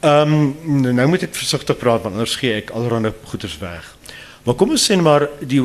Ehm 0.00 0.32
um, 0.64 0.94
nou 0.94 1.08
moet 1.08 1.22
ek 1.22 1.34
versigtig 1.34 1.76
praat 1.76 2.02
want 2.02 2.14
anders 2.14 2.36
gee 2.40 2.54
ek 2.54 2.70
allerlei 2.70 3.12
goeders 3.24 3.58
weg. 3.58 3.96
Maar 4.44 4.54
kom 4.54 4.70
ons 4.70 4.86
sê 4.90 4.96
maar 4.96 5.28
die 5.40 5.60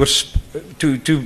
toe 0.77 1.01
toe 1.01 1.21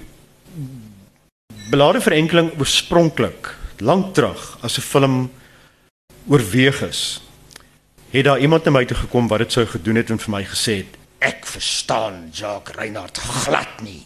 belade 1.69 2.01
vir 2.01 2.13
enkeling 2.13 2.51
oorspronklik 2.59 3.55
lank 3.79 4.13
terug 4.13 4.57
as 4.61 4.77
'n 4.77 4.81
film 4.81 5.31
oorweeg 6.27 6.81
is. 6.81 7.21
Het 8.09 8.25
daar 8.25 8.39
iemand 8.39 8.63
na 8.65 8.71
my 8.71 8.85
toe 8.85 8.97
gekom 8.97 9.27
wat 9.27 9.39
dit 9.39 9.51
sou 9.51 9.65
gedoen 9.65 9.95
het 9.95 10.09
en 10.09 10.19
vir 10.19 10.31
my 10.31 10.43
gesê 10.43 10.75
het 10.77 10.97
ek 11.19 11.45
verstaan 11.45 12.29
Jacques 12.31 12.75
Reinhardt 12.75 13.17
glad 13.17 13.81
nie. 13.81 14.05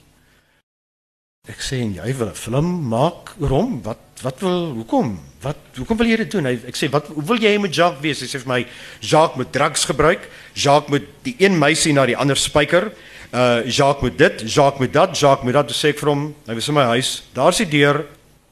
Ek 1.44 1.60
sê 1.60 1.82
en 1.84 1.90
jy 1.92 2.14
wil 2.16 2.30
'n 2.32 2.40
film 2.40 2.68
maak 2.88 3.34
oor 3.36 3.50
hom? 3.52 3.82
Wat 3.84 4.00
wat 4.24 4.40
wil 4.40 4.80
hoekom? 4.80 5.20
Wat 5.42 5.60
hoekom 5.76 5.98
wil 5.98 6.08
jy 6.08 6.16
dit 6.16 6.32
doen? 6.32 6.46
Hy 6.46 6.56
ek 6.72 6.76
sê 6.80 6.88
wat 6.90 7.08
hoe 7.08 7.24
wil 7.24 7.36
jy 7.36 7.58
met 7.60 7.76
Jacques 7.76 8.00
wees? 8.00 8.22
Hy 8.22 8.28
sê 8.28 8.40
vir 8.40 8.48
my 8.48 8.66
Jacques 9.02 9.36
moet 9.36 9.52
drugs 9.52 9.84
gebruik. 9.84 10.30
Jacques 10.56 10.90
moet 10.90 11.04
die 11.24 11.36
een 11.40 11.60
meisie 11.60 11.92
na 11.92 12.06
die 12.06 12.16
ander 12.16 12.38
spyker. 12.38 12.94
Uh 13.34 13.60
Jacques 13.68 14.02
moet 14.02 14.18
dit, 14.18 14.40
Jacques 14.48 14.80
moet 14.80 14.94
dat, 14.94 15.20
Jacques 15.20 15.44
moet 15.44 15.54
dat. 15.54 15.68
Dis 15.68 15.84
sê 15.84 15.90
ek 15.90 16.00
vir 16.00 16.10
hom, 16.10 16.34
hy 16.48 16.54
was 16.54 16.68
in 16.70 16.76
my 16.76 16.86
huis. 16.96 17.24
Daar's 17.34 17.58
die 17.58 17.68
deur. 17.68 18.06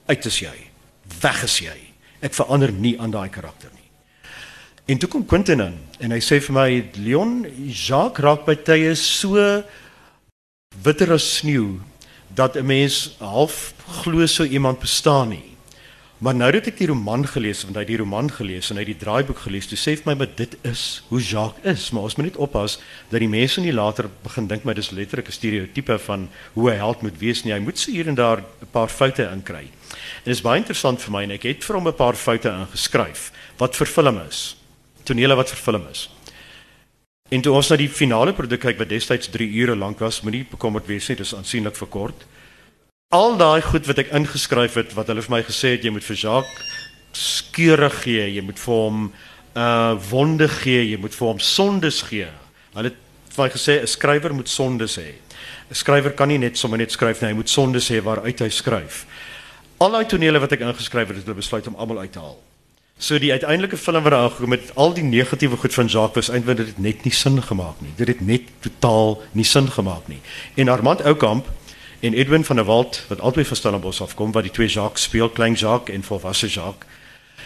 Uit 0.08 0.26
is 0.26 0.40
jy. 0.40 0.58
Weg 1.22 1.44
is 1.44 1.60
jy. 1.60 1.78
Ek 2.20 2.34
verander 2.34 2.74
nie 2.74 3.00
aan 3.00 3.12
daai 3.12 3.30
karakter 3.30 3.72
nie. 3.72 3.88
En 4.88 4.98
toe 4.98 5.08
kom 5.08 5.26
Quentin 5.26 5.62
in 5.62 5.80
en 6.02 6.12
hy 6.12 6.20
sê 6.20 6.42
vir 6.42 6.54
my 6.54 6.90
Leon, 6.98 7.48
Jacques 7.72 8.20
raak 8.20 8.46
by 8.46 8.56
tye 8.56 8.94
so 8.96 9.64
bitter 10.84 11.14
as 11.14 11.38
sneeu 11.40 11.80
dat 12.34 12.56
'n 12.56 12.66
mens 12.66 13.16
half 13.20 13.74
glo 13.88 14.26
so 14.26 14.44
iemand 14.44 14.80
bestaan 14.80 15.30
nie. 15.30 15.52
Maar 16.22 16.36
nou 16.36 16.52
dat 16.52 16.68
ek 16.70 16.78
die 16.78 16.86
roman 16.86 17.24
gelees 17.26 17.64
want 17.64 17.76
hy 17.76 17.82
het 17.82 17.90
die 17.90 17.98
roman 17.98 18.28
gelees 18.30 18.70
en 18.70 18.78
hy 18.78 18.84
het 18.84 18.92
die 18.94 19.06
draaiboek 19.06 19.40
gelees, 19.42 19.66
toe 19.66 19.78
sê 19.78 19.96
hy 19.96 20.02
vir 20.04 20.10
my 20.12 20.14
maar 20.20 20.36
dit 20.38 20.52
is 20.70 20.84
hoe 21.08 21.18
Jacques 21.20 21.66
is, 21.66 21.90
maar 21.90 22.04
ons 22.04 22.16
moet 22.16 22.28
net 22.28 22.38
oppas 22.38 22.76
dat 23.10 23.20
die 23.20 23.30
mense 23.32 23.62
nie 23.62 23.74
later 23.74 24.06
begin 24.22 24.48
dink 24.48 24.64
my 24.64 24.76
dis 24.78 24.92
letterlik 24.92 25.28
'n 25.28 25.32
stereotipe 25.32 25.98
van 25.98 26.30
hoe 26.54 26.70
'n 26.70 26.78
held 26.78 27.02
moet 27.02 27.18
wees 27.18 27.44
nie. 27.44 27.54
Hy 27.54 27.60
moet 27.60 27.80
so 27.80 27.92
hier 27.92 28.08
en 28.08 28.16
daar 28.16 28.38
'n 28.38 28.70
paar 28.72 28.88
foute 28.88 29.24
inkry. 29.34 29.66
En 29.66 30.30
dit 30.30 30.36
is 30.36 30.42
baie 30.42 30.60
interessant 30.60 31.02
vir 31.02 31.12
my 31.12 31.24
en 31.24 31.32
ek 31.32 31.44
het 31.44 31.64
vir 31.64 31.76
hom 31.76 31.88
'n 31.88 31.94
paar 31.94 32.14
foute 32.14 32.50
ingeskryf 32.50 33.32
wat 33.58 33.76
vir 33.76 33.88
film 33.88 34.22
is. 34.30 34.56
Tonele 35.04 35.36
wat 35.36 35.50
vir 35.50 35.58
film 35.58 35.88
is. 35.92 36.10
En 37.32 37.42
toe 37.42 37.54
ons 37.54 37.70
na 37.70 37.78
die 37.80 37.90
finale 37.90 38.34
produk 38.34 38.60
kyk 38.60 38.78
wat 38.78 38.90
destyds 38.90 39.30
3 39.32 39.48
ure 39.48 39.76
lank 39.76 40.00
was, 40.00 40.22
moenie 40.22 40.46
bekommerd 40.52 40.86
wees 40.86 41.08
nie, 41.08 41.16
dis 41.16 41.34
aansienlik 41.34 41.76
verkort. 41.76 42.26
Al 43.12 43.34
daai 43.36 43.60
goed 43.60 43.84
wat 43.90 43.98
ek 44.00 44.14
ingeskryf 44.16 44.78
het 44.80 44.94
wat 44.96 45.10
hulle 45.12 45.20
vir 45.26 45.34
my 45.34 45.42
gesê 45.44 45.74
het 45.74 45.84
jy 45.84 45.92
moet 45.92 46.06
vir 46.08 46.16
Jacques 46.16 46.78
skeure 47.12 47.90
gee, 47.92 48.24
jy 48.38 48.44
moet 48.48 48.60
vir 48.62 48.72
hom 48.72 49.02
uh 49.60 49.98
wonde 50.08 50.48
gee, 50.48 50.86
jy 50.94 51.00
moet 51.04 51.18
vir 51.18 51.28
hom 51.28 51.42
sondes 51.44 51.98
gee. 52.08 52.30
Hulle 52.72 52.94
het 52.94 53.02
vir 53.36 53.44
my 53.44 53.50
gesê 53.52 53.82
'n 53.82 53.92
skrywer 53.92 54.32
moet 54.32 54.48
sondes 54.48 54.96
hê. 54.96 55.12
'n 55.68 55.76
Skrywer 55.76 56.16
kan 56.16 56.30
nie 56.30 56.38
net 56.38 56.56
sommer 56.58 56.78
net 56.78 56.92
skryf 56.92 57.20
nie, 57.22 57.32
hy 57.32 57.36
moet 57.36 57.50
sondes 57.50 57.92
hê 57.92 58.00
waaruit 58.00 58.40
hy 58.40 58.50
skryf. 58.50 59.06
Al 59.82 59.92
daai 59.92 60.08
tonele 60.08 60.40
wat 60.40 60.54
ek 60.54 60.62
ingeskryf 60.62 61.08
het, 61.08 61.18
het 61.18 61.26
hulle 61.26 61.36
besluit 61.36 61.68
om 61.68 61.76
almal 61.76 62.00
uit 62.08 62.14
te 62.14 62.20
haal. 62.20 62.40
So 62.98 63.20
die 63.20 63.32
uiteindelike 63.34 63.78
film 63.78 64.04
wat 64.04 64.14
daar 64.14 64.30
gekom 64.30 64.52
het, 64.52 64.72
al 64.76 64.94
die 64.94 65.04
negatiewe 65.04 65.58
goed 65.58 65.74
van 65.74 65.88
Jacques 65.88 66.16
was 66.16 66.30
eintlik 66.30 66.58
dit 66.58 66.68
het 66.68 66.80
net 66.80 67.04
nie 67.04 67.12
sin 67.12 67.42
gemaak 67.42 67.82
nie. 67.82 67.92
Dit 67.98 68.08
het 68.08 68.22
net 68.22 68.42
totaal 68.62 69.22
nie 69.34 69.44
sin 69.44 69.68
gemaak 69.68 70.08
nie. 70.08 70.22
En 70.56 70.70
Armand 70.70 71.02
Oukamp 71.02 71.48
en 72.02 72.14
Edwin 72.14 72.46
van 72.46 72.56
der 72.56 72.66
Walt 72.66 73.04
wat 73.08 73.22
albei 73.22 73.46
van 73.46 73.56
Stellenbosch 73.56 74.02
afkom 74.02 74.32
wat 74.32 74.44
die 74.44 74.52
twee 74.52 74.68
Jacques 74.68 75.04
speel, 75.04 75.30
klein 75.30 75.54
Jacques 75.54 75.96
en 75.96 76.04
volwasse 76.04 76.48
Jacques. 76.48 76.90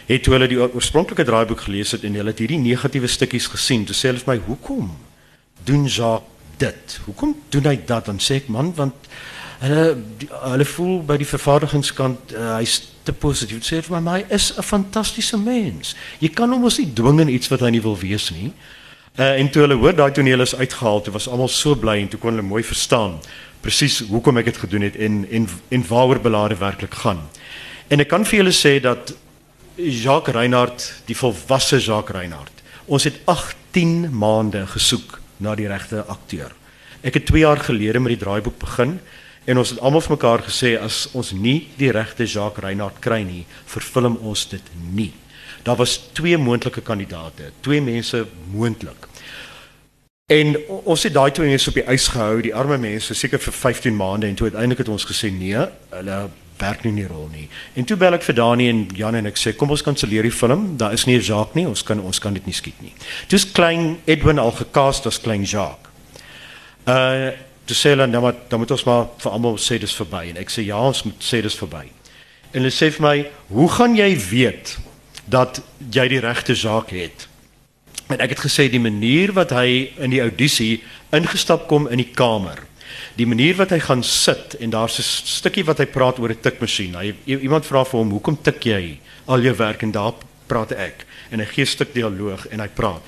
Het 0.06 0.24
toe 0.24 0.34
hulle 0.34 0.48
die 0.48 0.60
oorspronklike 0.62 1.24
draaiboek 1.24 1.66
gelees 1.68 1.92
het 1.92 2.04
en 2.04 2.16
hulle 2.16 2.30
het 2.30 2.40
hierdie 2.40 2.62
negatiewe 2.62 3.08
stukkies 3.08 3.48
gesien, 3.52 3.86
toe 3.86 3.96
sê 3.96 4.12
hulle 4.12 4.24
vir 4.24 4.34
my, 4.36 4.42
"Hoekom 4.48 4.98
doen 5.64 5.86
Jacques 5.86 6.30
dit? 6.58 7.00
Hoekom 7.06 7.36
doen 7.50 7.66
hy 7.66 7.80
dat?" 7.86 8.06
Dan 8.06 8.20
sê 8.20 8.36
ek, 8.36 8.48
"Man, 8.48 8.74
want 8.76 8.96
hulle 9.60 9.98
hulle 10.30 10.66
voel 10.66 11.04
by 11.04 11.18
die 11.18 11.28
vervaardigingskant 11.28 12.34
uh, 12.36 12.56
hy's 12.60 12.82
te 13.06 13.14
positief. 13.14 13.64
Sê 13.66 13.82
vir 13.86 14.02
my, 14.02 14.20
hy 14.20 14.36
is 14.36 14.52
'n 14.58 14.64
fantastiese 14.64 15.38
mens. 15.38 15.96
Jy 16.20 16.30
kan 16.30 16.52
hom 16.52 16.62
mos 16.62 16.78
nie 16.78 16.94
dwing 16.94 17.20
in 17.22 17.30
iets 17.30 17.48
wat 17.48 17.60
hy 17.60 17.70
nie 17.70 17.82
wil 17.82 17.98
wees 17.98 18.32
nie. 18.32 18.54
Uh, 19.16 19.40
en 19.40 19.50
toe 19.50 19.62
hulle 19.62 19.78
hoor 19.80 19.96
daai 19.96 20.12
toneel 20.12 20.42
is 20.42 20.56
uitgehaal, 20.56 21.02
toe 21.02 21.14
was 21.14 21.28
almal 21.28 21.48
so 21.48 21.76
bly 21.76 22.02
en 22.02 22.08
toe 22.08 22.20
kon 22.20 22.36
hulle 22.36 22.44
mooi 22.44 22.64
verstaan 22.64 23.20
presies 23.66 24.00
hoekom 24.10 24.38
ek 24.42 24.52
dit 24.52 24.62
gedoen 24.62 24.86
het 24.86 24.96
en 25.02 25.24
en 25.34 25.50
en 25.74 25.86
waaroor 25.90 26.22
belade 26.22 26.60
werklik 26.62 26.94
gaan. 27.02 27.24
En 27.90 28.02
ek 28.02 28.10
kan 28.14 28.26
vir 28.26 28.44
julle 28.44 28.56
sê 28.56 28.78
dat 28.82 29.14
Jacques 29.76 30.36
Reinhardt, 30.36 30.86
die 31.10 31.18
volwasse 31.18 31.82
Jacques 31.82 32.16
Reinhardt, 32.16 32.64
ons 32.86 33.04
het 33.04 33.18
18 33.26 34.12
maande 34.14 34.64
gesoek 34.72 35.20
na 35.44 35.56
die 35.58 35.68
regte 35.68 36.06
akteur. 36.08 36.54
Ek 37.04 37.20
het 37.20 37.28
2 37.28 37.44
jaar 37.44 37.60
gelede 37.60 38.00
met 38.00 38.16
die 38.16 38.24
draaiboek 38.24 38.58
begin 38.62 39.00
En 39.46 39.62
ons 39.62 39.70
het 39.76 39.80
almal 39.86 40.02
vir 40.02 40.16
mekaar 40.16 40.42
gesê 40.48 40.72
as 40.82 41.04
ons 41.14 41.30
nie 41.38 41.68
die 41.78 41.92
regte 41.94 42.26
Jacques 42.26 42.64
Reinhardt 42.66 42.98
kry 43.02 43.22
nie, 43.22 43.44
vervilm 43.70 44.18
ons 44.26 44.48
dit 44.50 44.72
nie. 44.90 45.12
Daar 45.66 45.78
was 45.78 46.00
twee 46.18 46.38
moontlike 46.38 46.82
kandidaate, 46.86 47.52
twee 47.62 47.82
mense 47.82 48.24
moontlik. 48.54 49.05
En 50.26 50.56
ons 50.90 51.04
het 51.04 51.14
daai 51.14 51.32
twee 51.38 51.52
mense 51.52 51.70
op 51.70 51.76
die 51.78 51.84
ys 51.94 52.08
gehou, 52.10 52.40
die 52.42 52.54
arme 52.58 52.80
mense, 52.82 53.14
seker 53.14 53.38
vir 53.38 53.54
15 53.54 53.94
maande 53.94 54.26
en 54.26 54.34
toe 54.36 54.48
uiteindelik 54.48 54.80
het 54.82 54.88
ons 54.90 55.04
gesê 55.06 55.30
nee, 55.30 55.66
hulle 55.92 56.16
werk 56.58 56.82
nie 56.82 56.96
in 56.96 56.98
die 56.98 57.06
rol 57.06 57.28
nie. 57.30 57.44
En 57.78 57.86
toe 57.86 57.94
bel 58.02 58.18
ek 58.18 58.26
vir 58.26 58.38
Dani 58.40 58.66
en 58.72 58.80
Jan 58.98 59.20
en 59.20 59.30
ek 59.30 59.38
sê 59.38 59.54
kom 59.54 59.70
ons 59.76 59.84
kanselleer 59.86 60.26
die 60.26 60.34
film, 60.34 60.64
daar 60.82 60.96
is 60.98 61.06
nie 61.06 61.20
'n 61.20 61.22
Jacques 61.22 61.54
nie, 61.54 61.68
ons 61.70 61.84
kan 61.84 62.02
ons 62.02 62.20
kan 62.20 62.34
dit 62.34 62.46
nie 62.46 62.58
skiet 62.58 62.82
nie. 62.82 62.94
Dis 63.30 63.46
klein 63.52 64.00
Edwin 64.08 64.40
al 64.40 64.52
gecast 64.52 65.06
as 65.06 65.22
klein 65.22 65.44
Jacques. 65.44 65.94
Uh 66.88 67.30
toe 67.66 67.76
sê 67.76 67.90
hulle 67.94 68.10
dan 68.10 68.22
nou, 68.22 68.34
dan 68.50 68.60
moet 68.60 68.72
ons 68.72 68.84
maar 68.84 69.06
vir 69.18 69.32
almal 69.32 69.58
sê 69.58 69.78
dis 69.78 69.96
verby 69.96 70.30
en 70.30 70.38
ek 70.38 70.50
sê 70.50 70.66
ja 70.66 70.82
ons 70.82 71.04
moet 71.04 71.22
sê 71.22 71.42
dis 71.42 71.56
verby. 71.56 71.86
En 72.54 72.62
hulle 72.62 72.74
sê 72.74 72.90
vir 72.90 73.02
my, 73.02 73.28
"Hoe 73.50 73.70
gaan 73.70 73.96
jy 73.96 74.18
weet 74.30 74.78
dat 75.30 75.62
jy 75.92 76.08
die 76.08 76.20
regte 76.20 76.56
saak 76.56 76.90
het?" 76.90 77.28
En 78.08 78.22
ek 78.22 78.36
het 78.36 78.44
gesê 78.46 78.68
die 78.70 78.82
manier 78.82 79.34
wat 79.34 79.50
hy 79.56 79.92
in 79.98 80.14
die 80.14 80.22
audisie 80.22 80.84
ingestap 81.16 81.68
kom 81.68 81.88
in 81.90 81.98
die 81.98 82.12
kamer. 82.14 82.62
Die 83.18 83.26
manier 83.26 83.58
wat 83.58 83.72
hy 83.74 83.80
gaan 83.82 84.04
sit 84.04 84.56
en 84.62 84.70
daar's 84.70 85.00
'n 85.00 85.04
stukkie 85.04 85.66
wat 85.66 85.80
hy 85.80 85.86
praat 85.86 86.20
oor 86.20 86.30
'n 86.30 86.42
tikmasjien. 86.42 86.96
Hy 86.96 87.16
iemand 87.26 87.66
vra 87.66 87.84
vir 87.84 88.00
hom, 88.00 88.12
"Hoekom 88.12 88.38
tik 88.42 88.64
jy 88.66 89.00
al 89.26 89.42
jou 89.42 89.56
werk?" 89.56 89.82
en 89.84 89.92
daar 89.92 90.14
praat 90.48 90.72
ek 90.72 91.06
en 91.32 91.40
hy 91.40 91.46
gee 91.46 91.64
'n 91.64 91.68
stuk 91.68 91.94
dialoog 91.94 92.48
en 92.48 92.60
hy 92.60 92.68
praat. 92.68 93.02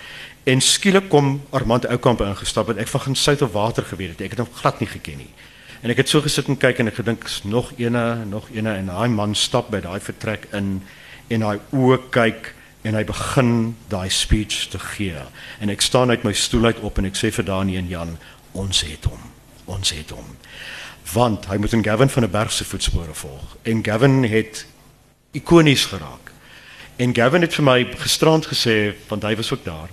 En 0.43 0.61
skielik 0.61 1.09
kom 1.09 1.41
Armand 1.51 1.85
Oukamp 1.87 2.21
ingestap 2.21 2.69
en 2.69 2.77
ek 2.77 2.87
van 2.87 3.01
geen 3.01 3.15
sout 3.15 3.41
of 3.41 3.51
water 3.51 3.83
geweet 3.83 4.09
het. 4.09 4.21
Ek 4.21 4.29
het 4.29 4.39
hom 4.39 4.53
glad 4.53 4.79
nie 4.79 4.87
geken 4.87 5.17
nie. 5.17 5.33
En 5.81 5.89
ek 5.89 5.97
het 5.97 6.09
so 6.09 6.21
gesit 6.21 6.47
en 6.47 6.57
kyk 6.57 6.79
en 6.79 6.87
ek 6.87 6.95
gedink 6.95 7.23
is 7.23 7.41
nog 7.43 7.71
eene, 7.77 8.25
nog 8.25 8.47
eene 8.53 8.73
en 8.73 8.85
daai 8.85 9.09
man 9.09 9.35
stap 9.35 9.69
by 9.69 9.79
daai 9.79 9.99
vertrek 9.99 10.47
in 10.53 10.81
en 11.27 11.41
hy 11.41 11.59
oë 11.75 11.99
kyk 12.09 12.53
en 12.81 12.95
hy 12.95 13.03
begin 13.03 13.75
daai 13.89 14.09
speech 14.09 14.67
te 14.71 14.79
gee. 14.79 15.21
En 15.59 15.69
ek 15.69 15.81
staan 15.81 16.09
uit 16.09 16.23
my 16.23 16.33
stoel 16.33 16.65
uit 16.71 16.79
op 16.79 16.97
en 16.97 17.09
ek 17.09 17.17
sê 17.19 17.31
vir 17.33 17.45
Dani 17.47 17.77
en 17.77 17.89
Jan, 17.89 18.17
ons 18.51 18.81
het 18.85 19.05
hom. 19.09 19.21
Ons 19.65 19.91
het 19.91 20.13
hom. 20.15 20.35
Want 21.13 21.47
hy 21.51 21.57
moet 21.57 21.73
in 21.73 21.83
Gavin 21.83 22.09
van 22.09 22.27
der 22.27 22.31
Berg 22.31 22.51
se 22.51 22.65
voetspore 22.65 23.13
volg. 23.13 23.57
En 23.63 23.83
Gavin 23.83 24.23
het 24.23 24.65
ikonies 25.31 25.85
geraak. 25.85 26.31
En 26.97 27.15
Gavin 27.15 27.41
het 27.41 27.53
vir 27.53 27.65
my 27.65 27.77
gisterand 28.01 28.47
gesê 28.47 28.95
want 29.07 29.23
hy 29.23 29.35
was 29.35 29.51
ook 29.53 29.65
daar. 29.65 29.91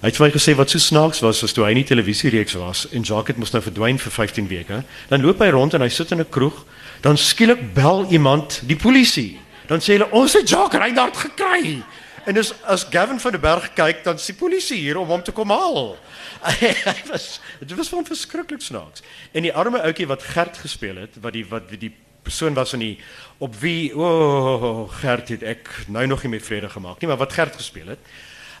Hy 0.00 0.10
het 0.10 0.18
vir 0.18 0.26
my 0.26 0.32
gesê 0.34 0.52
wat 0.56 0.70
so 0.70 0.78
snaaks 0.78 1.22
was 1.24 1.42
as 1.44 1.54
toe 1.56 1.64
hy 1.64 1.72
in 1.72 1.80
die 1.80 1.88
televisiereeks 1.88 2.54
was 2.60 2.84
en 2.92 3.02
Jacques 3.02 3.32
het 3.32 3.40
mos 3.40 3.52
nou 3.54 3.62
verdwyn 3.64 3.98
vir 3.98 4.12
15 4.12 4.48
weke. 4.48 4.82
Dan 5.08 5.24
loop 5.24 5.40
hy 5.40 5.48
rond 5.54 5.74
en 5.74 5.84
hy 5.84 5.88
sit 5.88 6.12
in 6.12 6.20
'n 6.20 6.28
kroeg, 6.28 6.64
dan 7.00 7.16
skielik 7.16 7.74
bel 7.74 8.06
iemand 8.10 8.60
die 8.66 8.76
polisie. 8.76 9.40
Dan 9.66 9.80
sê 9.80 9.96
hulle 9.96 10.10
ons 10.10 10.32
het 10.32 10.48
Jacques 10.48 10.80
Reinhardt 10.80 11.16
gekry. 11.16 11.82
En 12.26 12.34
dis 12.34 12.52
as 12.66 12.86
Gavin 12.90 13.20
van 13.22 13.36
der 13.36 13.40
Berg 13.40 13.68
kyk, 13.78 14.02
dan 14.04 14.18
is 14.18 14.26
die 14.26 14.34
polisie 14.34 14.80
hier 14.80 14.98
om 14.98 15.10
hom 15.14 15.22
te 15.22 15.34
kom 15.34 15.52
haal. 15.54 15.94
hy 16.46 16.96
was 17.10 17.38
dit 17.60 17.76
was 17.78 17.90
van 17.92 18.06
verskriklik 18.06 18.62
snaaks. 18.62 19.04
En 19.32 19.46
die 19.46 19.54
arme 19.54 19.80
ouetjie 19.86 20.08
wat 20.10 20.26
Gert 20.34 20.58
gespeel 20.58 20.98
het, 21.04 21.20
wat 21.22 21.36
die 21.38 21.46
wat 21.46 21.70
die 21.70 21.92
persoon 22.26 22.58
was 22.58 22.74
in 22.74 22.82
die 22.82 22.96
op 23.38 23.54
wie 23.62 23.94
o 23.94 24.06
oh, 24.06 24.80
Gert 25.00 25.30
het 25.30 25.46
ek 25.46 25.70
nou 25.86 26.02
nog 26.10 26.24
nie 26.26 26.34
met 26.34 26.42
vrede 26.42 26.68
gemaak 26.72 26.98
nie, 26.98 27.10
maar 27.10 27.22
wat 27.22 27.36
Gert 27.38 27.54
gespeel 27.62 27.94
het 27.94 28.10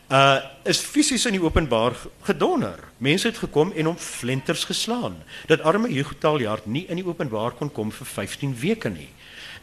uh 0.06 0.38
is 0.62 0.78
fisies 0.86 1.26
in 1.26 1.34
die 1.34 1.42
openbaar 1.42 1.96
gedonder. 2.22 2.78
Mense 3.02 3.26
het 3.26 3.38
gekom 3.42 3.72
en 3.74 3.88
hom 3.90 3.96
flenters 3.98 4.64
geslaan. 4.64 5.16
Dat 5.46 5.60
arme 5.60 5.88
Hugo 5.88 6.14
Taljaard 6.18 6.66
nie 6.66 6.84
in 6.86 7.00
die 7.00 7.06
openbaar 7.06 7.58
kon 7.58 7.72
kom 7.72 7.90
vir 7.92 8.06
15 8.06 8.54
weke 8.60 8.88
nie. 8.88 9.08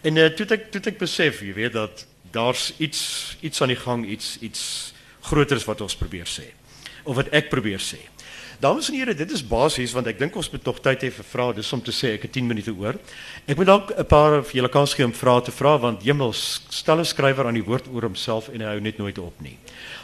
En 0.04 0.20
uh 0.20 0.28
toe 0.36 0.48
ek 0.52 0.68
toe 0.72 0.82
ek 0.92 1.00
besef, 1.00 1.40
jy 1.42 1.54
weet 1.56 1.74
dat 1.74 2.06
daar's 2.34 2.74
iets 2.78 3.38
iets 3.42 3.62
aan 3.62 3.74
die 3.74 3.80
gang, 3.80 4.06
iets 4.10 4.38
iets 4.42 4.94
groters 5.30 5.66
wat 5.70 5.82
ons 5.82 5.96
probeer 5.96 6.28
sê. 6.28 6.50
Of 7.04 7.16
wat 7.16 7.32
ek 7.36 7.50
probeer 7.52 7.82
sê. 7.84 8.00
Dames 8.64 8.88
en 8.88 8.96
here, 8.96 9.14
dit 9.14 9.32
is 9.32 9.42
basies 9.44 9.92
want 9.92 10.08
ek 10.08 10.20
dink 10.22 10.36
ons 10.40 10.50
moet 10.54 10.62
tog 10.64 10.78
tyd 10.84 11.02
hê 11.04 11.10
vir 11.12 11.26
vrae. 11.28 11.56
Dis 11.58 11.72
om 11.76 11.82
te 11.84 11.92
sê 11.92 12.14
ek 12.16 12.28
het 12.28 12.36
10 12.38 12.48
minute 12.48 12.72
oor. 12.72 12.96
Ek 13.48 13.58
moet 13.60 13.68
dalk 13.68 13.92
'n 13.92 14.06
paar 14.08 14.44
vir 14.44 14.56
julle 14.62 14.72
kans 14.72 14.94
gee 14.94 15.06
om 15.06 15.12
vrae 15.14 15.44
te 15.44 15.52
vra 15.52 15.78
want 15.78 16.04
Hemels 16.04 16.62
stel 16.70 17.00
'n 17.00 17.06
skrywer 17.06 17.48
aan 17.48 17.60
die 17.60 17.66
woord 17.66 17.88
oor 17.92 18.08
homself 18.08 18.50
en 18.50 18.62
hy 18.62 18.68
hou 18.68 18.80
net 18.80 18.98
nooit 18.98 19.18
op 19.20 19.42
nie. 19.42 19.58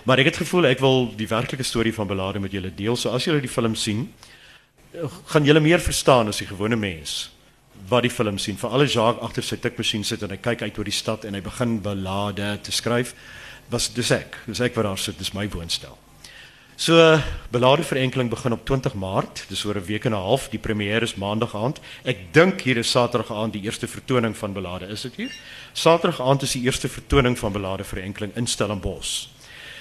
Maar 0.06 0.20
ek 0.20 0.26
het 0.26 0.38
gevoel 0.38 0.66
ek 0.66 0.80
wil 0.80 1.08
die 1.16 1.28
werklike 1.28 1.64
storie 1.64 1.94
van 1.94 2.08
Belade 2.08 2.40
met 2.40 2.52
julle 2.52 2.72
deel. 2.76 2.96
So 2.96 3.10
as 3.10 3.26
julle 3.26 3.42
die 3.42 3.48
film 3.48 3.76
sien, 3.76 4.14
gaan 5.28 5.46
julle 5.46 5.60
meer 5.60 5.80
verstaan 5.80 6.28
as 6.28 6.38
die 6.38 6.48
gewone 6.48 6.76
mens 6.76 7.30
wat 7.90 8.06
die 8.06 8.14
film 8.14 8.38
sien. 8.38 8.58
Vir 8.58 8.70
alle 8.70 8.88
Jacques 8.88 9.24
agter 9.24 9.44
sy 9.44 9.58
tikmasjien 9.58 10.04
sit 10.06 10.24
en 10.24 10.30
hy 10.30 10.38
kyk 10.38 10.62
uit 10.62 10.78
oor 10.78 10.86
die 10.88 10.96
stad 10.96 11.26
en 11.26 11.34
hy 11.34 11.42
begin 11.42 11.80
belade 11.82 12.60
te 12.64 12.72
skryf. 12.72 13.16
Was 13.70 13.90
dis 13.94 14.12
ek. 14.12 14.38
Dis 14.48 14.62
ek 14.62 14.78
wat 14.78 14.86
daar 14.86 14.98
sit. 14.98 15.18
Dis 15.18 15.34
my 15.34 15.48
woonstel. 15.50 15.98
So 16.80 16.96
belade 17.52 17.84
verenkeling 17.84 18.30
begin 18.32 18.54
op 18.56 18.62
20 18.66 18.94
Maart, 18.94 19.44
dis 19.50 19.66
oor 19.66 19.76
'n 19.76 19.86
week 19.86 20.06
en 20.06 20.14
'n 20.14 20.16
half. 20.16 20.50
Die 20.50 20.60
premier 20.60 21.04
is 21.04 21.16
maandag 21.16 21.56
aand. 21.56 21.80
Ek 22.06 22.34
dink 22.34 22.62
hier 22.62 22.78
is 22.78 22.92
Saterdag 22.92 23.32
aand 23.32 23.54
die 23.54 23.62
eerste 23.62 23.88
vertoning 23.88 24.38
van 24.38 24.54
belade. 24.54 24.88
Is 24.88 25.02
dit 25.02 25.16
hier? 25.16 25.32
Saterdag 25.74 26.22
aand 26.22 26.42
is 26.42 26.52
die 26.52 26.62
eerste 26.62 26.88
vertoning 26.88 27.38
van 27.38 27.52
belade 27.52 27.84
verenkeling 27.84 28.36
in 28.36 28.48
Stellenbosch. 28.48 29.28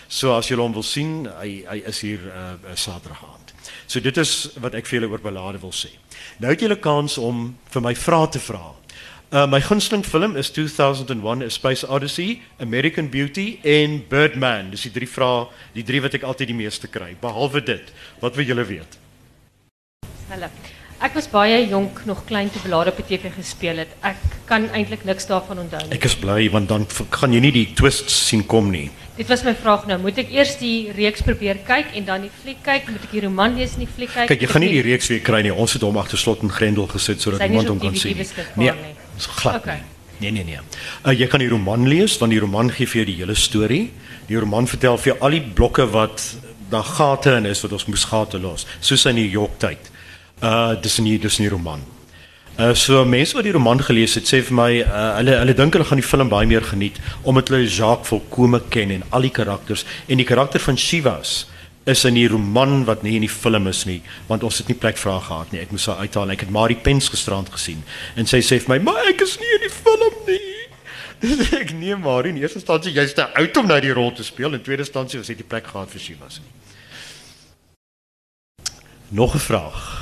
So 0.09 0.37
as 0.37 0.49
julle 0.49 0.63
hom 0.63 0.73
wil 0.73 0.83
sien, 0.83 1.29
hy 1.39 1.65
hy 1.69 1.83
is 1.87 2.01
hier 2.01 2.19
uh, 2.19 2.75
Saterdag 2.75 3.23
aand. 3.25 3.53
So 3.87 4.01
dit 4.01 4.17
is 4.17 4.51
wat 4.61 4.75
ek 4.75 4.87
vir 4.87 5.01
julle 5.01 5.13
oor 5.13 5.21
belade 5.21 5.61
wil 5.61 5.73
sê. 5.73 5.89
Nou 6.39 6.53
het 6.53 6.61
julle 6.65 6.79
kans 6.79 7.19
om 7.19 7.57
vir 7.73 7.85
my 7.85 7.95
vrae 7.99 8.29
te 8.35 8.43
vra. 8.43 8.75
Uh, 9.29 9.45
my 9.45 9.61
gunsteling 9.61 10.07
film 10.07 10.37
is 10.41 10.49
2001 10.51 11.43
A 11.45 11.51
Space 11.53 11.85
Odyssey, 11.85 12.41
American 12.61 13.11
Beauty 13.13 13.59
en 13.63 14.01
Birdman. 14.09 14.71
Dis 14.73 14.87
die 14.89 14.95
drie 14.95 15.09
vrae, 15.09 15.45
die 15.75 15.85
drie 15.85 16.01
wat 16.01 16.17
ek 16.17 16.25
altyd 16.25 16.55
die 16.55 16.57
meeste 16.57 16.89
kry. 16.89 17.13
Behalwe 17.21 17.61
dit, 17.61 17.93
wat 18.25 18.41
wil 18.41 18.49
julle 18.49 18.65
weet? 18.65 18.99
Hallo. 20.33 20.49
Ek 20.99 21.15
was 21.15 21.29
baie 21.31 21.61
jonk, 21.71 22.01
nog 22.11 22.25
klein 22.27 22.49
toe 22.51 22.59
Belade 22.65 22.91
TV 23.07 23.31
gespeel 23.31 23.85
het. 23.85 23.91
Ek 24.03 24.19
kan 24.49 24.65
eintlik 24.75 25.05
niks 25.07 25.29
daarvan 25.31 25.61
onthou 25.63 25.79
nie. 25.85 25.95
Ek 25.95 26.07
is 26.09 26.17
bly 26.19 26.49
want 26.51 26.67
dan 26.73 26.87
gaan 27.15 27.37
jy 27.37 27.43
nie 27.45 27.53
die 27.55 27.67
twists 27.79 28.17
sien 28.27 28.43
kom 28.51 28.73
nie. 28.73 28.89
Dit 29.15 29.29
was 29.31 29.45
my 29.47 29.53
vraag 29.55 29.85
nou. 29.87 30.01
Moet 30.03 30.19
ek 30.25 30.33
eers 30.35 30.57
die 30.59 30.91
reeks 30.97 31.23
probeer 31.27 31.61
kyk 31.67 31.93
en 31.99 32.07
dan 32.09 32.25
die 32.27 32.33
fliek 32.43 32.59
kyk? 32.67 32.91
Moet 32.91 33.05
ek 33.07 33.15
die 33.15 33.23
roman 33.29 33.55
lees 33.55 33.77
en 33.79 33.85
die 33.85 33.91
fliek 33.91 34.11
kyk? 34.11 34.27
Kyk, 34.33 34.43
jy 34.43 34.49
gaan 34.51 34.65
nie 34.67 34.73
die 34.75 34.83
reeks 34.89 35.11
weer 35.13 35.23
kry 35.23 35.45
nie. 35.47 35.53
Ons 35.55 35.77
het 35.79 35.85
hom 35.87 36.01
agter 36.03 36.19
slot 36.19 36.43
en 36.43 36.51
grendel 36.51 36.91
gesit 36.91 37.23
sodat 37.23 37.45
niemand 37.47 37.71
hom 37.71 37.79
kan 37.83 37.95
sien. 37.99 38.19
Nee. 38.59 38.75
nie. 38.75 38.95
Dis 39.15 39.29
glad. 39.39 39.61
Okay. 39.63 39.79
Nee 40.19 40.35
nee 40.35 40.47
nee. 40.49 40.59
Uh, 41.07 41.15
jy 41.15 41.29
kan 41.31 41.39
die 41.39 41.51
roman 41.53 41.87
lees 41.87 42.17
want 42.19 42.35
die 42.35 42.41
roman 42.43 42.73
gee 42.75 42.91
vir 42.91 43.05
jou 43.05 43.07
die 43.13 43.21
hele 43.21 43.39
storie. 43.39 43.85
Die 44.27 44.39
roman 44.39 44.67
vertel 44.67 44.99
vir 44.99 45.13
jou 45.13 45.17
al 45.23 45.39
die 45.39 45.45
blokke 45.61 45.87
wat 45.95 46.27
daar 46.73 46.91
gate 46.99 47.39
in 47.39 47.47
is 47.47 47.63
wat 47.63 47.79
ons 47.79 47.87
moes 47.87 48.09
gate 48.11 48.43
los, 48.43 48.67
soos 48.83 49.07
in 49.07 49.23
die 49.23 49.29
York 49.31 49.55
tyd. 49.63 49.93
Uh 50.43 50.75
dis 50.83 50.99
nie 51.03 51.19
dis 51.19 51.39
nie 51.39 51.49
roman. 51.49 51.81
Uh 52.59 52.75
so 52.75 53.05
mense 53.05 53.35
wat 53.35 53.47
die 53.47 53.53
roman 53.53 53.81
gelees 53.83 54.15
het 54.15 54.27
sê 54.27 54.43
vir 54.43 54.55
my 54.55 54.71
uh, 54.83 55.17
hulle 55.19 55.37
hulle 55.41 55.55
dink 55.55 55.75
hulle 55.75 55.87
gaan 55.87 56.03
die 56.03 56.07
film 56.07 56.31
baie 56.31 56.47
meer 56.47 56.63
geniet 56.63 56.99
omdat 57.23 57.51
hulle 57.51 57.67
Jacques 57.67 58.11
volkome 58.13 58.61
ken 58.71 58.91
en 58.91 59.07
al 59.11 59.27
die 59.27 59.35
karakters 59.35 59.85
en 60.07 60.23
die 60.23 60.27
karakter 60.27 60.63
van 60.63 60.79
Shivas 60.79 61.47
is 61.89 62.05
in 62.05 62.19
die 62.19 62.29
roman 62.29 62.85
wat 62.85 63.03
nie 63.03 63.15
in 63.17 63.25
die 63.25 63.33
film 63.33 63.67
is 63.67 63.85
nie, 63.89 64.03
want 64.29 64.43
ons 64.45 64.59
het 64.61 64.69
nie 64.69 64.77
plek 64.77 64.99
haar 65.01 65.23
gehad 65.25 65.53
nie. 65.55 65.63
Ek 65.63 65.71
moes 65.73 65.87
haar 65.89 66.03
uithaal. 66.05 66.35
Ek 66.35 66.45
het 66.45 66.51
Marie 66.53 66.77
Pens 66.77 67.09
gisterand 67.09 67.49
gesien 67.55 67.83
en 68.15 68.29
sy 68.29 68.43
sê 68.45 68.61
vir 68.61 68.77
my, 68.77 68.79
"Maar 68.91 69.09
ek 69.15 69.23
is 69.23 69.39
nie 69.41 69.55
in 69.55 69.65
die 69.67 69.75
film 69.75 70.15
nie." 70.27 70.59
ek 71.63 71.73
neem 71.75 72.01
maar 72.01 72.27
in 72.27 72.37
eerste 72.37 72.61
instansie 72.61 72.93
jy's 72.95 73.15
te 73.15 73.27
oud 73.27 73.57
om 73.57 73.67
nou 73.67 73.81
die 73.81 73.95
rol 73.95 74.13
te 74.13 74.23
speel 74.23 74.53
en 74.53 74.61
in 74.61 74.63
tweede 74.63 74.85
instansie 74.87 75.19
was 75.19 75.27
dit 75.27 75.41
die 75.41 75.47
plek 75.47 75.67
gehad 75.67 75.91
vir 75.91 76.01
Shivas. 76.01 76.41
Nog 79.11 79.35
'n 79.35 79.39
vraag. 79.39 79.98